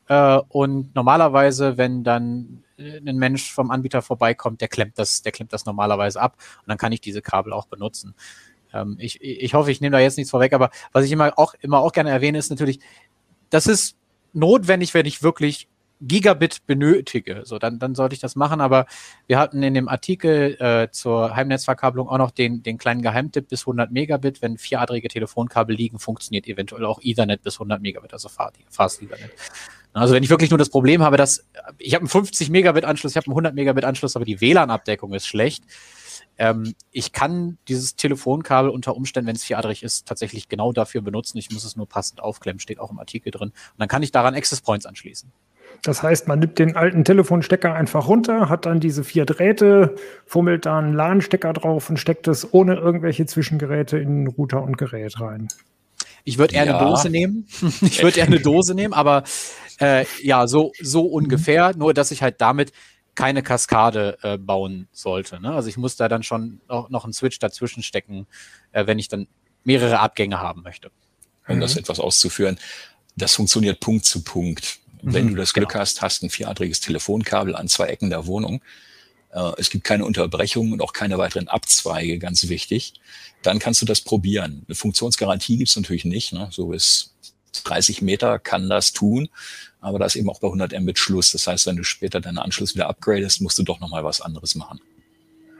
Äh, 0.08 0.38
und 0.48 0.94
normalerweise, 0.94 1.76
wenn 1.76 2.02
dann 2.02 2.63
ein 2.78 3.16
Mensch 3.16 3.52
vom 3.52 3.70
Anbieter 3.70 4.02
vorbeikommt, 4.02 4.60
der 4.60 4.68
klemmt 4.68 4.98
das, 4.98 5.22
der 5.22 5.32
klemmt 5.32 5.52
das 5.52 5.64
normalerweise 5.64 6.20
ab 6.20 6.36
und 6.60 6.68
dann 6.68 6.78
kann 6.78 6.92
ich 6.92 7.00
diese 7.00 7.22
Kabel 7.22 7.52
auch 7.52 7.66
benutzen. 7.66 8.14
Ähm, 8.72 8.96
ich, 8.98 9.20
ich 9.22 9.54
hoffe, 9.54 9.70
ich 9.70 9.80
nehme 9.80 9.96
da 9.96 10.00
jetzt 10.00 10.16
nichts 10.16 10.30
vorweg, 10.30 10.52
aber 10.52 10.70
was 10.92 11.04
ich 11.04 11.12
immer 11.12 11.38
auch, 11.38 11.54
immer 11.60 11.78
auch 11.78 11.92
gerne 11.92 12.10
erwähne, 12.10 12.38
ist 12.38 12.50
natürlich, 12.50 12.80
das 13.50 13.66
ist 13.66 13.96
notwendig, 14.32 14.94
wenn 14.94 15.06
ich 15.06 15.22
wirklich 15.22 15.68
Gigabit 16.00 16.66
benötige. 16.66 17.42
So, 17.44 17.58
dann, 17.58 17.78
dann 17.78 17.94
sollte 17.94 18.14
ich 18.14 18.20
das 18.20 18.36
machen. 18.36 18.60
Aber 18.60 18.86
wir 19.26 19.38
hatten 19.38 19.62
in 19.62 19.74
dem 19.74 19.88
Artikel 19.88 20.56
äh, 20.60 20.90
zur 20.90 21.34
Heimnetzverkabelung 21.34 22.08
auch 22.08 22.18
noch 22.18 22.30
den, 22.30 22.62
den 22.62 22.78
kleinen 22.78 23.02
Geheimtipp 23.02 23.48
bis 23.48 23.62
100 23.62 23.90
Megabit. 23.90 24.42
Wenn 24.42 24.58
vieradrige 24.58 25.08
Telefonkabel 25.08 25.74
liegen, 25.74 25.98
funktioniert 25.98 26.46
eventuell 26.46 26.84
auch 26.84 27.00
Ethernet 27.02 27.42
bis 27.42 27.54
100 27.54 27.80
Megabit, 27.80 28.12
also 28.12 28.28
Fast 28.28 29.02
Ethernet. 29.02 29.30
Also 29.94 30.12
wenn 30.12 30.22
ich 30.22 30.30
wirklich 30.30 30.50
nur 30.50 30.58
das 30.58 30.70
Problem 30.70 31.02
habe, 31.02 31.16
dass 31.16 31.46
ich 31.78 31.94
habe 31.94 32.02
einen 32.02 32.08
50 32.08 32.50
Megabit 32.50 32.84
Anschluss, 32.84 33.12
ich 33.12 33.16
habe 33.16 33.26
einen 33.26 33.32
100 33.32 33.54
Megabit 33.54 33.84
Anschluss, 33.84 34.16
aber 34.16 34.24
die 34.24 34.40
WLAN-Abdeckung 34.40 35.14
ist 35.14 35.26
schlecht. 35.26 35.64
Ähm, 36.36 36.74
ich 36.90 37.12
kann 37.12 37.58
dieses 37.68 37.94
Telefonkabel 37.94 38.70
unter 38.70 38.96
Umständen, 38.96 39.28
wenn 39.28 39.36
es 39.36 39.44
vieradrig 39.44 39.84
ist, 39.84 40.06
tatsächlich 40.06 40.48
genau 40.48 40.72
dafür 40.72 41.00
benutzen. 41.00 41.38
Ich 41.38 41.50
muss 41.52 41.64
es 41.64 41.76
nur 41.76 41.88
passend 41.88 42.20
aufklemmen, 42.20 42.58
steht 42.58 42.80
auch 42.80 42.90
im 42.90 42.98
Artikel 42.98 43.30
drin. 43.30 43.50
Und 43.50 43.78
dann 43.78 43.88
kann 43.88 44.02
ich 44.02 44.10
daran 44.10 44.34
Access 44.34 44.60
Points 44.60 44.84
anschließen. 44.84 45.30
Das 45.82 46.02
heißt, 46.02 46.26
man 46.28 46.38
nimmt 46.40 46.58
den 46.58 46.76
alten 46.76 47.04
Telefonstecker 47.04 47.74
einfach 47.74 48.08
runter, 48.08 48.48
hat 48.48 48.66
dann 48.66 48.80
diese 48.80 49.04
vier 49.04 49.26
Drähte, 49.26 49.94
fummelt 50.26 50.66
da 50.66 50.78
einen 50.78 50.94
LAN-Stecker 50.94 51.52
drauf 51.52 51.90
und 51.90 51.98
steckt 51.98 52.26
es 52.26 52.52
ohne 52.52 52.74
irgendwelche 52.74 53.26
Zwischengeräte 53.26 53.98
in 53.98 54.26
Router 54.26 54.62
und 54.62 54.78
Gerät 54.78 55.20
rein. 55.20 55.48
Ich 56.24 56.38
würde 56.38 56.54
eher 56.54 56.64
ja. 56.64 56.78
eine 56.78 56.88
Dose 56.88 57.10
nehmen. 57.10 57.46
ich 57.82 58.02
würde 58.02 58.18
eher 58.18 58.26
eine 58.26 58.40
Dose 58.40 58.74
nehmen, 58.74 58.94
aber 58.94 59.24
äh, 59.80 60.06
ja, 60.22 60.46
so, 60.46 60.72
so 60.80 61.02
ungefähr. 61.02 61.74
Nur, 61.76 61.94
dass 61.94 62.10
ich 62.10 62.22
halt 62.22 62.40
damit 62.40 62.72
keine 63.14 63.42
Kaskade 63.42 64.18
äh, 64.22 64.38
bauen 64.38 64.88
sollte. 64.92 65.40
Ne? 65.40 65.52
Also 65.52 65.68
ich 65.68 65.76
muss 65.76 65.96
da 65.96 66.08
dann 66.08 66.22
schon 66.22 66.60
noch, 66.68 66.90
noch 66.90 67.04
einen 67.04 67.12
Switch 67.12 67.38
dazwischen 67.38 67.82
stecken, 67.82 68.26
äh, 68.72 68.86
wenn 68.86 68.98
ich 68.98 69.08
dann 69.08 69.28
mehrere 69.62 70.00
Abgänge 70.00 70.40
haben 70.40 70.62
möchte. 70.62 70.90
Um 71.46 71.56
mhm. 71.56 71.60
das 71.60 71.76
etwas 71.76 72.00
auszuführen, 72.00 72.58
das 73.16 73.34
funktioniert 73.34 73.80
Punkt 73.80 74.04
zu 74.04 74.22
Punkt. 74.24 74.80
Wenn 75.02 75.26
mhm, 75.26 75.30
du 75.30 75.36
das 75.36 75.52
Glück 75.52 75.70
genau. 75.70 75.80
hast, 75.80 76.02
hast 76.02 76.22
ein 76.22 76.30
vieradriges 76.30 76.80
Telefonkabel 76.80 77.54
an 77.54 77.68
zwei 77.68 77.86
Ecken 77.86 78.10
der 78.10 78.26
Wohnung. 78.26 78.62
Äh, 79.34 79.52
es 79.58 79.68
gibt 79.70 79.84
keine 79.84 80.04
Unterbrechungen 80.04 80.72
und 80.72 80.80
auch 80.80 80.92
keine 80.92 81.18
weiteren 81.18 81.48
Abzweige, 81.48 82.18
ganz 82.18 82.48
wichtig. 82.48 82.94
Dann 83.42 83.58
kannst 83.58 83.82
du 83.82 83.86
das 83.86 84.00
probieren. 84.00 84.62
Eine 84.66 84.74
Funktionsgarantie 84.74 85.58
gibt's 85.58 85.76
natürlich 85.76 86.04
nicht. 86.04 86.32
Ne? 86.32 86.48
So 86.50 86.68
bis 86.68 87.14
30 87.64 88.02
Meter 88.02 88.38
kann 88.38 88.68
das 88.68 88.92
tun, 88.92 89.28
aber 89.80 89.98
da 89.98 90.06
ist 90.06 90.16
eben 90.16 90.28
auch 90.28 90.40
bei 90.40 90.48
100 90.48 90.80
Mbit 90.80 90.98
Schluss. 90.98 91.30
Das 91.32 91.46
heißt, 91.46 91.66
wenn 91.66 91.76
du 91.76 91.84
später 91.84 92.20
deinen 92.20 92.38
Anschluss 92.38 92.74
wieder 92.74 92.88
upgradest, 92.88 93.42
musst 93.42 93.58
du 93.58 93.62
doch 93.62 93.80
nochmal 93.80 94.04
was 94.04 94.20
anderes 94.20 94.54
machen. 94.54 94.80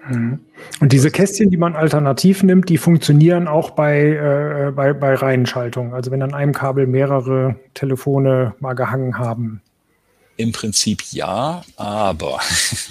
Mhm. 0.08 0.40
Und 0.80 0.92
diese 0.92 1.10
Kästchen, 1.10 1.50
die 1.50 1.56
man 1.56 1.76
alternativ 1.76 2.42
nimmt, 2.42 2.68
die 2.68 2.78
funktionieren 2.78 3.48
auch 3.48 3.70
bei, 3.70 4.68
äh, 4.68 4.72
bei, 4.72 4.92
bei 4.92 5.14
Reihenschaltung. 5.14 5.94
Also 5.94 6.10
wenn 6.10 6.22
an 6.22 6.34
einem 6.34 6.52
Kabel 6.52 6.86
mehrere 6.86 7.56
Telefone 7.74 8.54
mal 8.60 8.74
gehangen 8.74 9.18
haben. 9.18 9.62
Im 10.36 10.52
Prinzip 10.52 11.02
ja, 11.12 11.64
aber 11.76 12.40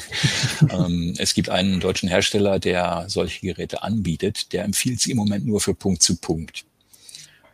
ähm, 0.70 1.14
es 1.18 1.34
gibt 1.34 1.50
einen 1.50 1.82
deutschen 1.82 2.08
Hersteller, 2.08 2.60
der 2.60 3.06
solche 3.08 3.42
Geräte 3.42 3.84
anbietet, 3.84 4.54
der 4.54 4.64
empfiehlt 4.64 5.02
sie 5.02 5.12
im 5.12 5.18
Moment 5.18 5.46
nur 5.46 5.60
für 5.60 5.76
Punkt 5.76 6.02
zu 6.02 6.16
Punkt. 6.16 6.64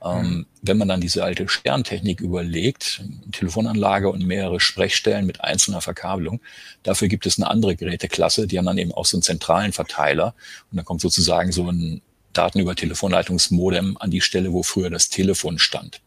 Ähm, 0.03 0.21
mhm. 0.21 0.45
Wenn 0.61 0.77
man 0.77 0.87
dann 0.87 1.01
diese 1.01 1.23
alte 1.23 1.47
Sterntechnik 1.47 2.21
überlegt, 2.21 3.01
Telefonanlage 3.31 4.09
und 4.09 4.25
mehrere 4.25 4.59
Sprechstellen 4.59 5.25
mit 5.25 5.41
einzelner 5.41 5.81
Verkabelung, 5.81 6.39
dafür 6.83 7.07
gibt 7.07 7.25
es 7.25 7.37
eine 7.37 7.49
andere 7.49 7.75
Geräteklasse, 7.75 8.47
die 8.47 8.57
haben 8.57 8.65
dann 8.65 8.77
eben 8.77 8.93
auch 8.93 9.05
so 9.05 9.17
einen 9.17 9.23
zentralen 9.23 9.73
Verteiler 9.73 10.35
und 10.71 10.77
dann 10.77 10.85
kommt 10.85 11.01
sozusagen 11.01 11.51
so 11.51 11.69
ein 11.69 12.01
Daten 12.33 12.59
über 12.59 12.75
Telefonleitungsmodem 12.75 13.97
an 13.99 14.11
die 14.11 14.21
Stelle, 14.21 14.53
wo 14.53 14.63
früher 14.63 14.89
das 14.89 15.09
Telefon 15.09 15.57
stand. 15.57 16.01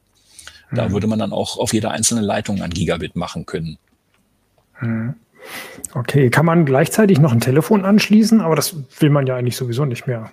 Da 0.72 0.88
mhm. 0.88 0.92
würde 0.92 1.06
man 1.06 1.18
dann 1.18 1.32
auch 1.32 1.58
auf 1.58 1.72
jeder 1.72 1.90
einzelne 1.90 2.20
Leitung 2.20 2.62
ein 2.62 2.70
Gigabit 2.70 3.16
machen 3.16 3.46
können. 3.46 3.78
Mhm. 4.80 5.14
Okay, 5.94 6.30
kann 6.30 6.46
man 6.46 6.64
gleichzeitig 6.64 7.18
noch 7.18 7.32
ein 7.32 7.40
Telefon 7.40 7.84
anschließen, 7.84 8.40
aber 8.40 8.56
das 8.56 8.74
will 9.00 9.10
man 9.10 9.26
ja 9.26 9.36
eigentlich 9.36 9.56
sowieso 9.56 9.84
nicht 9.84 10.06
mehr. 10.06 10.30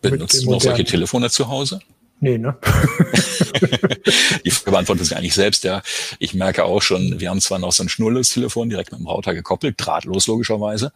Benutzt 0.00 0.44
du 0.44 0.50
noch 0.50 0.60
solche 0.60 0.84
Telefone 0.84 1.30
zu 1.30 1.48
Hause? 1.48 1.80
Nee, 2.20 2.38
ne? 2.38 2.56
die 4.44 4.50
Frage 4.50 4.70
beantwortet 4.70 5.06
sich 5.06 5.16
eigentlich 5.16 5.34
selbst, 5.34 5.64
ja. 5.64 5.82
Ich 6.20 6.34
merke 6.34 6.64
auch 6.64 6.80
schon, 6.80 7.18
wir 7.18 7.30
haben 7.30 7.40
zwar 7.40 7.58
noch 7.58 7.72
so 7.72 7.82
ein 7.82 7.88
Schnurlostelefon 7.88 8.68
direkt 8.68 8.92
mit 8.92 9.00
dem 9.00 9.08
Router 9.08 9.34
gekoppelt, 9.34 9.74
drahtlos 9.76 10.28
logischerweise, 10.28 10.92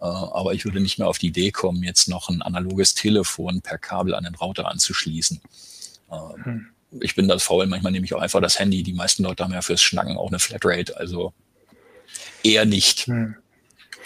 äh, 0.00 0.04
aber 0.04 0.54
ich 0.54 0.64
würde 0.64 0.80
nicht 0.80 0.98
mehr 0.98 1.08
auf 1.08 1.18
die 1.18 1.26
Idee 1.26 1.50
kommen, 1.50 1.82
jetzt 1.82 2.08
noch 2.08 2.30
ein 2.30 2.40
analoges 2.40 2.94
Telefon 2.94 3.60
per 3.60 3.76
Kabel 3.76 4.14
an 4.14 4.24
den 4.24 4.34
Router 4.34 4.70
anzuschließen. 4.70 5.42
Äh, 6.10 6.44
hm. 6.44 6.66
Ich 7.00 7.14
bin 7.14 7.28
das 7.28 7.42
faul, 7.42 7.66
manchmal 7.66 7.92
nehme 7.92 8.04
ich 8.04 8.14
auch 8.14 8.20
einfach 8.20 8.40
das 8.40 8.58
Handy. 8.58 8.82
Die 8.82 8.92
meisten 8.92 9.22
Leute 9.22 9.44
haben 9.44 9.52
ja 9.52 9.62
fürs 9.62 9.82
Schnacken 9.82 10.16
auch 10.16 10.28
eine 10.28 10.38
Flatrate, 10.38 10.96
also 10.96 11.32
eher 12.42 12.64
nicht. 12.64 13.06
Hm 13.06 13.36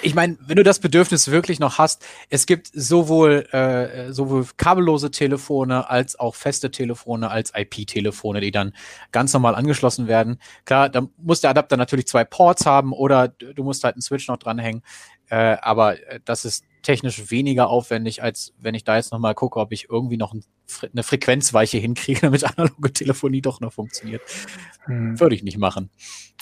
ich 0.04 0.14
meine, 0.14 0.36
wenn 0.40 0.56
du 0.56 0.62
das 0.62 0.80
Bedürfnis 0.80 1.30
wirklich 1.30 1.60
noch 1.60 1.78
hast, 1.78 2.04
es 2.28 2.46
gibt 2.46 2.70
sowohl, 2.72 3.46
äh, 3.52 4.12
sowohl 4.12 4.46
kabellose 4.56 5.10
Telefone 5.10 5.88
als 5.88 6.18
auch 6.18 6.34
feste 6.34 6.70
Telefone 6.70 7.30
als 7.30 7.52
IP-Telefone, 7.54 8.40
die 8.40 8.50
dann 8.50 8.74
ganz 9.12 9.32
normal 9.32 9.54
angeschlossen 9.54 10.06
werden. 10.06 10.38
Klar, 10.64 10.90
da 10.90 11.06
muss 11.16 11.40
der 11.40 11.50
Adapter 11.50 11.76
natürlich 11.76 12.06
zwei 12.06 12.24
Ports 12.24 12.66
haben 12.66 12.92
oder 12.92 13.28
du 13.28 13.64
musst 13.64 13.84
halt 13.84 13.94
einen 13.94 14.02
Switch 14.02 14.28
noch 14.28 14.36
dranhängen. 14.36 14.82
Äh, 15.30 15.56
aber 15.62 15.98
äh, 16.06 16.20
das 16.24 16.44
ist 16.44 16.64
technisch 16.84 17.30
weniger 17.30 17.68
aufwendig, 17.68 18.22
als 18.22 18.52
wenn 18.60 18.74
ich 18.74 18.84
da 18.84 18.96
jetzt 18.96 19.10
nochmal 19.10 19.34
gucke, 19.34 19.58
ob 19.58 19.72
ich 19.72 19.88
irgendwie 19.90 20.16
noch 20.16 20.32
ein, 20.32 20.44
eine 20.92 21.02
Frequenzweiche 21.02 21.78
hinkriege, 21.78 22.20
damit 22.22 22.44
analoge 22.44 22.92
Telefonie 22.92 23.42
doch 23.42 23.60
noch 23.60 23.72
funktioniert. 23.72 24.22
Hm. 24.84 25.18
Würde 25.18 25.34
ich 25.34 25.42
nicht 25.42 25.58
machen. 25.58 25.90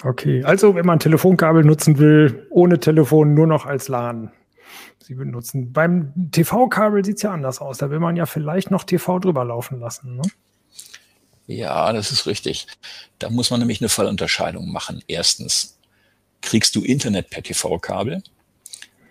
Okay, 0.04 0.44
also 0.44 0.74
wenn 0.74 0.84
man 0.84 0.98
Telefonkabel 0.98 1.64
nutzen 1.64 1.98
will, 1.98 2.46
ohne 2.50 2.78
Telefon 2.78 3.34
nur 3.34 3.46
noch 3.46 3.64
als 3.64 3.88
LAN 3.88 4.32
sie 5.04 5.14
benutzen. 5.14 5.72
Beim 5.72 6.12
TV-Kabel 6.30 7.04
sieht 7.04 7.16
es 7.16 7.22
ja 7.22 7.32
anders 7.32 7.60
aus. 7.60 7.78
Da 7.78 7.90
will 7.90 7.98
man 7.98 8.16
ja 8.16 8.26
vielleicht 8.26 8.70
noch 8.70 8.84
TV 8.84 9.18
drüber 9.18 9.44
laufen 9.44 9.80
lassen. 9.80 10.16
Ne? 10.16 10.22
Ja, 11.46 11.92
das 11.92 12.12
ist 12.12 12.26
richtig. 12.26 12.66
Da 13.18 13.30
muss 13.30 13.50
man 13.50 13.60
nämlich 13.60 13.80
eine 13.80 13.88
Fallunterscheidung 13.88 14.70
machen. 14.70 15.02
Erstens, 15.06 15.78
kriegst 16.40 16.74
du 16.76 16.82
Internet 16.82 17.30
per 17.30 17.42
TV-Kabel? 17.42 18.22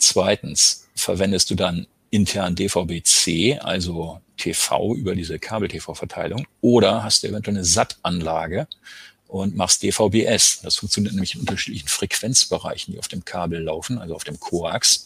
Zweitens, 0.01 0.87
verwendest 0.95 1.51
du 1.51 1.55
dann 1.55 1.85
intern 2.09 2.55
DVB-C, 2.55 3.59
also 3.59 4.19
TV 4.35 4.95
über 4.95 5.15
diese 5.15 5.37
Kabel-TV-Verteilung, 5.37 6.47
oder 6.59 7.03
hast 7.03 7.21
du 7.21 7.27
eventuell 7.27 7.57
eine 7.57 7.65
SAT-Anlage 7.65 8.67
und 9.27 9.55
machst 9.55 9.83
DVB-S. 9.83 10.61
Das 10.63 10.77
funktioniert 10.77 11.13
nämlich 11.13 11.35
in 11.35 11.41
unterschiedlichen 11.41 11.87
Frequenzbereichen, 11.87 12.93
die 12.93 12.99
auf 12.99 13.07
dem 13.07 13.23
Kabel 13.23 13.61
laufen, 13.61 13.99
also 13.99 14.15
auf 14.15 14.23
dem 14.23 14.39
Coax. 14.39 15.05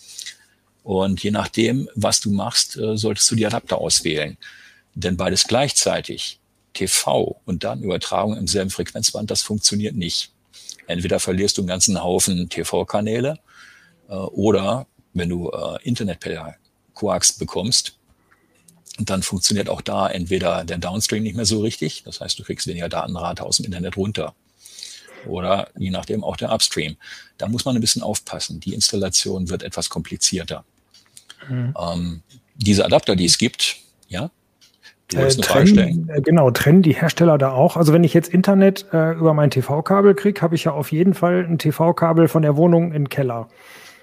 Und 0.84 1.22
je 1.22 1.32
nachdem, 1.32 1.90
was 1.96 2.22
du 2.22 2.32
machst, 2.32 2.78
äh, 2.78 2.96
solltest 2.96 3.30
du 3.30 3.36
die 3.36 3.46
Adapter 3.46 3.80
auswählen. 3.80 4.38
Denn 4.94 5.18
beides 5.18 5.44
gleichzeitig, 5.44 6.40
TV 6.74 7.40
und 7.46 7.66
Datenübertragung 7.66 8.38
im 8.38 8.48
selben 8.48 8.70
Frequenzband, 8.70 9.30
das 9.30 9.42
funktioniert 9.42 9.96
nicht. 9.96 10.32
Entweder 10.88 11.20
verlierst 11.20 11.58
du 11.58 11.62
einen 11.62 11.68
ganzen 11.68 12.02
Haufen 12.02 12.48
TV-Kanäle 12.48 13.40
oder 14.14 14.88
wenn 15.14 15.30
du 15.30 15.50
äh, 15.50 15.78
Internet 15.84 16.20
per 16.20 16.56
Coax 16.94 17.34
bekommst, 17.34 17.98
dann 19.00 19.24
funktioniert 19.24 19.70
auch 19.70 19.82
da 19.82 20.08
entweder 20.08 20.64
der 20.64 20.78
Downstream 20.78 21.24
nicht 21.24 21.36
mehr 21.36 21.46
so 21.46 21.62
richtig, 21.62 22.04
das 22.04 22.22
heißt, 22.22 22.40
du 22.40 22.44
kriegst 22.44 22.68
weniger 22.68 22.90
Datenrate 22.90 23.44
aus 23.44 23.58
dem 23.58 23.66
Internet 23.66 23.98
runter. 23.98 24.34
Oder 25.28 25.70
je 25.78 25.90
nachdem 25.90 26.24
auch 26.24 26.38
der 26.38 26.52
Upstream. 26.52 26.98
Da 27.38 27.48
muss 27.48 27.66
man 27.66 27.76
ein 27.76 27.82
bisschen 27.82 28.04
aufpassen. 28.04 28.60
Die 28.60 28.74
Installation 28.76 29.50
wird 29.50 29.64
etwas 29.64 29.90
komplizierter. 29.90 30.64
Mhm. 31.50 31.74
Ähm, 31.80 32.22
diese 32.56 32.86
Adapter, 32.86 33.16
die 33.16 33.26
es 33.26 33.38
gibt, 33.38 33.78
ja, 34.08 34.30
Du 35.10 35.18
äh, 35.18 35.30
trennen, 35.30 36.10
äh, 36.10 36.22
genau, 36.22 36.50
trennen 36.50 36.82
die 36.82 36.96
Hersteller 36.96 37.38
da 37.38 37.52
auch. 37.52 37.78
Also 37.78 37.94
wenn 37.94 38.04
ich 38.04 38.14
jetzt 38.16 38.34
Internet 38.34 38.88
äh, 38.92 39.12
über 39.12 39.36
mein 39.36 39.52
TV-Kabel 39.52 40.16
kriege, 40.16 40.42
habe 40.42 40.56
ich 40.56 40.64
ja 40.64 40.72
auf 40.72 40.92
jeden 40.92 41.14
Fall 41.14 41.46
ein 41.48 41.60
TV-Kabel 41.60 42.28
von 42.28 42.42
der 42.42 42.56
Wohnung 42.56 42.88
in 42.88 43.04
den 43.04 43.10
Keller. 43.10 43.48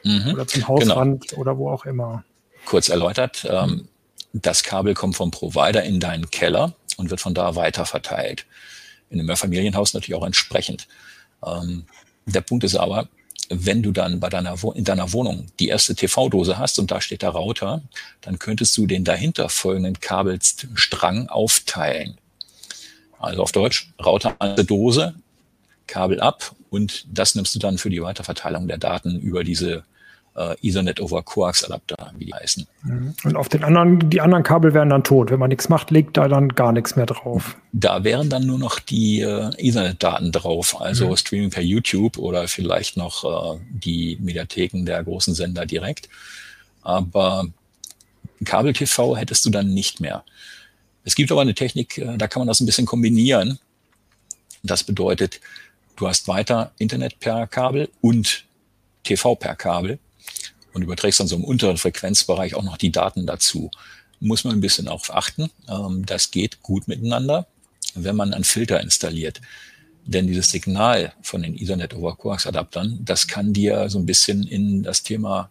Mhm. 0.04 0.32
Oder 0.32 0.46
zum 0.46 0.68
Hausrand 0.68 1.28
genau. 1.28 1.40
oder 1.40 1.58
wo 1.58 1.70
auch 1.70 1.84
immer. 1.84 2.24
Kurz 2.64 2.88
erläutert, 2.88 3.46
ähm, 3.48 3.88
das 4.32 4.62
Kabel 4.62 4.94
kommt 4.94 5.16
vom 5.16 5.30
Provider 5.30 5.82
in 5.82 6.00
deinen 6.00 6.30
Keller 6.30 6.74
und 6.96 7.10
wird 7.10 7.20
von 7.20 7.34
da 7.34 7.54
weiter 7.56 7.84
verteilt. 7.86 8.46
In 9.10 9.18
einem 9.18 9.26
Mehrfamilienhaus 9.26 9.94
natürlich 9.94 10.18
auch 10.18 10.26
entsprechend. 10.26 10.88
Ähm, 11.44 11.84
der 12.26 12.40
Punkt 12.40 12.64
ist 12.64 12.76
aber, 12.76 13.08
wenn 13.48 13.82
du 13.82 13.92
dann 13.92 14.20
bei 14.20 14.28
deiner 14.28 14.56
in 14.74 14.84
deiner 14.84 15.12
Wohnung 15.12 15.46
die 15.58 15.68
erste 15.68 15.94
TV-Dose 15.94 16.58
hast 16.58 16.78
und 16.78 16.90
da 16.90 17.00
steht 17.00 17.22
der 17.22 17.30
Router, 17.30 17.82
dann 18.22 18.38
könntest 18.38 18.76
du 18.76 18.86
den 18.86 19.04
dahinter 19.04 19.48
folgenden 19.48 20.00
Kabelstrang 20.00 21.28
aufteilen. 21.28 22.16
Also 23.18 23.42
auf 23.42 23.52
Deutsch, 23.52 23.92
Router 24.04 24.36
an 24.38 24.56
der 24.56 24.64
Dose, 24.64 25.14
Kabel 25.86 26.20
ab 26.20 26.54
und 26.70 27.04
das 27.12 27.34
nimmst 27.34 27.54
du 27.54 27.58
dann 27.58 27.76
für 27.76 27.90
die 27.90 28.02
Weiterverteilung 28.02 28.68
der 28.68 28.78
Daten 28.78 29.20
über 29.20 29.44
diese 29.44 29.84
äh, 30.36 30.56
Ethernet 30.62 31.00
over 31.00 31.22
Coax 31.22 31.64
Adapter, 31.64 32.12
wie 32.16 32.26
die 32.26 32.34
heißen. 32.34 32.66
Mhm. 32.82 33.14
Und 33.24 33.36
auf 33.36 33.48
den 33.48 33.64
anderen, 33.64 34.10
die 34.10 34.20
anderen 34.20 34.42
Kabel 34.42 34.74
wären 34.74 34.88
dann 34.88 35.04
tot. 35.04 35.30
Wenn 35.30 35.38
man 35.38 35.50
nichts 35.50 35.68
macht, 35.68 35.90
legt 35.90 36.16
da 36.16 36.28
dann 36.28 36.48
gar 36.50 36.72
nichts 36.72 36.96
mehr 36.96 37.06
drauf. 37.06 37.56
Da 37.72 38.04
wären 38.04 38.30
dann 38.30 38.46
nur 38.46 38.58
noch 38.58 38.78
die 38.78 39.20
äh, 39.20 39.50
Ethernet-Daten 39.58 40.32
drauf, 40.32 40.80
also 40.80 41.10
mhm. 41.10 41.16
Streaming 41.16 41.50
per 41.50 41.62
YouTube 41.62 42.18
oder 42.18 42.48
vielleicht 42.48 42.96
noch 42.96 43.24
äh, 43.56 43.58
die 43.70 44.18
Mediatheken 44.20 44.84
der 44.84 45.02
großen 45.04 45.34
Sender 45.34 45.66
direkt. 45.66 46.08
Aber 46.82 47.46
Kabel-TV 48.44 49.16
hättest 49.16 49.44
du 49.44 49.50
dann 49.50 49.72
nicht 49.72 50.00
mehr. 50.00 50.24
Es 51.04 51.14
gibt 51.14 51.30
aber 51.32 51.40
eine 51.40 51.54
Technik, 51.54 51.98
äh, 51.98 52.16
da 52.16 52.26
kann 52.26 52.40
man 52.40 52.48
das 52.48 52.60
ein 52.60 52.66
bisschen 52.66 52.86
kombinieren. 52.86 53.58
Das 54.62 54.84
bedeutet, 54.84 55.40
du 55.96 56.08
hast 56.08 56.28
weiter 56.28 56.72
Internet 56.78 57.18
per 57.20 57.46
Kabel 57.46 57.88
und 58.00 58.44
TV 59.04 59.34
per 59.34 59.56
Kabel 59.56 59.98
und 60.72 60.82
überträgst 60.82 61.20
dann 61.20 61.26
so 61.26 61.36
im 61.36 61.44
unteren 61.44 61.76
Frequenzbereich 61.76 62.54
auch 62.54 62.62
noch 62.62 62.76
die 62.76 62.92
Daten 62.92 63.26
dazu. 63.26 63.70
Muss 64.20 64.44
man 64.44 64.54
ein 64.54 64.60
bisschen 64.60 64.86
darauf 64.86 65.14
achten. 65.14 65.50
Ähm, 65.68 66.06
das 66.06 66.30
geht 66.30 66.62
gut 66.62 66.88
miteinander, 66.88 67.46
wenn 67.94 68.16
man 68.16 68.32
einen 68.32 68.44
Filter 68.44 68.80
installiert. 68.80 69.40
Denn 70.04 70.26
dieses 70.26 70.50
Signal 70.50 71.12
von 71.22 71.42
den 71.42 71.56
Ethernet 71.56 71.94
over 71.94 72.16
Coax 72.16 72.46
Adaptern, 72.46 72.98
das 73.04 73.28
kann 73.28 73.52
dir 73.52 73.88
so 73.88 73.98
ein 73.98 74.06
bisschen 74.06 74.46
in 74.46 74.82
das 74.82 75.02
Thema 75.02 75.48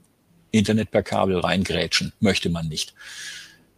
Internet 0.52 0.92
per 0.92 1.04
Kabel 1.04 1.40
reingrätschen. 1.40 2.14
Möchte 2.20 2.50
man 2.50 2.68
nicht. 2.68 2.94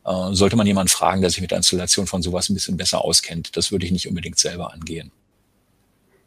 Äh, 0.06 0.34
sollte 0.34 0.56
man 0.56 0.68
jemanden 0.68 0.89
fragen, 0.89 1.22
der 1.22 1.30
sich 1.30 1.41
mit 1.41 1.52
der 1.52 1.58
Installation 1.58 2.08
von 2.08 2.22
sowas 2.22 2.50
ein 2.50 2.56
bisschen 2.56 2.78
besser 2.78 3.04
auskennt. 3.04 3.56
Das 3.56 3.72
würde 3.72 3.86
ich 3.86 3.91
nicht 3.91 4.08
unbedingt 4.08 4.39
selber 4.39 4.74
angehen. 4.74 5.12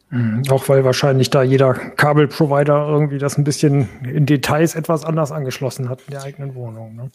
Mhm. 0.09 0.43
Auch 0.49 0.69
weil 0.69 0.85
wahrscheinlich 0.85 1.29
da 1.29 1.43
jeder 1.43 1.73
Kabelprovider 1.73 2.87
irgendwie 2.87 3.17
das 3.17 3.37
ein 3.37 3.43
bisschen 3.43 3.89
in 4.03 4.25
Details 4.25 4.75
etwas 4.75 5.03
anders 5.03 5.31
angeschlossen 5.31 5.89
hat 5.89 6.01
in 6.07 6.11
der 6.11 6.23
eigenen 6.23 6.55
Wohnung. 6.55 6.95
Ne? 6.95 7.11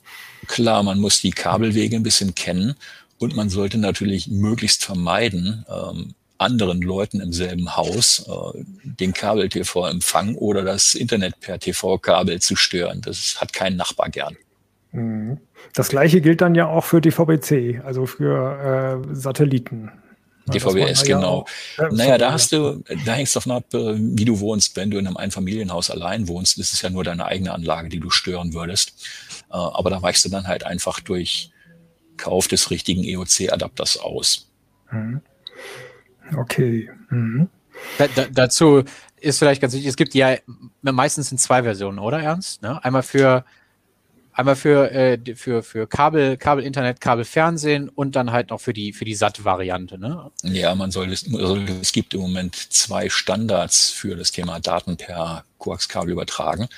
Klar, 0.47 0.83
man 0.83 0.99
muss 0.99 1.21
die 1.21 1.31
Kabelwege 1.31 1.97
ein 1.97 2.03
bisschen 2.03 2.35
kennen 2.35 2.75
und 3.19 3.35
man 3.35 3.49
sollte 3.49 3.79
natürlich 3.79 4.29
möglichst 4.29 4.85
vermeiden, 4.85 5.65
ähm, 5.69 6.15
anderen 6.37 6.83
Leuten 6.83 7.21
im 7.21 7.33
selben 7.33 7.77
Haus 7.77 8.27
äh, 8.29 8.65
den 8.83 9.13
Kabel-TV-Empfang 9.15 10.35
oder 10.35 10.63
das 10.63 10.95
Internet 10.95 11.41
per 11.41 11.59
TV-Kabel 11.59 12.41
zu 12.41 12.57
stören. 12.57 13.01
Das 13.01 13.41
hat 13.41 13.53
kein 13.53 13.77
Nachbar 13.77 14.11
gern. 14.11 14.37
Mhm. 14.91 15.39
Das 15.73 15.89
gleiche 15.89 16.21
gilt 16.21 16.41
dann 16.41 16.55
ja 16.55 16.67
auch 16.67 16.85
für 16.85 17.01
DVB-C, 17.01 17.81
also 17.85 18.05
für 18.07 19.03
äh, 19.11 19.15
Satelliten. 19.15 19.91
DVBS, 20.47 21.05
genau. 21.05 21.47
Ja 21.79 21.89
naja, 21.93 22.19
da 22.19 22.33
hast 22.33 22.53
du, 22.53 22.83
da 23.05 23.15
hängst 23.15 23.35
du 23.35 23.39
davon 23.39 23.53
ab, 23.53 23.75
äh, 23.75 23.95
wie 23.97 24.25
du 24.25 24.41
wohnst. 24.41 24.77
Wenn 24.77 24.91
du 24.91 24.99
in 24.99 25.07
einem 25.07 25.17
Einfamilienhaus 25.17 25.91
allein 25.91 26.29
wohnst, 26.29 26.59
ist 26.59 26.73
es 26.73 26.83
ja 26.83 26.91
nur 26.91 27.05
deine 27.05 27.27
eigene 27.27 27.53
Anlage, 27.53 27.89
die 27.89 28.01
du 28.01 28.11
stören 28.11 28.53
würdest. 28.53 29.07
Äh, 29.51 29.55
aber 29.55 29.91
da 29.91 30.03
weichst 30.03 30.25
du 30.25 30.29
dann 30.29 30.49
halt 30.49 30.65
einfach 30.65 31.01
durch 31.01 31.51
Kauf 32.17 32.49
des 32.49 32.71
richtigen 32.71 33.05
EOC-Adapters 33.05 33.99
aus. 33.99 34.49
Mhm. 34.91 35.21
Okay. 36.37 36.91
Mhm. 37.11 37.49
Da, 37.99 38.07
da, 38.09 38.27
dazu 38.31 38.85
ist 39.21 39.39
vielleicht 39.39 39.61
ganz 39.61 39.73
wichtig, 39.75 39.89
es 39.89 39.97
gibt 39.97 40.15
ja 40.15 40.37
meistens 40.83 41.33
in 41.33 41.39
zwei 41.39 41.63
Versionen, 41.63 41.99
oder 41.99 42.21
Ernst? 42.21 42.63
Ne? 42.63 42.83
Einmal 42.85 43.03
für 43.03 43.45
Einmal 44.35 44.57
für, 44.57 44.91
äh, 44.91 45.19
für, 45.35 45.63
für 45.63 45.87
Kabel, 45.87 46.39
Kabel 46.39 46.65
Internet, 46.65 47.01
Kabel 47.01 47.25
Fernsehen 47.25 47.91
und 47.91 48.17
dann 48.17 48.33
halt 48.33 48.49
noch 48.49 48.61
für 48.61 48.73
die, 48.73 48.95
für 48.95 49.05
die 49.05 49.15
SAT-Variante, 49.15 49.99
ne? 49.99 50.31
Ja, 50.43 50.75
man 50.75 50.91
soll 50.91 51.13
es, 51.13 51.27
es 51.27 51.93
gibt 51.93 52.15
im 52.15 52.21
Moment 52.21 52.57
zwei 52.57 53.11
Standards 53.11 53.91
für 53.91 54.17
das 54.17 54.33
Thema 54.33 54.59
Daten 54.59 54.97
per 54.97 55.45
Koaxkabel 55.59 56.13
übertragen. 56.13 56.69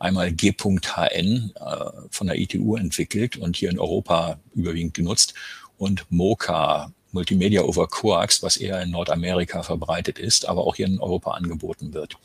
Einmal 0.00 0.32
G.HN 0.32 1.52
äh, 1.54 1.84
von 2.10 2.26
der 2.26 2.36
ITU 2.36 2.76
entwickelt 2.76 3.36
und 3.36 3.56
hier 3.56 3.70
in 3.70 3.78
Europa 3.78 4.38
überwiegend 4.54 4.94
genutzt 4.94 5.34
und 5.76 6.04
MOCA, 6.10 6.92
Multimedia 7.12 7.62
over 7.62 7.86
Coax, 7.86 8.42
was 8.42 8.56
eher 8.56 8.82
in 8.82 8.90
Nordamerika 8.90 9.62
verbreitet 9.62 10.18
ist, 10.18 10.48
aber 10.48 10.66
auch 10.66 10.76
hier 10.76 10.86
in 10.86 11.00
Europa 11.00 11.30
angeboten 11.30 11.94
wird. 11.94 12.16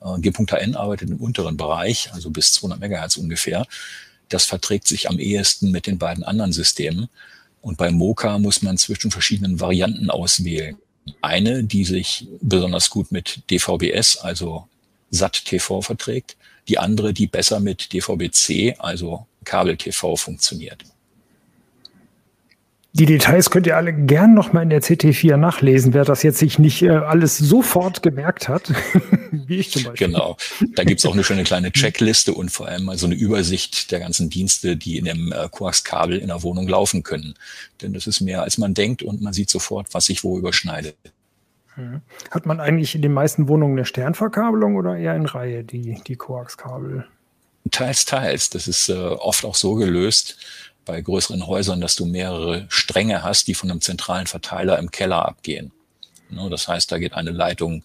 Äh, 0.00 0.20
G.N 0.20 0.76
arbeitet 0.76 1.10
im 1.10 1.18
unteren 1.18 1.56
Bereich, 1.56 2.10
also 2.12 2.30
bis 2.30 2.52
200 2.54 2.80
Megahertz 2.80 3.16
ungefähr. 3.16 3.66
Das 4.28 4.44
verträgt 4.46 4.88
sich 4.88 5.08
am 5.08 5.18
ehesten 5.18 5.70
mit 5.70 5.86
den 5.86 5.98
beiden 5.98 6.24
anderen 6.24 6.52
Systemen. 6.52 7.08
Und 7.60 7.78
bei 7.78 7.90
Mocha 7.90 8.38
muss 8.38 8.62
man 8.62 8.76
zwischen 8.78 9.10
verschiedenen 9.10 9.60
Varianten 9.60 10.10
auswählen. 10.10 10.76
Eine, 11.20 11.64
die 11.64 11.84
sich 11.84 12.26
besonders 12.40 12.90
gut 12.90 13.12
mit 13.12 13.42
DVB-S, 13.50 14.18
also 14.18 14.68
SAT-TV 15.10 15.82
verträgt. 15.82 16.36
Die 16.68 16.78
andere, 16.78 17.12
die 17.12 17.26
besser 17.26 17.60
mit 17.60 17.92
DVB-C, 17.92 18.76
also 18.78 19.26
Kabel-TV 19.44 20.16
funktioniert. 20.16 20.84
Die 22.96 23.06
Details 23.06 23.50
könnt 23.50 23.66
ihr 23.66 23.76
alle 23.76 23.92
gern 23.92 24.34
noch 24.34 24.52
mal 24.52 24.62
in 24.62 24.70
der 24.70 24.80
CT4 24.80 25.36
nachlesen, 25.36 25.94
wer 25.94 26.04
das 26.04 26.22
jetzt 26.22 26.38
sich 26.38 26.60
nicht 26.60 26.82
äh, 26.82 26.90
alles 26.90 27.36
sofort 27.36 28.04
gemerkt 28.04 28.48
hat, 28.48 28.72
wie 29.32 29.56
ich 29.56 29.72
zum 29.72 29.82
Beispiel. 29.82 30.06
Genau, 30.06 30.36
da 30.76 30.84
gibt's 30.84 31.04
auch 31.04 31.12
eine 31.12 31.24
schöne 31.24 31.42
kleine 31.42 31.72
Checkliste 31.72 32.32
und 32.32 32.50
vor 32.50 32.68
allem 32.68 32.84
mal 32.84 32.96
so 32.96 33.06
eine 33.06 33.16
Übersicht 33.16 33.90
der 33.90 33.98
ganzen 33.98 34.30
Dienste, 34.30 34.76
die 34.76 34.96
in 34.96 35.06
dem 35.06 35.32
äh, 35.32 35.48
Koax-Kabel 35.50 36.18
in 36.18 36.28
der 36.28 36.44
Wohnung 36.44 36.68
laufen 36.68 37.02
können. 37.02 37.34
Denn 37.82 37.94
das 37.94 38.06
ist 38.06 38.20
mehr, 38.20 38.44
als 38.44 38.58
man 38.58 38.74
denkt 38.74 39.02
und 39.02 39.20
man 39.20 39.32
sieht 39.32 39.50
sofort, 39.50 39.88
was 39.92 40.04
sich 40.04 40.22
wo 40.22 40.38
überschneidet. 40.38 40.94
Hm. 41.74 42.00
Hat 42.30 42.46
man 42.46 42.60
eigentlich 42.60 42.94
in 42.94 43.02
den 43.02 43.12
meisten 43.12 43.48
Wohnungen 43.48 43.76
eine 43.76 43.86
Sternverkabelung 43.86 44.76
oder 44.76 44.96
eher 44.96 45.16
in 45.16 45.26
Reihe 45.26 45.64
die, 45.64 46.00
die 46.06 46.14
Koax-Kabel? 46.14 47.08
Teils, 47.72 48.04
teils. 48.04 48.50
Das 48.50 48.68
ist 48.68 48.88
äh, 48.88 48.92
oft 48.92 49.44
auch 49.44 49.54
so 49.54 49.74
gelöst, 49.74 50.36
bei 50.84 51.00
größeren 51.00 51.46
Häusern, 51.46 51.80
dass 51.80 51.96
du 51.96 52.04
mehrere 52.04 52.66
Stränge 52.68 53.22
hast, 53.22 53.48
die 53.48 53.54
von 53.54 53.70
einem 53.70 53.80
zentralen 53.80 54.26
Verteiler 54.26 54.78
im 54.78 54.90
Keller 54.90 55.26
abgehen. 55.26 55.72
Ne, 56.30 56.48
das 56.50 56.68
heißt, 56.68 56.90
da 56.90 56.98
geht 56.98 57.14
eine 57.14 57.30
Leitung 57.30 57.82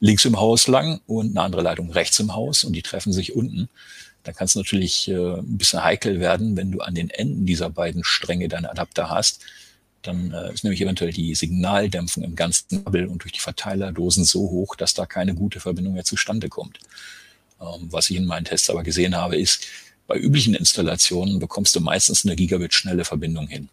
links 0.00 0.24
im 0.24 0.40
Haus 0.40 0.66
lang 0.66 1.00
und 1.06 1.30
eine 1.30 1.42
andere 1.42 1.62
Leitung 1.62 1.90
rechts 1.90 2.18
im 2.20 2.34
Haus 2.34 2.64
und 2.64 2.72
die 2.72 2.82
treffen 2.82 3.12
sich 3.12 3.34
unten. 3.34 3.68
Da 4.22 4.32
kann 4.32 4.46
es 4.46 4.54
natürlich 4.54 5.08
äh, 5.08 5.14
ein 5.14 5.58
bisschen 5.58 5.82
heikel 5.82 6.20
werden, 6.20 6.56
wenn 6.56 6.72
du 6.72 6.80
an 6.80 6.94
den 6.94 7.10
Enden 7.10 7.46
dieser 7.46 7.70
beiden 7.70 8.04
Stränge 8.04 8.48
deine 8.48 8.70
Adapter 8.70 9.10
hast. 9.10 9.40
Dann 10.02 10.32
äh, 10.32 10.52
ist 10.52 10.64
nämlich 10.64 10.80
eventuell 10.80 11.12
die 11.12 11.34
Signaldämpfung 11.34 12.24
im 12.24 12.36
ganzen 12.36 12.84
Kabel 12.84 13.06
und 13.06 13.22
durch 13.22 13.32
die 13.32 13.40
Verteilerdosen 13.40 14.24
so 14.24 14.40
hoch, 14.40 14.76
dass 14.76 14.94
da 14.94 15.06
keine 15.06 15.34
gute 15.34 15.60
Verbindung 15.60 15.94
mehr 15.94 16.04
zustande 16.04 16.48
kommt. 16.48 16.78
Ähm, 17.60 17.88
was 17.90 18.10
ich 18.10 18.16
in 18.16 18.26
meinen 18.26 18.44
Tests 18.44 18.70
aber 18.70 18.82
gesehen 18.82 19.16
habe, 19.16 19.36
ist, 19.36 19.66
bei 20.10 20.18
üblichen 20.18 20.54
Installationen 20.54 21.38
bekommst 21.38 21.76
du 21.76 21.80
meistens 21.80 22.26
eine 22.26 22.34
Gigabit 22.34 22.74
schnelle 22.74 23.04
Verbindung 23.04 23.46
hin. 23.46 23.68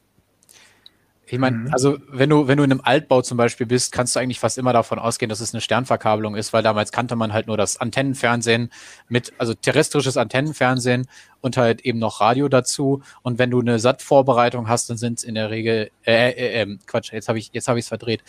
Ich 1.26 1.40
meine, 1.40 1.58
mhm. 1.58 1.74
also 1.74 1.98
wenn 2.10 2.30
du, 2.30 2.48
wenn 2.48 2.60
du 2.60 2.64
in 2.64 2.72
einem 2.72 2.82
Altbau 2.84 3.24
zum 3.24 3.40
Beispiel 3.40 3.66
bist, 3.66 3.92
kannst 3.92 4.16
du 4.16 4.20
eigentlich 4.20 4.40
fast 4.40 4.60
immer 4.60 4.72
davon 4.72 5.00
ausgehen, 5.00 5.30
dass 5.30 5.40
es 5.40 5.56
eine 5.56 5.62
Sternverkabelung 5.62 6.36
ist, 6.36 6.54
weil 6.54 6.62
damals 6.62 6.92
kannte 6.92 7.16
man 7.16 7.34
halt 7.34 7.48
nur 7.48 7.58
das 7.58 7.82
Antennenfernsehen 7.82 8.72
mit, 9.10 9.34
also 9.40 9.56
terrestrisches 9.56 10.16
Antennenfernsehen 10.16 11.08
und 11.42 11.58
halt 11.58 11.82
eben 11.82 11.98
noch 11.98 12.22
Radio 12.22 12.50
dazu. 12.50 13.02
Und 13.24 13.40
wenn 13.40 13.50
du 13.50 13.60
eine 13.60 13.80
SAT-Vorbereitung 13.80 14.70
hast, 14.70 14.92
dann 14.92 14.98
sind 14.98 15.18
es 15.18 15.24
in 15.24 15.34
der 15.34 15.50
Regel, 15.50 15.90
äh, 16.06 16.30
äh, 16.34 16.62
äh, 16.62 16.78
Quatsch, 16.86 17.12
jetzt 17.14 17.30
habe 17.30 17.40
ich, 17.40 17.50
jetzt 17.52 17.68
habe 17.68 17.80
ich 17.80 17.86
es 17.86 17.90
verdreht. 17.90 18.22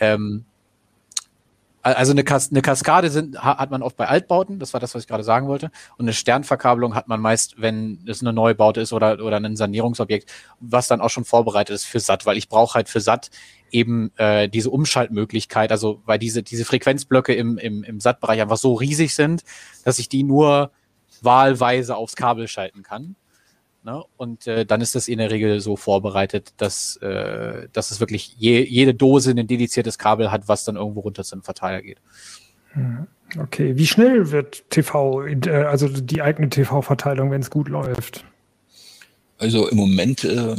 Ähm, 0.00 0.44
also 1.94 2.12
eine, 2.12 2.24
Kas 2.24 2.50
eine 2.50 2.62
Kaskade 2.62 3.10
sind, 3.10 3.42
hat 3.42 3.70
man 3.70 3.82
oft 3.82 3.96
bei 3.96 4.06
Altbauten, 4.06 4.58
das 4.58 4.72
war 4.72 4.80
das, 4.80 4.94
was 4.94 5.02
ich 5.02 5.08
gerade 5.08 5.24
sagen 5.24 5.48
wollte. 5.48 5.70
Und 5.96 6.04
eine 6.04 6.12
Sternverkabelung 6.12 6.94
hat 6.94 7.08
man 7.08 7.20
meist, 7.20 7.60
wenn 7.60 8.04
es 8.06 8.20
eine 8.20 8.32
Neubaute 8.32 8.80
ist 8.80 8.92
oder, 8.92 9.22
oder 9.22 9.36
ein 9.36 9.56
Sanierungsobjekt, 9.56 10.30
was 10.60 10.88
dann 10.88 11.00
auch 11.00 11.10
schon 11.10 11.24
vorbereitet 11.24 11.74
ist 11.74 11.84
für 11.84 12.00
SAT, 12.00 12.26
weil 12.26 12.36
ich 12.36 12.48
brauche 12.48 12.74
halt 12.74 12.88
für 12.88 13.00
SAT 13.00 13.30
eben 13.70 14.12
äh, 14.16 14.48
diese 14.48 14.70
Umschaltmöglichkeit, 14.70 15.70
also 15.70 16.02
weil 16.04 16.18
diese, 16.18 16.42
diese 16.42 16.64
Frequenzblöcke 16.64 17.34
im, 17.34 17.58
im, 17.58 17.84
im 17.84 18.00
SAT-Bereich 18.00 18.40
einfach 18.40 18.56
so 18.56 18.74
riesig 18.74 19.14
sind, 19.14 19.42
dass 19.84 19.98
ich 19.98 20.08
die 20.08 20.22
nur 20.22 20.70
wahlweise 21.22 21.96
aufs 21.96 22.16
Kabel 22.16 22.48
schalten 22.48 22.82
kann. 22.82 23.16
Ne? 23.84 24.02
Und 24.16 24.46
äh, 24.46 24.66
dann 24.66 24.80
ist 24.80 24.94
das 24.94 25.08
in 25.08 25.18
der 25.18 25.30
Regel 25.30 25.60
so 25.60 25.76
vorbereitet, 25.76 26.52
dass, 26.56 26.96
äh, 26.96 27.68
dass 27.72 27.90
es 27.90 28.00
wirklich 28.00 28.34
je, 28.36 28.64
jede 28.64 28.94
Dose 28.94 29.30
ein 29.30 29.46
dediziertes 29.46 29.98
Kabel 29.98 30.30
hat, 30.30 30.48
was 30.48 30.64
dann 30.64 30.76
irgendwo 30.76 31.00
runter 31.00 31.24
zum 31.24 31.42
Verteiler 31.42 31.82
geht. 31.82 31.98
Mhm. 32.74 33.06
Okay, 33.38 33.76
wie 33.76 33.86
schnell 33.86 34.30
wird 34.30 34.68
TV, 34.70 35.26
äh, 35.26 35.50
also 35.50 35.88
die 35.88 36.22
eigene 36.22 36.48
TV-Verteilung, 36.48 37.30
wenn 37.30 37.42
es 37.42 37.50
gut 37.50 37.68
läuft? 37.68 38.24
Also 39.38 39.68
im 39.68 39.76
Moment 39.76 40.24
äh, 40.24 40.56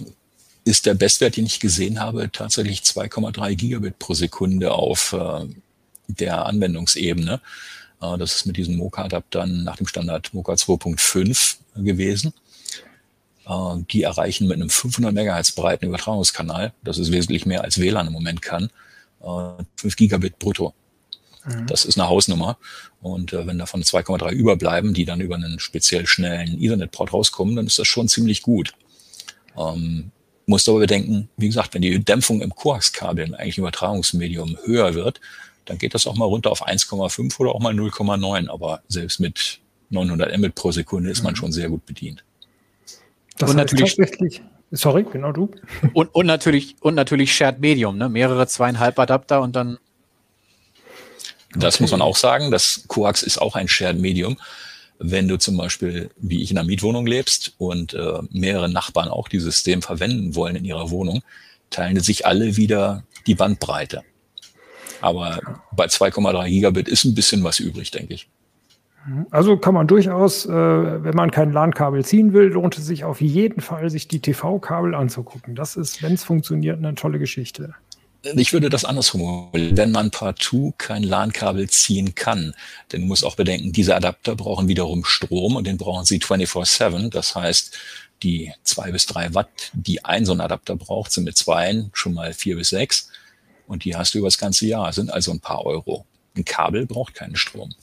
ist 0.64 0.86
der 0.86 0.94
Bestwert, 0.94 1.36
den 1.36 1.46
ich 1.46 1.60
gesehen 1.60 2.00
habe, 2.00 2.32
tatsächlich 2.32 2.82
2,3 2.82 3.56
Gigabit 3.56 4.00
pro 4.00 4.14
Sekunde 4.14 4.72
auf 4.72 5.14
äh, 5.14 5.46
der 6.08 6.46
Anwendungsebene. 6.46 7.42
Äh, 8.02 8.18
das 8.18 8.36
ist 8.36 8.46
mit 8.46 8.58
diesem 8.58 8.78
Mocha-Adaptern 8.78 9.64
nach 9.64 9.78
dem 9.78 9.88
Standard 9.88 10.34
Mocha 10.34 10.54
2.5 10.54 11.58
gewesen. 11.84 12.34
Die 13.92 14.04
erreichen 14.04 14.48
mit 14.48 14.58
einem 14.58 14.70
500 14.70 15.12
Megahertz 15.12 15.52
breiten 15.54 15.88
Übertragungskanal, 15.88 16.72
das 16.84 17.00
ist 17.00 17.12
wesentlich 17.12 17.48
mehr 17.48 17.64
als 17.64 17.80
WLAN 17.80 18.06
im 18.06 18.14
Moment 18.14 18.44
kann, 18.44 18.70
5 19.22 19.64
äh, 19.84 19.90
Gigabit 19.96 20.38
brutto. 20.38 20.74
Mhm. 21.46 21.68
Das 21.68 21.86
ist 21.86 21.98
eine 21.98 22.08
Hausnummer. 22.10 22.58
Und 23.02 23.34
äh, 23.34 23.48
wenn 23.48 23.58
davon 23.58 23.84
2,3 23.84 24.32
überbleiben, 24.32 24.94
die 24.94 25.06
dann 25.06 25.22
über 25.22 25.36
einen 25.36 25.60
speziell 25.60 26.06
schnellen 26.06 26.62
Ethernet-Port 26.62 27.14
rauskommen, 27.14 27.56
dann 27.56 27.66
ist 27.66 27.80
das 27.80 27.88
schon 27.88 28.08
ziemlich 28.08 28.42
gut. 28.42 28.74
Ähm, 29.58 30.12
musst 30.46 30.68
aber 30.70 30.80
bedenken, 30.80 31.30
wie 31.38 31.48
gesagt, 31.48 31.74
wenn 31.74 31.82
die 31.82 32.04
Dämpfung 32.04 32.42
im 32.42 32.54
Koax-Kabel 32.54 33.26
im 33.26 33.34
eigentlichen 33.34 33.64
Übertragungsmedium 33.64 34.58
höher 34.66 34.94
wird, 34.94 35.22
dann 35.66 35.78
geht 35.78 35.94
das 35.94 36.08
auch 36.08 36.16
mal 36.16 36.26
runter 36.26 36.52
auf 36.52 36.68
1,5 36.68 37.40
oder 37.40 37.54
auch 37.54 37.60
mal 37.60 37.74
0,9. 37.74 38.50
Aber 38.50 38.82
selbst 38.88 39.20
mit 39.20 39.60
900 39.90 40.38
Mbit 40.38 40.56
pro 40.56 40.72
Sekunde 40.72 41.10
ist 41.10 41.24
man 41.24 41.34
mhm. 41.34 41.38
schon 41.38 41.52
sehr 41.52 41.70
gut 41.70 41.86
bedient. 41.86 42.24
Das 43.40 43.50
und 43.50 43.56
natürlich 43.56 43.96
tatsächlich. 43.96 44.42
Sorry, 44.72 45.04
genau 45.12 45.32
du. 45.32 45.50
Und, 45.94 46.14
und 46.14 46.28
natürlich 46.28 46.76
und 46.82 46.94
natürlich 46.94 47.34
Shared 47.34 47.60
Medium, 47.60 47.98
ne? 47.98 48.10
Mehrere 48.10 48.46
zweieinhalb 48.46 49.00
Adapter 49.00 49.42
und 49.42 49.56
dann. 49.56 49.80
Das 51.56 51.76
okay. 51.76 51.84
muss 51.84 51.92
man 51.92 52.02
auch 52.02 52.18
sagen. 52.18 52.52
Das 52.52 52.84
Coax 52.88 53.24
ist 53.24 53.42
auch 53.42 53.56
ein 53.56 53.68
Shared 53.68 53.98
Medium. 53.98 54.38
Wenn 55.00 55.30
du 55.30 55.38
zum 55.38 55.56
Beispiel, 55.56 56.12
wie 56.18 56.44
ich 56.44 56.52
in 56.52 56.58
einer 56.58 56.68
Mietwohnung 56.68 57.08
lebst 57.08 57.54
und 57.58 57.94
äh, 57.94 58.20
mehrere 58.30 58.70
Nachbarn 58.70 59.08
auch 59.08 59.30
dieses 59.30 59.56
System 59.56 59.82
verwenden 59.82 60.36
wollen 60.36 60.58
in 60.58 60.66
ihrer 60.66 60.92
Wohnung, 60.92 61.24
teilen 61.70 62.00
sich 62.02 62.26
alle 62.26 62.58
wieder 62.58 63.04
die 63.26 63.36
Bandbreite. 63.36 64.04
Aber 65.00 65.40
bei 65.72 65.86
2,3 65.86 66.50
Gigabit 66.50 66.90
ist 66.90 67.06
ein 67.06 67.16
bisschen 67.16 67.46
was 67.46 67.60
übrig, 67.60 67.92
denke 67.92 68.14
ich. 68.14 68.28
Also 69.32 69.58
kann 69.58 69.74
man 69.74 69.88
durchaus, 69.88 70.46
äh, 70.46 70.52
wenn 70.52 71.16
man 71.16 71.32
kein 71.32 71.52
LAN-Kabel 71.52 72.06
ziehen 72.06 72.34
will, 72.34 72.48
lohnt 72.48 72.78
es 72.78 72.86
sich 72.86 73.04
auf 73.04 73.22
jeden 73.22 73.62
Fall, 73.62 73.90
sich 73.90 74.08
die 74.08 74.20
TV-Kabel 74.20 74.94
anzugucken. 74.94 75.56
Das 75.56 75.76
ist, 75.76 76.04
wenn 76.04 76.14
es 76.14 76.24
funktioniert, 76.24 76.78
eine 76.78 76.96
tolle 76.96 77.20
Geschichte. 77.20 77.74
Ich 78.22 78.52
würde 78.52 78.70
das 78.70 78.84
anders 78.84 79.10
formulieren. 79.10 79.78
Wenn 79.78 79.92
man 79.92 80.12
partout 80.12 80.74
kein 80.78 81.04
LAN-Kabel 81.04 81.70
ziehen 81.70 82.16
kann, 82.16 82.54
dann 82.90 83.02
muss 83.02 83.24
auch 83.24 83.36
bedenken, 83.36 83.72
diese 83.72 83.96
Adapter 83.96 84.36
brauchen 84.36 84.68
wiederum 84.68 85.06
Strom 85.06 85.56
und 85.56 85.66
den 85.66 85.78
brauchen 85.78 86.04
sie 86.04 86.20
24-7. 86.20 87.10
Das 87.10 87.36
heißt, 87.36 87.78
die 88.22 88.52
zwei 88.64 88.92
bis 88.92 89.06
drei 89.06 89.34
Watt, 89.34 89.72
die 89.72 90.04
ein 90.04 90.26
so 90.26 90.34
ein 90.34 90.42
Adapter 90.42 90.76
braucht, 90.76 91.14
sind 91.14 91.24
mit 91.24 91.38
zwei 91.38 91.86
schon 91.94 92.14
mal 92.14 92.34
vier 92.34 92.58
bis 92.58 92.70
sechs. 92.70 93.10
Und 93.68 93.86
die 93.86 93.96
hast 93.96 94.14
du 94.14 94.18
über 94.18 94.28
das 94.28 94.38
ganze 94.38 94.66
Jahr, 94.66 94.92
sind 94.92 95.14
also 95.14 95.32
ein 95.32 95.40
paar 95.40 95.66
Euro. 95.66 96.06
Ein 96.36 96.44
Kabel 96.44 96.86
braucht 96.86 97.14
keinen 97.14 97.38
Strom. 97.38 97.74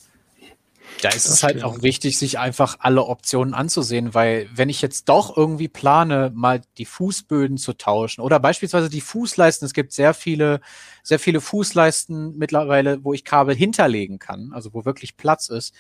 Da 1.03 1.11
ist 1.11 1.27
es 1.27 1.43
halt 1.43 1.63
auch 1.63 1.83
wichtig, 1.83 2.19
sich 2.19 2.39
einfach 2.39 2.77
alle 2.81 3.05
Optionen 3.05 3.55
anzusehen, 3.55 4.15
weil 4.15 4.49
wenn 4.55 4.69
ich 4.69 4.81
jetzt 4.81 5.09
doch 5.09 5.37
irgendwie 5.37 5.69
plane, 5.69 6.33
mal 6.35 6.63
die 6.79 6.87
Fußböden 6.87 7.59
zu 7.59 7.75
tauschen 7.75 8.23
oder 8.23 8.41
beispielsweise 8.41 8.89
die 8.89 9.03
Fußleisten, 9.03 9.67
es 9.67 9.75
gibt 9.75 9.93
sehr 9.93 10.15
viele, 10.15 10.61
sehr 11.03 11.19
viele 11.19 11.41
Fußleisten 11.41 12.39
mittlerweile, 12.39 13.05
wo 13.05 13.13
ich 13.13 13.25
Kabel 13.25 13.55
hinterlegen 13.55 14.19
kann, 14.19 14.53
also 14.53 14.73
wo 14.73 14.85
wirklich 14.85 15.17
Platz 15.17 15.49
ist, 15.49 15.75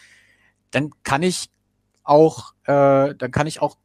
dann 0.70 0.90
kann 1.02 1.22
ich 1.22 1.50
auch, 2.04 2.52
äh, 2.64 3.14
dann 3.14 3.30
kann 3.30 3.46
ich 3.46 3.62
auch 3.62 3.76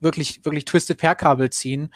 wirklich, 0.00 0.44
wirklich 0.44 0.64
Twisted 0.64 0.98
Pair 0.98 1.14
Kabel 1.14 1.50
ziehen 1.50 1.92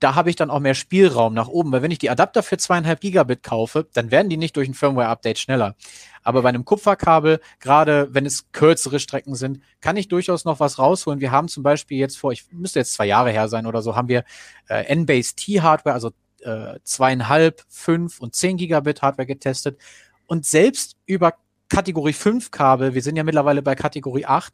da 0.00 0.14
habe 0.14 0.30
ich 0.30 0.36
dann 0.36 0.50
auch 0.50 0.60
mehr 0.60 0.74
Spielraum 0.74 1.34
nach 1.34 1.48
oben, 1.48 1.72
weil 1.72 1.82
wenn 1.82 1.90
ich 1.90 1.98
die 1.98 2.10
Adapter 2.10 2.42
für 2.42 2.56
zweieinhalb 2.56 3.00
Gigabit 3.00 3.42
kaufe, 3.42 3.86
dann 3.92 4.10
werden 4.10 4.30
die 4.30 4.38
nicht 4.38 4.56
durch 4.56 4.68
ein 4.68 4.74
Firmware-Update 4.74 5.38
schneller. 5.38 5.76
Aber 6.22 6.42
bei 6.42 6.48
einem 6.48 6.64
Kupferkabel, 6.64 7.40
gerade 7.60 8.08
wenn 8.12 8.26
es 8.26 8.50
kürzere 8.52 8.98
Strecken 8.98 9.34
sind, 9.34 9.60
kann 9.80 9.96
ich 9.96 10.08
durchaus 10.08 10.44
noch 10.44 10.58
was 10.58 10.78
rausholen. 10.78 11.20
Wir 11.20 11.30
haben 11.30 11.48
zum 11.48 11.62
Beispiel 11.62 11.98
jetzt 11.98 12.18
vor, 12.18 12.32
ich 12.32 12.50
müsste 12.50 12.78
jetzt 12.78 12.94
zwei 12.94 13.06
Jahre 13.06 13.30
her 13.30 13.48
sein 13.48 13.66
oder 13.66 13.82
so, 13.82 13.94
haben 13.94 14.08
wir 14.08 14.24
äh, 14.68 14.84
N-Base 14.86 15.34
T-Hardware, 15.36 15.94
also 15.94 16.10
äh, 16.40 16.78
zweieinhalb, 16.82 17.62
fünf 17.68 18.20
und 18.20 18.34
zehn 18.34 18.56
Gigabit 18.56 19.02
Hardware 19.02 19.26
getestet. 19.26 19.78
Und 20.26 20.46
selbst 20.46 20.96
über 21.04 21.34
Kategorie 21.68 22.12
5 22.14 22.50
Kabel, 22.50 22.94
wir 22.94 23.02
sind 23.02 23.16
ja 23.16 23.24
mittlerweile 23.24 23.62
bei 23.62 23.74
Kategorie 23.74 24.26
8, 24.26 24.52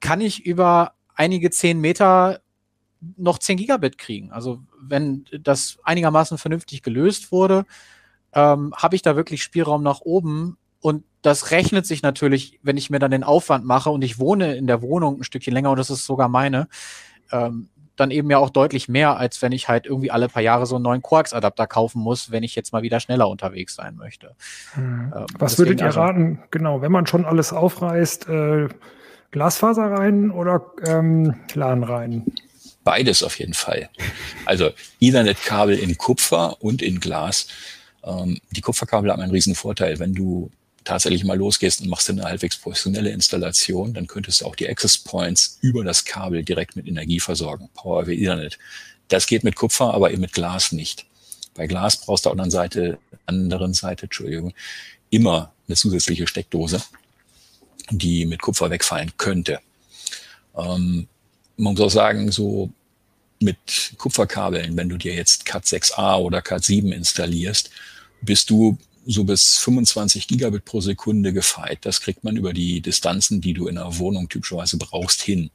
kann 0.00 0.20
ich 0.20 0.44
über 0.44 0.94
einige 1.14 1.50
zehn 1.50 1.80
Meter 1.80 2.40
noch 3.16 3.38
10 3.38 3.56
Gigabit 3.56 3.98
kriegen. 3.98 4.30
Also 4.30 4.60
wenn 4.80 5.24
das 5.40 5.78
einigermaßen 5.84 6.38
vernünftig 6.38 6.82
gelöst 6.82 7.32
wurde, 7.32 7.64
ähm, 8.32 8.72
habe 8.76 8.96
ich 8.96 9.02
da 9.02 9.16
wirklich 9.16 9.42
Spielraum 9.42 9.82
nach 9.82 10.00
oben. 10.00 10.56
Und 10.80 11.04
das 11.22 11.50
rechnet 11.50 11.86
sich 11.86 12.02
natürlich, 12.02 12.58
wenn 12.62 12.76
ich 12.76 12.90
mir 12.90 12.98
dann 12.98 13.10
den 13.10 13.24
Aufwand 13.24 13.64
mache 13.64 13.90
und 13.90 14.02
ich 14.02 14.18
wohne 14.18 14.54
in 14.56 14.66
der 14.66 14.82
Wohnung 14.82 15.20
ein 15.20 15.24
Stückchen 15.24 15.52
länger 15.52 15.70
und 15.70 15.78
das 15.78 15.90
ist 15.90 16.06
sogar 16.06 16.28
meine, 16.28 16.68
ähm, 17.32 17.68
dann 17.96 18.10
eben 18.10 18.30
ja 18.30 18.38
auch 18.38 18.50
deutlich 18.50 18.88
mehr, 18.88 19.18
als 19.18 19.42
wenn 19.42 19.52
ich 19.52 19.68
halt 19.68 19.84
irgendwie 19.84 20.10
alle 20.10 20.28
paar 20.28 20.42
Jahre 20.42 20.64
so 20.64 20.76
einen 20.76 20.84
neuen 20.84 21.02
Quarks-Adapter 21.02 21.66
kaufen 21.66 22.00
muss, 22.00 22.30
wenn 22.30 22.42
ich 22.42 22.54
jetzt 22.54 22.72
mal 22.72 22.82
wieder 22.82 22.98
schneller 22.98 23.28
unterwegs 23.28 23.74
sein 23.74 23.96
möchte. 23.96 24.34
Hm. 24.72 25.12
Ähm, 25.14 25.26
Was 25.38 25.58
würdet 25.58 25.80
ihr 25.80 25.86
also, 25.86 26.00
raten, 26.00 26.42
genau, 26.50 26.80
wenn 26.80 26.92
man 26.92 27.06
schon 27.06 27.26
alles 27.26 27.52
aufreißt, 27.52 28.28
äh, 28.28 28.68
Glasfaser 29.32 29.90
rein 29.92 30.30
oder 30.30 30.64
ähm, 30.86 31.34
LAN 31.54 31.84
rein? 31.84 32.24
Beides 32.84 33.22
auf 33.22 33.38
jeden 33.38 33.54
Fall. 33.54 33.90
Also 34.46 34.70
Ethernet-Kabel 35.00 35.78
in 35.78 35.98
Kupfer 35.98 36.62
und 36.62 36.82
in 36.82 37.00
Glas. 37.00 37.46
Ähm, 38.02 38.40
die 38.50 38.62
Kupferkabel 38.62 39.10
haben 39.10 39.20
einen 39.20 39.32
riesen 39.32 39.54
Vorteil. 39.54 39.98
Wenn 39.98 40.14
du 40.14 40.50
tatsächlich 40.84 41.24
mal 41.24 41.36
losgehst 41.36 41.82
und 41.82 41.88
machst 41.88 42.08
eine 42.08 42.24
halbwegs 42.24 42.56
professionelle 42.56 43.10
Installation, 43.10 43.92
dann 43.92 44.06
könntest 44.06 44.40
du 44.40 44.46
auch 44.46 44.56
die 44.56 44.68
Access 44.68 44.98
Points 44.98 45.58
über 45.60 45.84
das 45.84 46.04
Kabel 46.04 46.42
direkt 46.42 46.74
mit 46.76 46.86
Energie 46.86 47.20
versorgen. 47.20 47.68
Power 47.74 48.02
over 48.02 48.12
Ethernet. 48.12 48.58
Das 49.08 49.26
geht 49.26 49.44
mit 49.44 49.56
Kupfer, 49.56 49.92
aber 49.92 50.10
eben 50.10 50.22
mit 50.22 50.32
Glas 50.32 50.72
nicht. 50.72 51.04
Bei 51.54 51.66
Glas 51.66 51.98
brauchst 51.98 52.24
du 52.24 52.30
auf 52.30 52.36
der 52.36 52.42
anderen 52.44 52.50
Seite, 52.50 52.98
anderen 53.26 53.74
Seite, 53.74 54.04
Entschuldigung, 54.04 54.54
immer 55.10 55.52
eine 55.66 55.76
zusätzliche 55.76 56.26
Steckdose, 56.26 56.82
die 57.90 58.24
mit 58.24 58.40
Kupfer 58.40 58.70
wegfallen 58.70 59.12
könnte. 59.18 59.60
Ähm, 60.56 61.08
man 61.60 61.74
muss 61.74 61.80
auch 61.80 61.90
sagen, 61.90 62.32
so 62.32 62.70
mit 63.40 63.94
Kupferkabeln, 63.96 64.76
wenn 64.76 64.88
du 64.88 64.96
dir 64.96 65.14
jetzt 65.14 65.44
Cat 65.44 65.64
6a 65.64 66.18
oder 66.18 66.42
Cat 66.42 66.64
7 66.64 66.92
installierst, 66.92 67.70
bist 68.22 68.50
du 68.50 68.76
so 69.06 69.24
bis 69.24 69.58
25 69.58 70.28
Gigabit 70.28 70.64
pro 70.64 70.80
Sekunde 70.80 71.32
gefeit. 71.32 71.78
Das 71.82 72.00
kriegt 72.00 72.22
man 72.22 72.36
über 72.36 72.52
die 72.52 72.80
Distanzen, 72.80 73.40
die 73.40 73.54
du 73.54 73.66
in 73.66 73.78
einer 73.78 73.98
Wohnung 73.98 74.28
typischerweise 74.28 74.76
brauchst, 74.76 75.22
hin. 75.22 75.50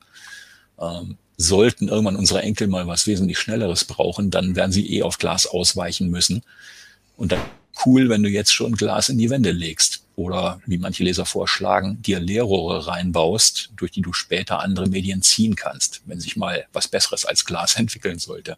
Ähm, 0.80 1.18
sollten 1.38 1.90
irgendwann 1.90 2.16
unsere 2.16 2.42
Enkel 2.42 2.68
mal 2.68 2.88
was 2.88 3.08
wesentlich 3.08 3.38
Schnelleres 3.38 3.86
brauchen, 3.86 4.32
dann 4.32 4.56
werden 4.56 4.72
sie 4.72 4.90
eh 4.96 5.04
auf 5.04 5.18
Glas 5.18 5.46
ausweichen 5.46 6.10
müssen. 6.10 6.44
Und 7.18 7.34
dann 7.34 7.42
cool, 7.86 8.10
wenn 8.10 8.24
du 8.24 8.30
jetzt 8.30 8.54
schon 8.54 8.76
Glas 8.76 9.10
in 9.10 9.18
die 9.18 9.30
Wände 9.30 9.52
legst 9.52 10.05
oder, 10.16 10.62
wie 10.66 10.78
manche 10.78 11.04
Leser 11.04 11.26
vorschlagen, 11.26 12.02
dir 12.02 12.20
Leerrohre 12.20 12.88
reinbaust, 12.88 13.72
durch 13.76 13.92
die 13.92 14.02
du 14.02 14.14
später 14.14 14.60
andere 14.60 14.88
Medien 14.88 15.22
ziehen 15.22 15.56
kannst, 15.56 16.02
wenn 16.06 16.20
sich 16.20 16.36
mal 16.38 16.66
was 16.74 16.88
Besseres 16.88 17.26
als 17.26 17.46
Glas 17.46 17.76
entwickeln 17.80 18.20
sollte. 18.20 18.58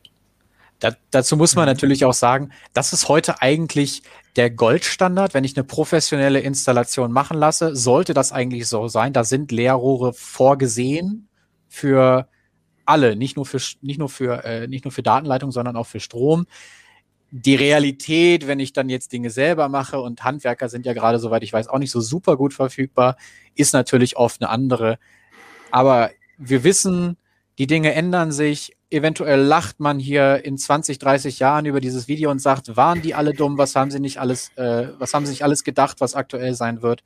Da, 0.79 0.95
dazu 1.09 1.37
muss 1.37 1.55
man 1.55 1.65
natürlich 1.65 2.05
auch 2.05 2.13
sagen, 2.13 2.51
das 2.73 2.93
ist 2.93 3.07
heute 3.07 3.41
eigentlich 3.41 4.03
der 4.35 4.51
Goldstandard. 4.51 5.33
Wenn 5.33 5.43
ich 5.43 5.57
eine 5.57 5.63
professionelle 5.63 6.39
Installation 6.39 7.11
machen 7.11 7.37
lasse, 7.37 7.75
sollte 7.75 8.13
das 8.13 8.31
eigentlich 8.31 8.67
so 8.67 8.87
sein. 8.87 9.11
Da 9.11 9.23
sind 9.23 9.51
Leerrohre 9.51 10.13
vorgesehen 10.13 11.27
für 11.67 12.27
alle, 12.85 13.15
nicht 13.15 13.35
nur 13.35 13.45
für 13.47 13.59
nicht 13.81 13.97
nur 13.97 14.07
für 14.07 14.43
äh, 14.45 14.67
nicht 14.67 14.85
nur 14.85 14.91
für 14.91 15.03
Datenleitung, 15.03 15.51
sondern 15.51 15.75
auch 15.75 15.87
für 15.87 15.99
Strom 15.99 16.45
die 17.32 17.55
Realität, 17.55 18.47
wenn 18.47 18.59
ich 18.59 18.73
dann 18.73 18.89
jetzt 18.89 19.11
Dinge 19.11 19.30
selber 19.30 19.67
mache 19.69 19.99
und 19.99 20.23
Handwerker 20.23 20.69
sind 20.69 20.86
ja 20.86 20.93
gerade, 20.93 21.19
soweit 21.19 21.43
ich 21.43 21.51
weiß, 21.51 21.67
auch 21.67 21.80
nicht 21.80 21.91
so 21.91 21.99
super 21.99 22.38
gut 22.38 22.53
verfügbar, 22.53 23.17
ist 23.55 23.73
natürlich 23.73 24.17
oft 24.17 24.41
eine 24.41 24.49
andere. 24.49 24.97
Aber 25.71 26.11
wir 26.38 26.63
wissen, 26.63 27.17
die 27.57 27.67
Dinge 27.67 27.93
ändern 27.93 28.32
sich. 28.32 28.73
Eventuell 28.89 29.41
lacht 29.41 29.82
man 29.82 29.99
hier 29.99 30.45
in 30.45 30.57
20, 30.57 30.99
30 30.99 31.39
Jahren 31.39 31.65
über 31.65 31.82
dieses 31.82 32.07
Video 32.07 32.32
und 32.32 32.39
sagt, 32.39 32.78
waren 32.78 33.01
die 33.01 33.13
alle 33.13 33.34
dumm? 33.34 33.57
Was 33.57 33.75
haben 33.75 33.91
sie 33.91 33.99
nicht 33.99 34.19
alles, 34.19 34.51
äh, 34.55 34.88
was 34.97 35.13
haben 35.13 35.25
sie 35.25 35.32
nicht 35.32 35.43
alles 35.43 35.65
gedacht, 35.65 35.99
was 35.99 36.15
aktuell 36.15 36.53
sein 36.53 36.82
wird? 36.82 37.03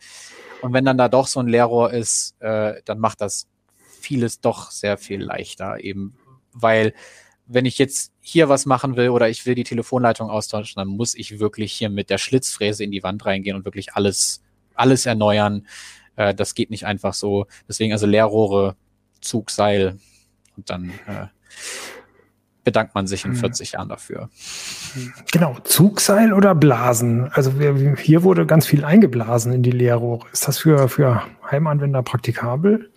Und 0.61 0.73
wenn 0.73 0.85
dann 0.85 0.97
da 0.97 1.09
doch 1.09 1.25
so 1.25 1.39
ein 1.39 1.47
Leerrohr 1.47 1.91
ist, 1.91 2.35
äh, 2.39 2.81
dann 2.85 2.99
macht 2.99 3.21
das 3.21 3.47
vieles 3.99 4.41
doch 4.41 4.69
sehr 4.69 4.97
viel 4.97 5.23
leichter, 5.23 5.79
eben 5.79 6.15
weil 6.53 6.93
wenn 7.53 7.65
ich 7.65 7.77
jetzt 7.77 8.13
hier 8.21 8.49
was 8.49 8.65
machen 8.65 8.95
will 8.95 9.09
oder 9.09 9.29
ich 9.29 9.45
will 9.45 9.55
die 9.55 9.63
Telefonleitung 9.63 10.29
austauschen, 10.29 10.75
dann 10.77 10.87
muss 10.87 11.15
ich 11.15 11.39
wirklich 11.39 11.73
hier 11.73 11.89
mit 11.89 12.09
der 12.09 12.17
Schlitzfräse 12.17 12.83
in 12.83 12.91
die 12.91 13.03
Wand 13.03 13.25
reingehen 13.25 13.55
und 13.57 13.65
wirklich 13.65 13.93
alles, 13.93 14.41
alles 14.73 15.05
erneuern. 15.05 15.67
Äh, 16.15 16.33
das 16.33 16.55
geht 16.55 16.69
nicht 16.69 16.85
einfach 16.85 17.13
so. 17.13 17.47
Deswegen 17.67 17.91
also 17.93 18.07
Leerrohre, 18.07 18.75
Zugseil 19.19 19.99
und 20.55 20.69
dann 20.69 20.91
äh, 21.07 21.27
bedankt 22.63 22.95
man 22.95 23.07
sich 23.07 23.25
in 23.25 23.35
40 23.35 23.71
mhm. 23.71 23.77
Jahren 23.77 23.89
dafür. 23.89 24.29
Genau, 25.31 25.57
Zugseil 25.63 26.33
oder 26.33 26.55
Blasen? 26.55 27.29
Also 27.33 27.59
wir, 27.59 27.95
hier 27.95 28.23
wurde 28.23 28.45
ganz 28.45 28.65
viel 28.65 28.85
eingeblasen 28.85 29.51
in 29.51 29.63
die 29.63 29.71
Leerrohre. 29.71 30.27
Ist 30.31 30.47
das 30.47 30.59
für, 30.59 30.87
für 30.87 31.23
Heimanwender 31.49 32.03
praktikabel? 32.03 32.90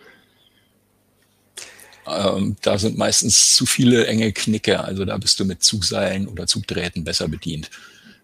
Ähm, 2.07 2.57
da 2.63 2.79
sind 2.79 2.99
meistens 2.99 3.55
zu 3.55 3.67
viele 3.67 4.07
enge 4.07 4.33
Knicke, 4.33 4.83
also 4.83 5.05
da 5.05 5.17
bist 5.17 5.41
du 5.41 5.45
mit 5.45 5.63
Zugseilen 5.63 6.29
oder 6.29 6.47
Zugdrähten 6.47 7.05
besser 7.05 7.29
bedient. 7.29 7.71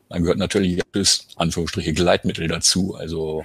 Dann 0.08 0.22
gehört 0.22 0.38
natürlich 0.38 0.82
das 0.92 1.28
Anführungsstriche 1.36 1.92
Gleitmittel 1.92 2.48
dazu, 2.48 2.96
also 2.96 3.44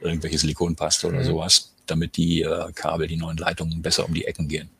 irgendwelche 0.00 0.38
Silikonpaste 0.38 1.08
oder 1.08 1.20
mhm. 1.20 1.24
sowas, 1.24 1.74
damit 1.86 2.16
die 2.16 2.42
äh, 2.42 2.72
Kabel, 2.74 3.08
die 3.08 3.16
neuen 3.16 3.36
Leitungen 3.36 3.82
besser 3.82 4.06
um 4.06 4.14
die 4.14 4.24
Ecken 4.24 4.48
gehen. 4.48 4.70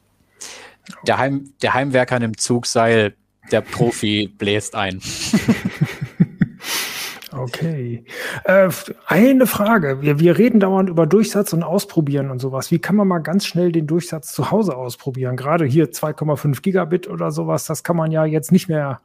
Der, 1.07 1.19
Heim, 1.19 1.53
der 1.63 1.75
Heimwerker 1.75 2.19
nimmt 2.19 2.41
Zugseil, 2.41 3.15
der 3.51 3.61
Profi 3.61 4.29
bläst 4.39 4.75
ein. 4.75 5.01
Okay. 7.45 8.05
Äh, 8.45 8.71
eine 9.07 9.47
Frage. 9.47 10.01
Wir, 10.01 10.19
wir 10.19 10.39
reden 10.39 10.61
dauernd 10.61 10.89
über 10.89 11.07
Durchsatz 11.07 11.53
und 11.53 11.63
Ausprobieren 11.63 12.31
und 12.31 12.39
sowas. 12.39 12.71
Wie 12.71 12.79
kann 12.79 12.97
man 12.97 13.07
mal 13.07 13.19
ganz 13.19 13.45
schnell 13.45 13.71
den 13.71 13.87
Durchsatz 13.87 14.33
zu 14.33 14.51
Hause 14.51 14.77
ausprobieren? 14.77 15.37
Gerade 15.37 15.67
hier 15.67 15.91
2,5 15.91 16.63
Gigabit 16.63 17.09
oder 17.09 17.31
sowas, 17.31 17.67
das 17.67 17.85
kann 17.85 17.97
man 17.97 18.11
ja 18.11 18.25
jetzt 18.25 18.51
nicht 18.51 18.69
mehr 18.69 19.01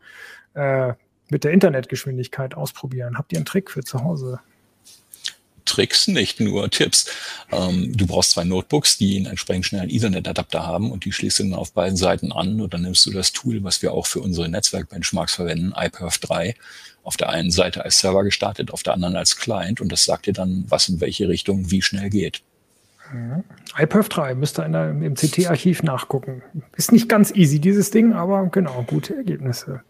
äh, 0.54 0.94
mit 1.30 1.44
der 1.44 1.52
Internetgeschwindigkeit 1.52 2.56
ausprobieren. 2.56 3.18
Habt 3.18 3.34
ihr 3.34 3.40
einen 3.40 3.46
Trick 3.46 3.70
für 3.70 3.84
zu 3.84 4.04
Hause? 4.04 4.40
Tricks, 5.70 6.08
nicht 6.08 6.40
nur 6.40 6.70
Tipps. 6.70 7.06
Ähm, 7.52 7.96
du 7.96 8.06
brauchst 8.08 8.32
zwei 8.32 8.44
Notebooks, 8.44 8.98
die 8.98 9.18
einen 9.18 9.28
entsprechend 9.28 9.66
schnellen 9.66 9.90
Ethernet-Adapter 9.90 10.66
haben 10.66 10.92
und 10.92 11.06
die 11.06 11.12
schließt 11.12 11.40
du 11.40 11.44
dann 11.44 11.54
auf 11.54 11.72
beiden 11.72 11.98
Seiten 11.98 12.32
an 12.32 12.60
und 12.60 12.74
dann 12.74 12.82
nimmst 12.82 13.06
du 13.06 13.12
das 13.12 13.32
Tool, 13.32 13.64
was 13.64 13.82
wir 13.82 13.94
auch 13.94 14.08
für 14.08 14.20
unsere 14.20 14.50
Netzwerk-Benchmarks 14.50 15.36
verwenden, 15.36 15.74
iPerf 15.76 16.18
3, 16.18 16.56
auf 17.04 17.18
der 17.18 17.30
einen 17.30 17.52
Seite 17.52 17.86
als 17.86 18.00
Server 18.00 18.24
gestartet, 18.24 18.72
auf 18.72 18.84
der 18.84 18.94
anderen 18.94 19.16
als 19.16 19.38
Client 19.38 19.80
und 19.80 19.92
das 19.92 20.04
sagt 20.04 20.26
dir 20.26 20.34
dann, 20.34 20.66
was 20.68 20.90
in 20.90 21.00
welche 21.00 21.30
Richtung 21.30 21.72
wie 21.72 21.82
schnell 21.82 22.10
geht. 22.10 22.42
Mhm. 23.12 23.44
iPerf 23.78 24.10
3 24.10 24.36
müsst 24.36 24.60
ihr 24.60 24.66
in 24.66 24.74
der, 24.74 24.90
im 24.90 25.16
CT-Archiv 25.16 25.84
nachgucken. 25.84 26.44
Ist 26.76 26.92
nicht 26.92 27.10
ganz 27.10 27.32
easy, 27.32 27.60
dieses 27.60 27.92
Ding, 27.92 28.14
aber 28.14 28.48
genau, 28.48 28.84
gute 28.88 29.16
Ergebnisse. 29.16 29.82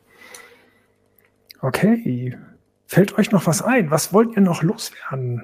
Okay. 1.62 2.38
Fällt 2.86 3.18
euch 3.18 3.32
noch 3.32 3.46
was 3.46 3.62
ein? 3.62 3.92
Was 3.92 4.14
wollt 4.14 4.36
ihr 4.36 4.42
noch 4.42 4.64
loswerden? 4.64 5.44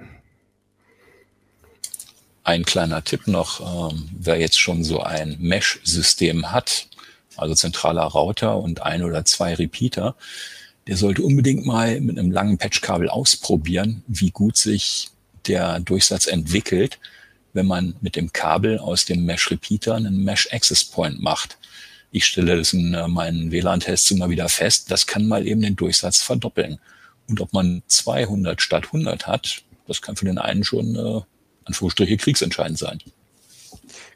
Ein 2.45 2.63
kleiner 2.63 3.03
Tipp 3.03 3.25
noch, 3.25 3.91
ähm, 3.91 4.07
wer 4.19 4.39
jetzt 4.39 4.59
schon 4.59 4.83
so 4.83 5.01
ein 5.01 5.35
Mesh-System 5.39 6.51
hat, 6.51 6.87
also 7.37 7.55
zentraler 7.55 8.03
Router 8.03 8.59
und 8.59 8.83
ein 8.83 9.01
oder 9.01 9.25
zwei 9.25 9.55
Repeater, 9.55 10.15
der 10.85 10.95
sollte 10.95 11.23
unbedingt 11.23 11.65
mal 11.65 11.99
mit 11.99 12.19
einem 12.19 12.29
langen 12.29 12.59
Patchkabel 12.59 13.09
ausprobieren, 13.09 14.03
wie 14.05 14.29
gut 14.29 14.57
sich 14.57 15.09
der 15.47 15.79
Durchsatz 15.79 16.27
entwickelt, 16.27 16.99
wenn 17.53 17.65
man 17.65 17.95
mit 18.01 18.15
dem 18.15 18.31
Kabel 18.31 18.77
aus 18.77 19.05
dem 19.05 19.25
Mesh-Repeater 19.25 19.95
einen 19.95 20.23
Mesh-Access-Point 20.23 21.19
macht. 21.19 21.57
Ich 22.11 22.27
stelle 22.27 22.57
das 22.57 22.73
in 22.73 22.93
äh, 22.93 23.07
meinen 23.07 23.49
WLAN-Tests 23.49 24.11
immer 24.11 24.29
wieder 24.29 24.49
fest, 24.49 24.91
das 24.91 25.07
kann 25.07 25.27
mal 25.27 25.47
eben 25.47 25.61
den 25.61 25.75
Durchsatz 25.75 26.21
verdoppeln. 26.21 26.77
Und 27.27 27.41
ob 27.41 27.53
man 27.53 27.81
200 27.87 28.61
statt 28.61 28.85
100 28.85 29.25
hat, 29.25 29.63
das 29.87 30.03
kann 30.03 30.15
für 30.15 30.25
den 30.25 30.37
einen 30.37 30.63
schon 30.63 30.95
äh, 30.95 31.21
Anführungsstriche 31.65 32.17
kriegsentscheidend 32.17 32.77
sein. 32.77 32.99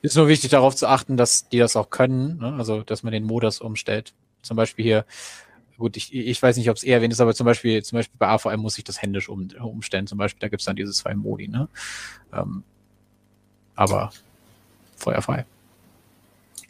Ist 0.01 0.15
nur 0.15 0.27
wichtig 0.27 0.51
darauf 0.51 0.75
zu 0.75 0.87
achten, 0.87 1.17
dass 1.17 1.49
die 1.49 1.57
das 1.57 1.75
auch 1.75 1.89
können, 1.89 2.37
ne? 2.37 2.53
also 2.53 2.81
dass 2.83 3.03
man 3.03 3.11
den 3.11 3.25
Modus 3.25 3.59
umstellt. 3.59 4.13
Zum 4.41 4.55
Beispiel 4.55 4.85
hier, 4.85 5.05
gut, 5.77 5.97
ich, 5.97 6.13
ich 6.13 6.41
weiß 6.41 6.55
nicht, 6.57 6.69
ob 6.69 6.77
es 6.77 6.83
eher 6.83 6.97
erwähnt 6.97 7.13
ist, 7.13 7.19
aber 7.19 7.33
zum 7.33 7.45
Beispiel, 7.45 7.83
zum 7.83 7.97
Beispiel 7.97 8.15
bei 8.17 8.27
AVM 8.27 8.61
muss 8.61 8.77
ich 8.77 8.85
das 8.85 9.01
händisch 9.01 9.27
um, 9.27 9.49
umstellen. 9.61 10.07
Zum 10.07 10.17
Beispiel, 10.17 10.39
da 10.39 10.47
gibt 10.47 10.61
es 10.61 10.65
dann 10.65 10.77
diese 10.77 10.93
zwei 10.93 11.15
Modi, 11.15 11.47
ne? 11.47 11.67
Ähm, 12.33 12.63
aber 13.75 14.11
feuerfrei. 14.95 15.45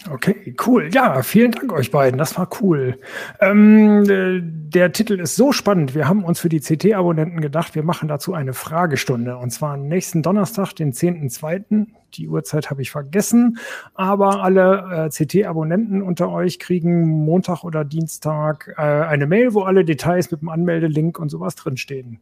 Okay, 0.08 0.56
cool. 0.66 0.90
Ja, 0.94 1.22
vielen 1.24 1.52
Dank 1.52 1.74
euch 1.74 1.92
beiden. 1.92 2.18
Das 2.18 2.38
war 2.38 2.48
cool. 2.62 2.98
Ähm, 3.42 4.10
äh, 4.10 4.40
der 4.42 4.94
Titel 4.94 5.20
ist 5.20 5.36
so 5.36 5.52
spannend. 5.52 5.94
Wir 5.94 6.08
haben 6.08 6.24
uns 6.24 6.40
für 6.40 6.48
die 6.48 6.62
CT-Abonnenten 6.62 7.42
gedacht, 7.42 7.76
wir 7.76 7.84
machen 7.84 8.08
dazu 8.08 8.34
eine 8.34 8.54
Fragestunde. 8.54 9.36
Und 9.36 9.52
zwar 9.52 9.76
nächsten 9.76 10.24
Donnerstag, 10.24 10.74
den 10.74 10.94
10.2. 10.94 11.88
Die 12.14 12.30
Uhrzeit 12.30 12.70
habe 12.70 12.82
ich 12.82 12.92
vergessen. 12.92 13.58
Aber 13.94 14.42
alle 14.42 15.08
äh, 15.08 15.10
CT-Abonnenten 15.10 16.02
unter 16.02 16.30
euch 16.30 16.60
kriegen 16.60 17.06
Montag 17.06 17.66
oder 17.66 17.84
Dienstag 17.84 18.74
äh, 18.78 18.82
eine 18.82 19.28
Mail, 19.28 19.54
wo 19.54 19.64
alle 19.64 19.84
Details 19.84 20.32
mit 20.32 20.40
dem 20.42 20.48
Anmeldelink 20.48 21.20
und 21.20 21.28
sowas 21.28 21.56
drinstehen. 21.56 22.22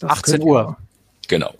Das 0.00 0.10
18 0.10 0.42
Uhr. 0.42 0.76
Genau. 1.28 1.54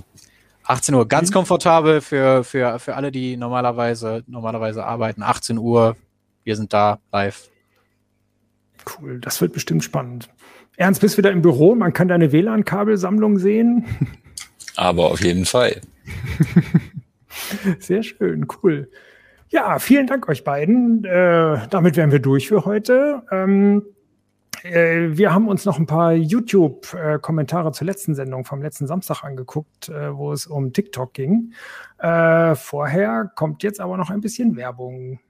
18 0.67 0.95
Uhr, 0.95 1.07
ganz 1.07 1.31
mhm. 1.31 1.35
komfortabel 1.35 2.01
für, 2.01 2.45
für, 2.45 2.79
für 2.79 2.97
alle, 2.97 3.13
die 3.13 3.37
normalerweise, 3.37 4.25
normalerweise 4.27 4.85
arbeiten. 4.85 5.23
18 5.23 5.59
Uhr, 5.59 5.97
wir 6.45 6.57
sind 6.57 6.73
da 6.73 6.99
live. 7.13 7.49
Cool, 8.99 9.21
das 9.21 9.41
wird 9.41 9.53
bestimmt 9.53 9.85
spannend. 9.85 10.29
Ernst, 10.77 11.01
bist 11.01 11.17
wieder 11.17 11.31
im 11.31 11.43
Büro? 11.43 11.75
Man 11.75 11.93
kann 11.93 12.09
deine 12.09 12.33
WLAN-Kabelsammlung 12.33 13.39
sehen. 13.39 13.85
Aber 14.77 15.11
auf 15.11 15.25
jeden 15.25 15.47
Fall. 15.47 15.81
Sehr 17.79 18.03
schön, 18.03 18.47
cool. 18.63 18.91
Ja, 19.49 19.79
vielen 19.79 20.07
Dank 20.07 20.29
euch 20.29 20.45
beiden. 20.45 21.05
Äh, 21.05 21.67
damit 21.71 21.97
wären 21.97 22.13
wir 22.13 22.19
durch 22.19 22.49
für 22.49 22.65
heute. 22.65 23.23
Ähm, 23.31 23.79
äh, 23.79 23.96
wir 24.65 25.33
haben 25.33 25.49
uns 25.49 25.65
noch 25.65 25.79
ein 25.79 25.87
paar 25.87 26.13
YouTube-Kommentare 26.13 27.73
zur 27.73 27.87
letzten 27.87 28.15
Sendung 28.15 28.45
vom 28.45 28.63
letzten 28.63 28.87
Samstag 28.87 29.25
angeguckt, 29.25 29.89
äh, 29.89 30.17
wo 30.17 30.33
es 30.33 30.47
um 30.47 30.73
TikTok 30.73 31.13
ging. 31.13 31.53
Äh, 31.99 32.55
vorher 32.55 33.31
kommt 33.35 33.63
jetzt 33.63 33.81
aber 33.81 33.97
noch 33.97 34.11
ein 34.11 34.21
bisschen 34.21 34.57
Werbung. 34.57 35.21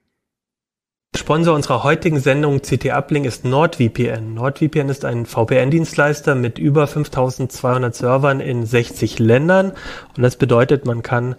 Sponsor 1.17 1.55
unserer 1.55 1.83
heutigen 1.83 2.21
Sendung 2.21 2.61
CT 2.61 2.91
Uplink 2.91 3.25
ist 3.25 3.45
NordVPN. 3.45 4.35
NordVPN 4.35 4.91
ist 4.91 5.05
ein 5.05 5.25
VPN-Dienstleister 5.25 6.35
mit 6.35 6.59
über 6.59 6.87
5200 6.87 7.95
Servern 7.95 8.41
in 8.41 8.67
60 8.67 9.19
Ländern 9.19 9.73
und 10.17 10.23
das 10.23 10.37
bedeutet, 10.37 10.85
man 10.85 11.03
kann 11.03 11.37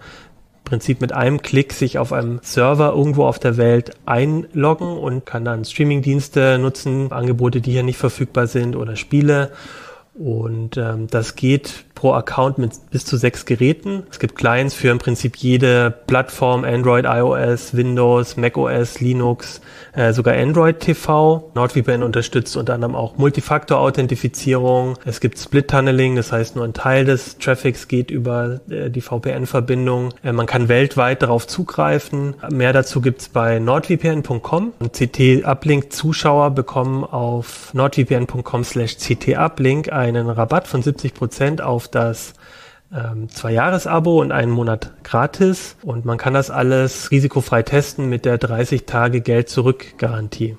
Prinzip 0.68 1.00
mit 1.00 1.14
einem 1.14 1.42
Klick 1.42 1.72
sich 1.72 1.98
auf 1.98 2.12
einem 2.12 2.40
Server 2.44 2.92
irgendwo 2.94 3.26
auf 3.26 3.40
der 3.40 3.56
Welt 3.56 3.92
einloggen 4.06 4.98
und 4.98 5.26
kann 5.26 5.46
dann 5.46 5.64
Streamingdienste 5.64 6.60
nutzen, 6.60 7.14
Angebote, 7.14 7.62
die 7.62 7.72
hier 7.72 7.84
nicht 7.84 7.98
verfügbar 7.98 8.48
sind 8.48 8.76
oder 8.76 8.98
Spiele. 8.98 9.52
Und 10.14 10.76
ähm, 10.76 11.08
das 11.08 11.36
geht 11.36 11.86
pro 11.98 12.14
Account 12.14 12.60
mit 12.60 12.74
bis 12.92 13.06
zu 13.06 13.18
sechs 13.18 13.46
Geräten. 13.46 14.04
Es 14.12 14.20
gibt 14.20 14.36
Clients 14.36 14.76
für 14.76 14.90
im 14.90 15.00
Prinzip 15.00 15.36
jede 15.36 15.92
Plattform, 16.06 16.64
Android, 16.64 17.06
iOS, 17.06 17.76
Windows, 17.76 18.38
macOS, 18.38 19.02
Linux, 19.02 19.62
äh, 19.94 20.14
sogar 20.14 20.36
Android 20.36 20.80
TV. 20.80 21.52
NordVPN 21.56 22.04
unterstützt 22.04 22.56
unter 22.56 22.76
anderem 22.76 22.94
auch 22.96 23.18
Multifaktor-Authentifizierung. 23.18 25.00
Es 25.06 25.20
gibt 25.20 25.40
Split-Tunneling, 25.40 26.16
das 26.16 26.32
heißt 26.32 26.56
nur 26.56 26.66
ein 26.66 26.74
Teil 26.74 27.04
des 27.04 27.40
Traffics 27.40 27.88
geht 27.88 28.12
über 28.12 28.60
äh, 28.70 28.92
die 28.92 29.02
VPN-Verbindung. 29.02 30.14
Äh, 30.24 30.34
man 30.34 30.46
kann 30.46 30.68
weltweit 30.68 31.24
darauf 31.24 31.48
zugreifen. 31.48 32.36
Mehr 32.52 32.74
dazu 32.74 33.02
gibt's 33.02 33.30
bei 33.30 33.58
nordvpn.com. 33.58 34.74
CT-Uplink-Zuschauer 34.80 36.52
bekommen 36.52 37.04
auf 37.04 37.74
nordvpn.com 37.74 38.64
slash 38.64 38.98
CT-Uplink 38.98 39.92
einen 39.92 40.30
Rabatt 40.30 40.68
von 40.68 40.84
70 40.84 41.16
Prozent 41.16 41.62
das 41.92 42.34
ähm, 42.94 43.30
Zwei-Jahres-Abo 43.30 44.22
und 44.22 44.32
einen 44.32 44.52
Monat 44.52 44.94
gratis. 45.04 45.76
Und 45.84 46.06
man 46.06 46.18
kann 46.18 46.34
das 46.34 46.50
alles 46.50 47.12
risikofrei 47.12 47.64
testen 47.64 48.08
mit 48.10 48.24
der 48.26 48.40
30-Tage-Geld-Zurück-Garantie. 48.40 50.56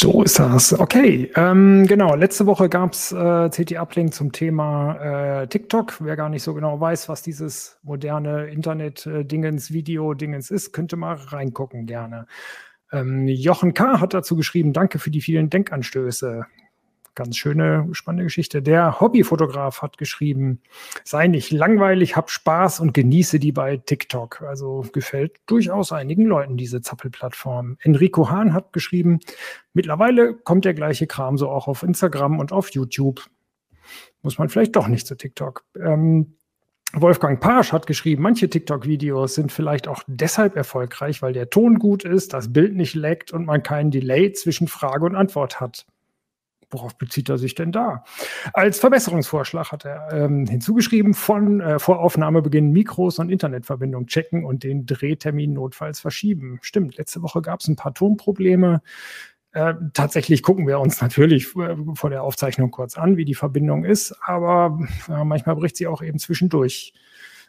So 0.00 0.22
ist 0.22 0.38
das. 0.38 0.80
Okay, 0.80 1.30
ähm, 1.36 1.86
genau. 1.86 2.14
Letzte 2.14 2.46
Woche 2.46 2.70
gab 2.70 2.94
es 2.94 3.12
äh, 3.12 3.50
CT-Uplink 3.50 4.14
zum 4.14 4.32
Thema 4.32 5.42
äh, 5.42 5.46
TikTok. 5.46 6.00
Wer 6.00 6.16
gar 6.16 6.30
nicht 6.30 6.42
so 6.42 6.54
genau 6.54 6.80
weiß, 6.80 7.10
was 7.10 7.20
dieses 7.20 7.78
moderne 7.82 8.46
Internet-Dingens, 8.46 9.72
Video-Dingens 9.72 10.50
ist, 10.50 10.72
könnte 10.72 10.96
mal 10.96 11.16
reingucken 11.16 11.84
gerne. 11.84 12.24
Ähm, 12.90 13.28
Jochen 13.28 13.74
K. 13.74 14.00
hat 14.00 14.14
dazu 14.14 14.36
geschrieben, 14.36 14.72
danke 14.72 14.98
für 14.98 15.10
die 15.10 15.20
vielen 15.20 15.50
Denkanstöße 15.50 16.46
ganz 17.14 17.36
schöne, 17.36 17.88
spannende 17.92 18.24
Geschichte. 18.24 18.62
Der 18.62 19.00
Hobbyfotograf 19.00 19.82
hat 19.82 19.98
geschrieben, 19.98 20.60
sei 21.04 21.26
nicht 21.26 21.50
langweilig, 21.50 22.16
hab 22.16 22.30
Spaß 22.30 22.80
und 22.80 22.94
genieße 22.94 23.38
die 23.38 23.52
bei 23.52 23.76
TikTok. 23.76 24.42
Also 24.42 24.84
gefällt 24.92 25.38
durchaus 25.46 25.92
einigen 25.92 26.24
Leuten 26.24 26.56
diese 26.56 26.80
Zappelplattform. 26.80 27.76
Enrico 27.80 28.30
Hahn 28.30 28.54
hat 28.54 28.72
geschrieben, 28.72 29.20
mittlerweile 29.74 30.34
kommt 30.34 30.64
der 30.64 30.74
gleiche 30.74 31.06
Kram 31.06 31.36
so 31.36 31.48
auch 31.48 31.68
auf 31.68 31.82
Instagram 31.82 32.38
und 32.38 32.52
auf 32.52 32.70
YouTube. 32.70 33.22
Muss 34.22 34.38
man 34.38 34.48
vielleicht 34.48 34.76
doch 34.76 34.88
nicht 34.88 35.06
zu 35.06 35.16
TikTok. 35.16 35.64
Ähm, 35.80 36.34
Wolfgang 36.92 37.40
Pasch 37.40 37.72
hat 37.72 37.86
geschrieben, 37.86 38.22
manche 38.22 38.50
TikTok-Videos 38.50 39.36
sind 39.36 39.52
vielleicht 39.52 39.86
auch 39.86 40.02
deshalb 40.08 40.56
erfolgreich, 40.56 41.22
weil 41.22 41.32
der 41.32 41.48
Ton 41.48 41.78
gut 41.78 42.04
ist, 42.04 42.32
das 42.32 42.52
Bild 42.52 42.74
nicht 42.74 42.94
leckt 42.94 43.32
und 43.32 43.46
man 43.46 43.62
keinen 43.62 43.92
Delay 43.92 44.32
zwischen 44.32 44.66
Frage 44.66 45.04
und 45.04 45.14
Antwort 45.14 45.60
hat 45.60 45.86
worauf 46.70 46.96
bezieht 46.96 47.28
er 47.28 47.38
sich 47.38 47.54
denn 47.54 47.72
da? 47.72 48.04
Als 48.52 48.78
Verbesserungsvorschlag 48.78 49.72
hat 49.72 49.84
er 49.84 50.12
ähm, 50.12 50.46
hinzugeschrieben, 50.46 51.14
von 51.14 51.60
äh, 51.60 51.78
vor 51.78 52.00
Aufnahmebeginn 52.00 52.70
Mikros 52.70 53.18
und 53.18 53.30
Internetverbindung 53.30 54.06
checken 54.06 54.44
und 54.44 54.62
den 54.62 54.86
Drehtermin 54.86 55.52
notfalls 55.52 56.00
verschieben. 56.00 56.58
Stimmt, 56.62 56.96
letzte 56.96 57.22
Woche 57.22 57.42
gab 57.42 57.60
es 57.60 57.68
ein 57.68 57.76
paar 57.76 57.94
Tonprobleme. 57.94 58.82
Äh, 59.52 59.74
tatsächlich 59.94 60.42
gucken 60.42 60.66
wir 60.66 60.78
uns 60.78 61.00
natürlich 61.00 61.56
äh, 61.56 61.76
vor 61.94 62.10
der 62.10 62.22
Aufzeichnung 62.22 62.70
kurz 62.70 62.96
an, 62.96 63.16
wie 63.16 63.24
die 63.24 63.34
Verbindung 63.34 63.84
ist, 63.84 64.14
aber 64.22 64.78
äh, 65.08 65.24
manchmal 65.24 65.56
bricht 65.56 65.76
sie 65.76 65.88
auch 65.88 66.02
eben 66.02 66.20
zwischendurch 66.20 66.92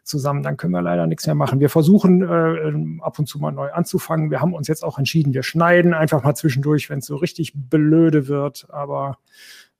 zusammen, 0.04 0.44
dann 0.44 0.58
können 0.58 0.74
wir 0.74 0.82
leider 0.82 1.08
nichts 1.08 1.26
mehr 1.26 1.36
machen. 1.36 1.60
Wir 1.60 1.70
versuchen 1.70 2.22
äh, 2.22 3.02
ab 3.02 3.20
und 3.20 3.28
zu 3.28 3.40
mal 3.40 3.52
neu 3.52 3.72
anzufangen. 3.72 4.32
Wir 4.32 4.42
haben 4.42 4.54
uns 4.54 4.68
jetzt 4.68 4.84
auch 4.84 4.98
entschieden, 4.98 5.34
wir 5.34 5.44
schneiden 5.44 5.94
einfach 5.94 6.24
mal 6.24 6.36
zwischendurch, 6.36 6.90
wenn 6.90 7.00
es 7.00 7.06
so 7.06 7.16
richtig 7.16 7.54
blöde 7.56 8.28
wird, 8.28 8.68
aber 8.70 9.18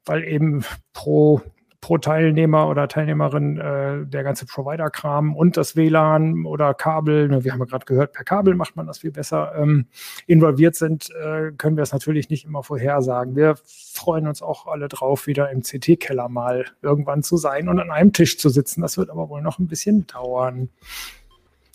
weil 0.06 0.24
eben 0.24 0.64
pro 0.94 1.42
pro 1.82 1.98
Teilnehmer 1.98 2.70
oder 2.70 2.88
Teilnehmerin 2.88 3.58
äh, 3.58 4.06
der 4.06 4.24
ganze 4.24 4.46
Provider-Kram 4.46 5.36
und 5.36 5.58
das 5.58 5.76
WLAN 5.76 6.46
oder 6.46 6.76
Kabel, 6.76 7.28
ne, 7.28 7.44
wir 7.44 7.52
haben 7.52 7.60
ja 7.60 7.66
gerade 7.66 7.86
gehört, 7.86 8.14
per 8.14 8.24
Kabel 8.24 8.54
macht 8.54 8.76
man 8.76 8.86
das 8.86 9.00
viel 9.00 9.12
besser, 9.12 9.54
ähm, 9.58 9.88
involviert 10.28 10.76
sind, 10.76 11.10
äh, 11.10 11.52
können 11.58 11.78
wir 11.78 11.82
es 11.82 11.92
natürlich 11.92 12.30
nicht 12.30 12.46
immer 12.46 12.62
vorhersagen. 12.62 13.36
Wir 13.36 13.56
freuen 13.66 14.28
uns 14.28 14.44
auch 14.44 14.68
alle 14.68 14.88
drauf, 14.88 15.26
wieder 15.26 15.50
im 15.50 15.64
CT-Keller 15.64 16.30
mal 16.30 16.66
irgendwann 16.84 17.24
zu 17.24 17.38
sein 17.38 17.68
und 17.68 17.80
an 17.80 17.90
einem 17.90 18.14
Tisch 18.14 18.38
zu 18.38 18.50
sitzen. 18.50 18.82
Das 18.82 18.98
wird 18.98 19.10
aber 19.10 19.30
wohl 19.30 19.42
noch 19.42 19.58
ein 19.58 19.68
bisschen 19.68 20.06
dauern. 20.06 20.70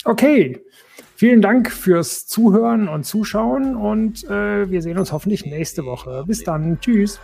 Okay, 0.05 0.61
vielen 1.17 1.43
Dank 1.43 1.73
fürs 1.73 2.29
Zuhören 2.29 2.87
und 2.89 3.03
Zuschauen 3.03 3.75
und 3.75 4.23
äh, 4.31 4.71
wir 4.71 4.83
sehen 4.83 4.99
uns 4.99 5.11
hoffentlich 5.11 5.45
nächste 5.45 5.85
Woche. 5.85 6.23
Bis 6.29 6.45
dann. 6.45 6.79
Tschüss. 6.79 7.19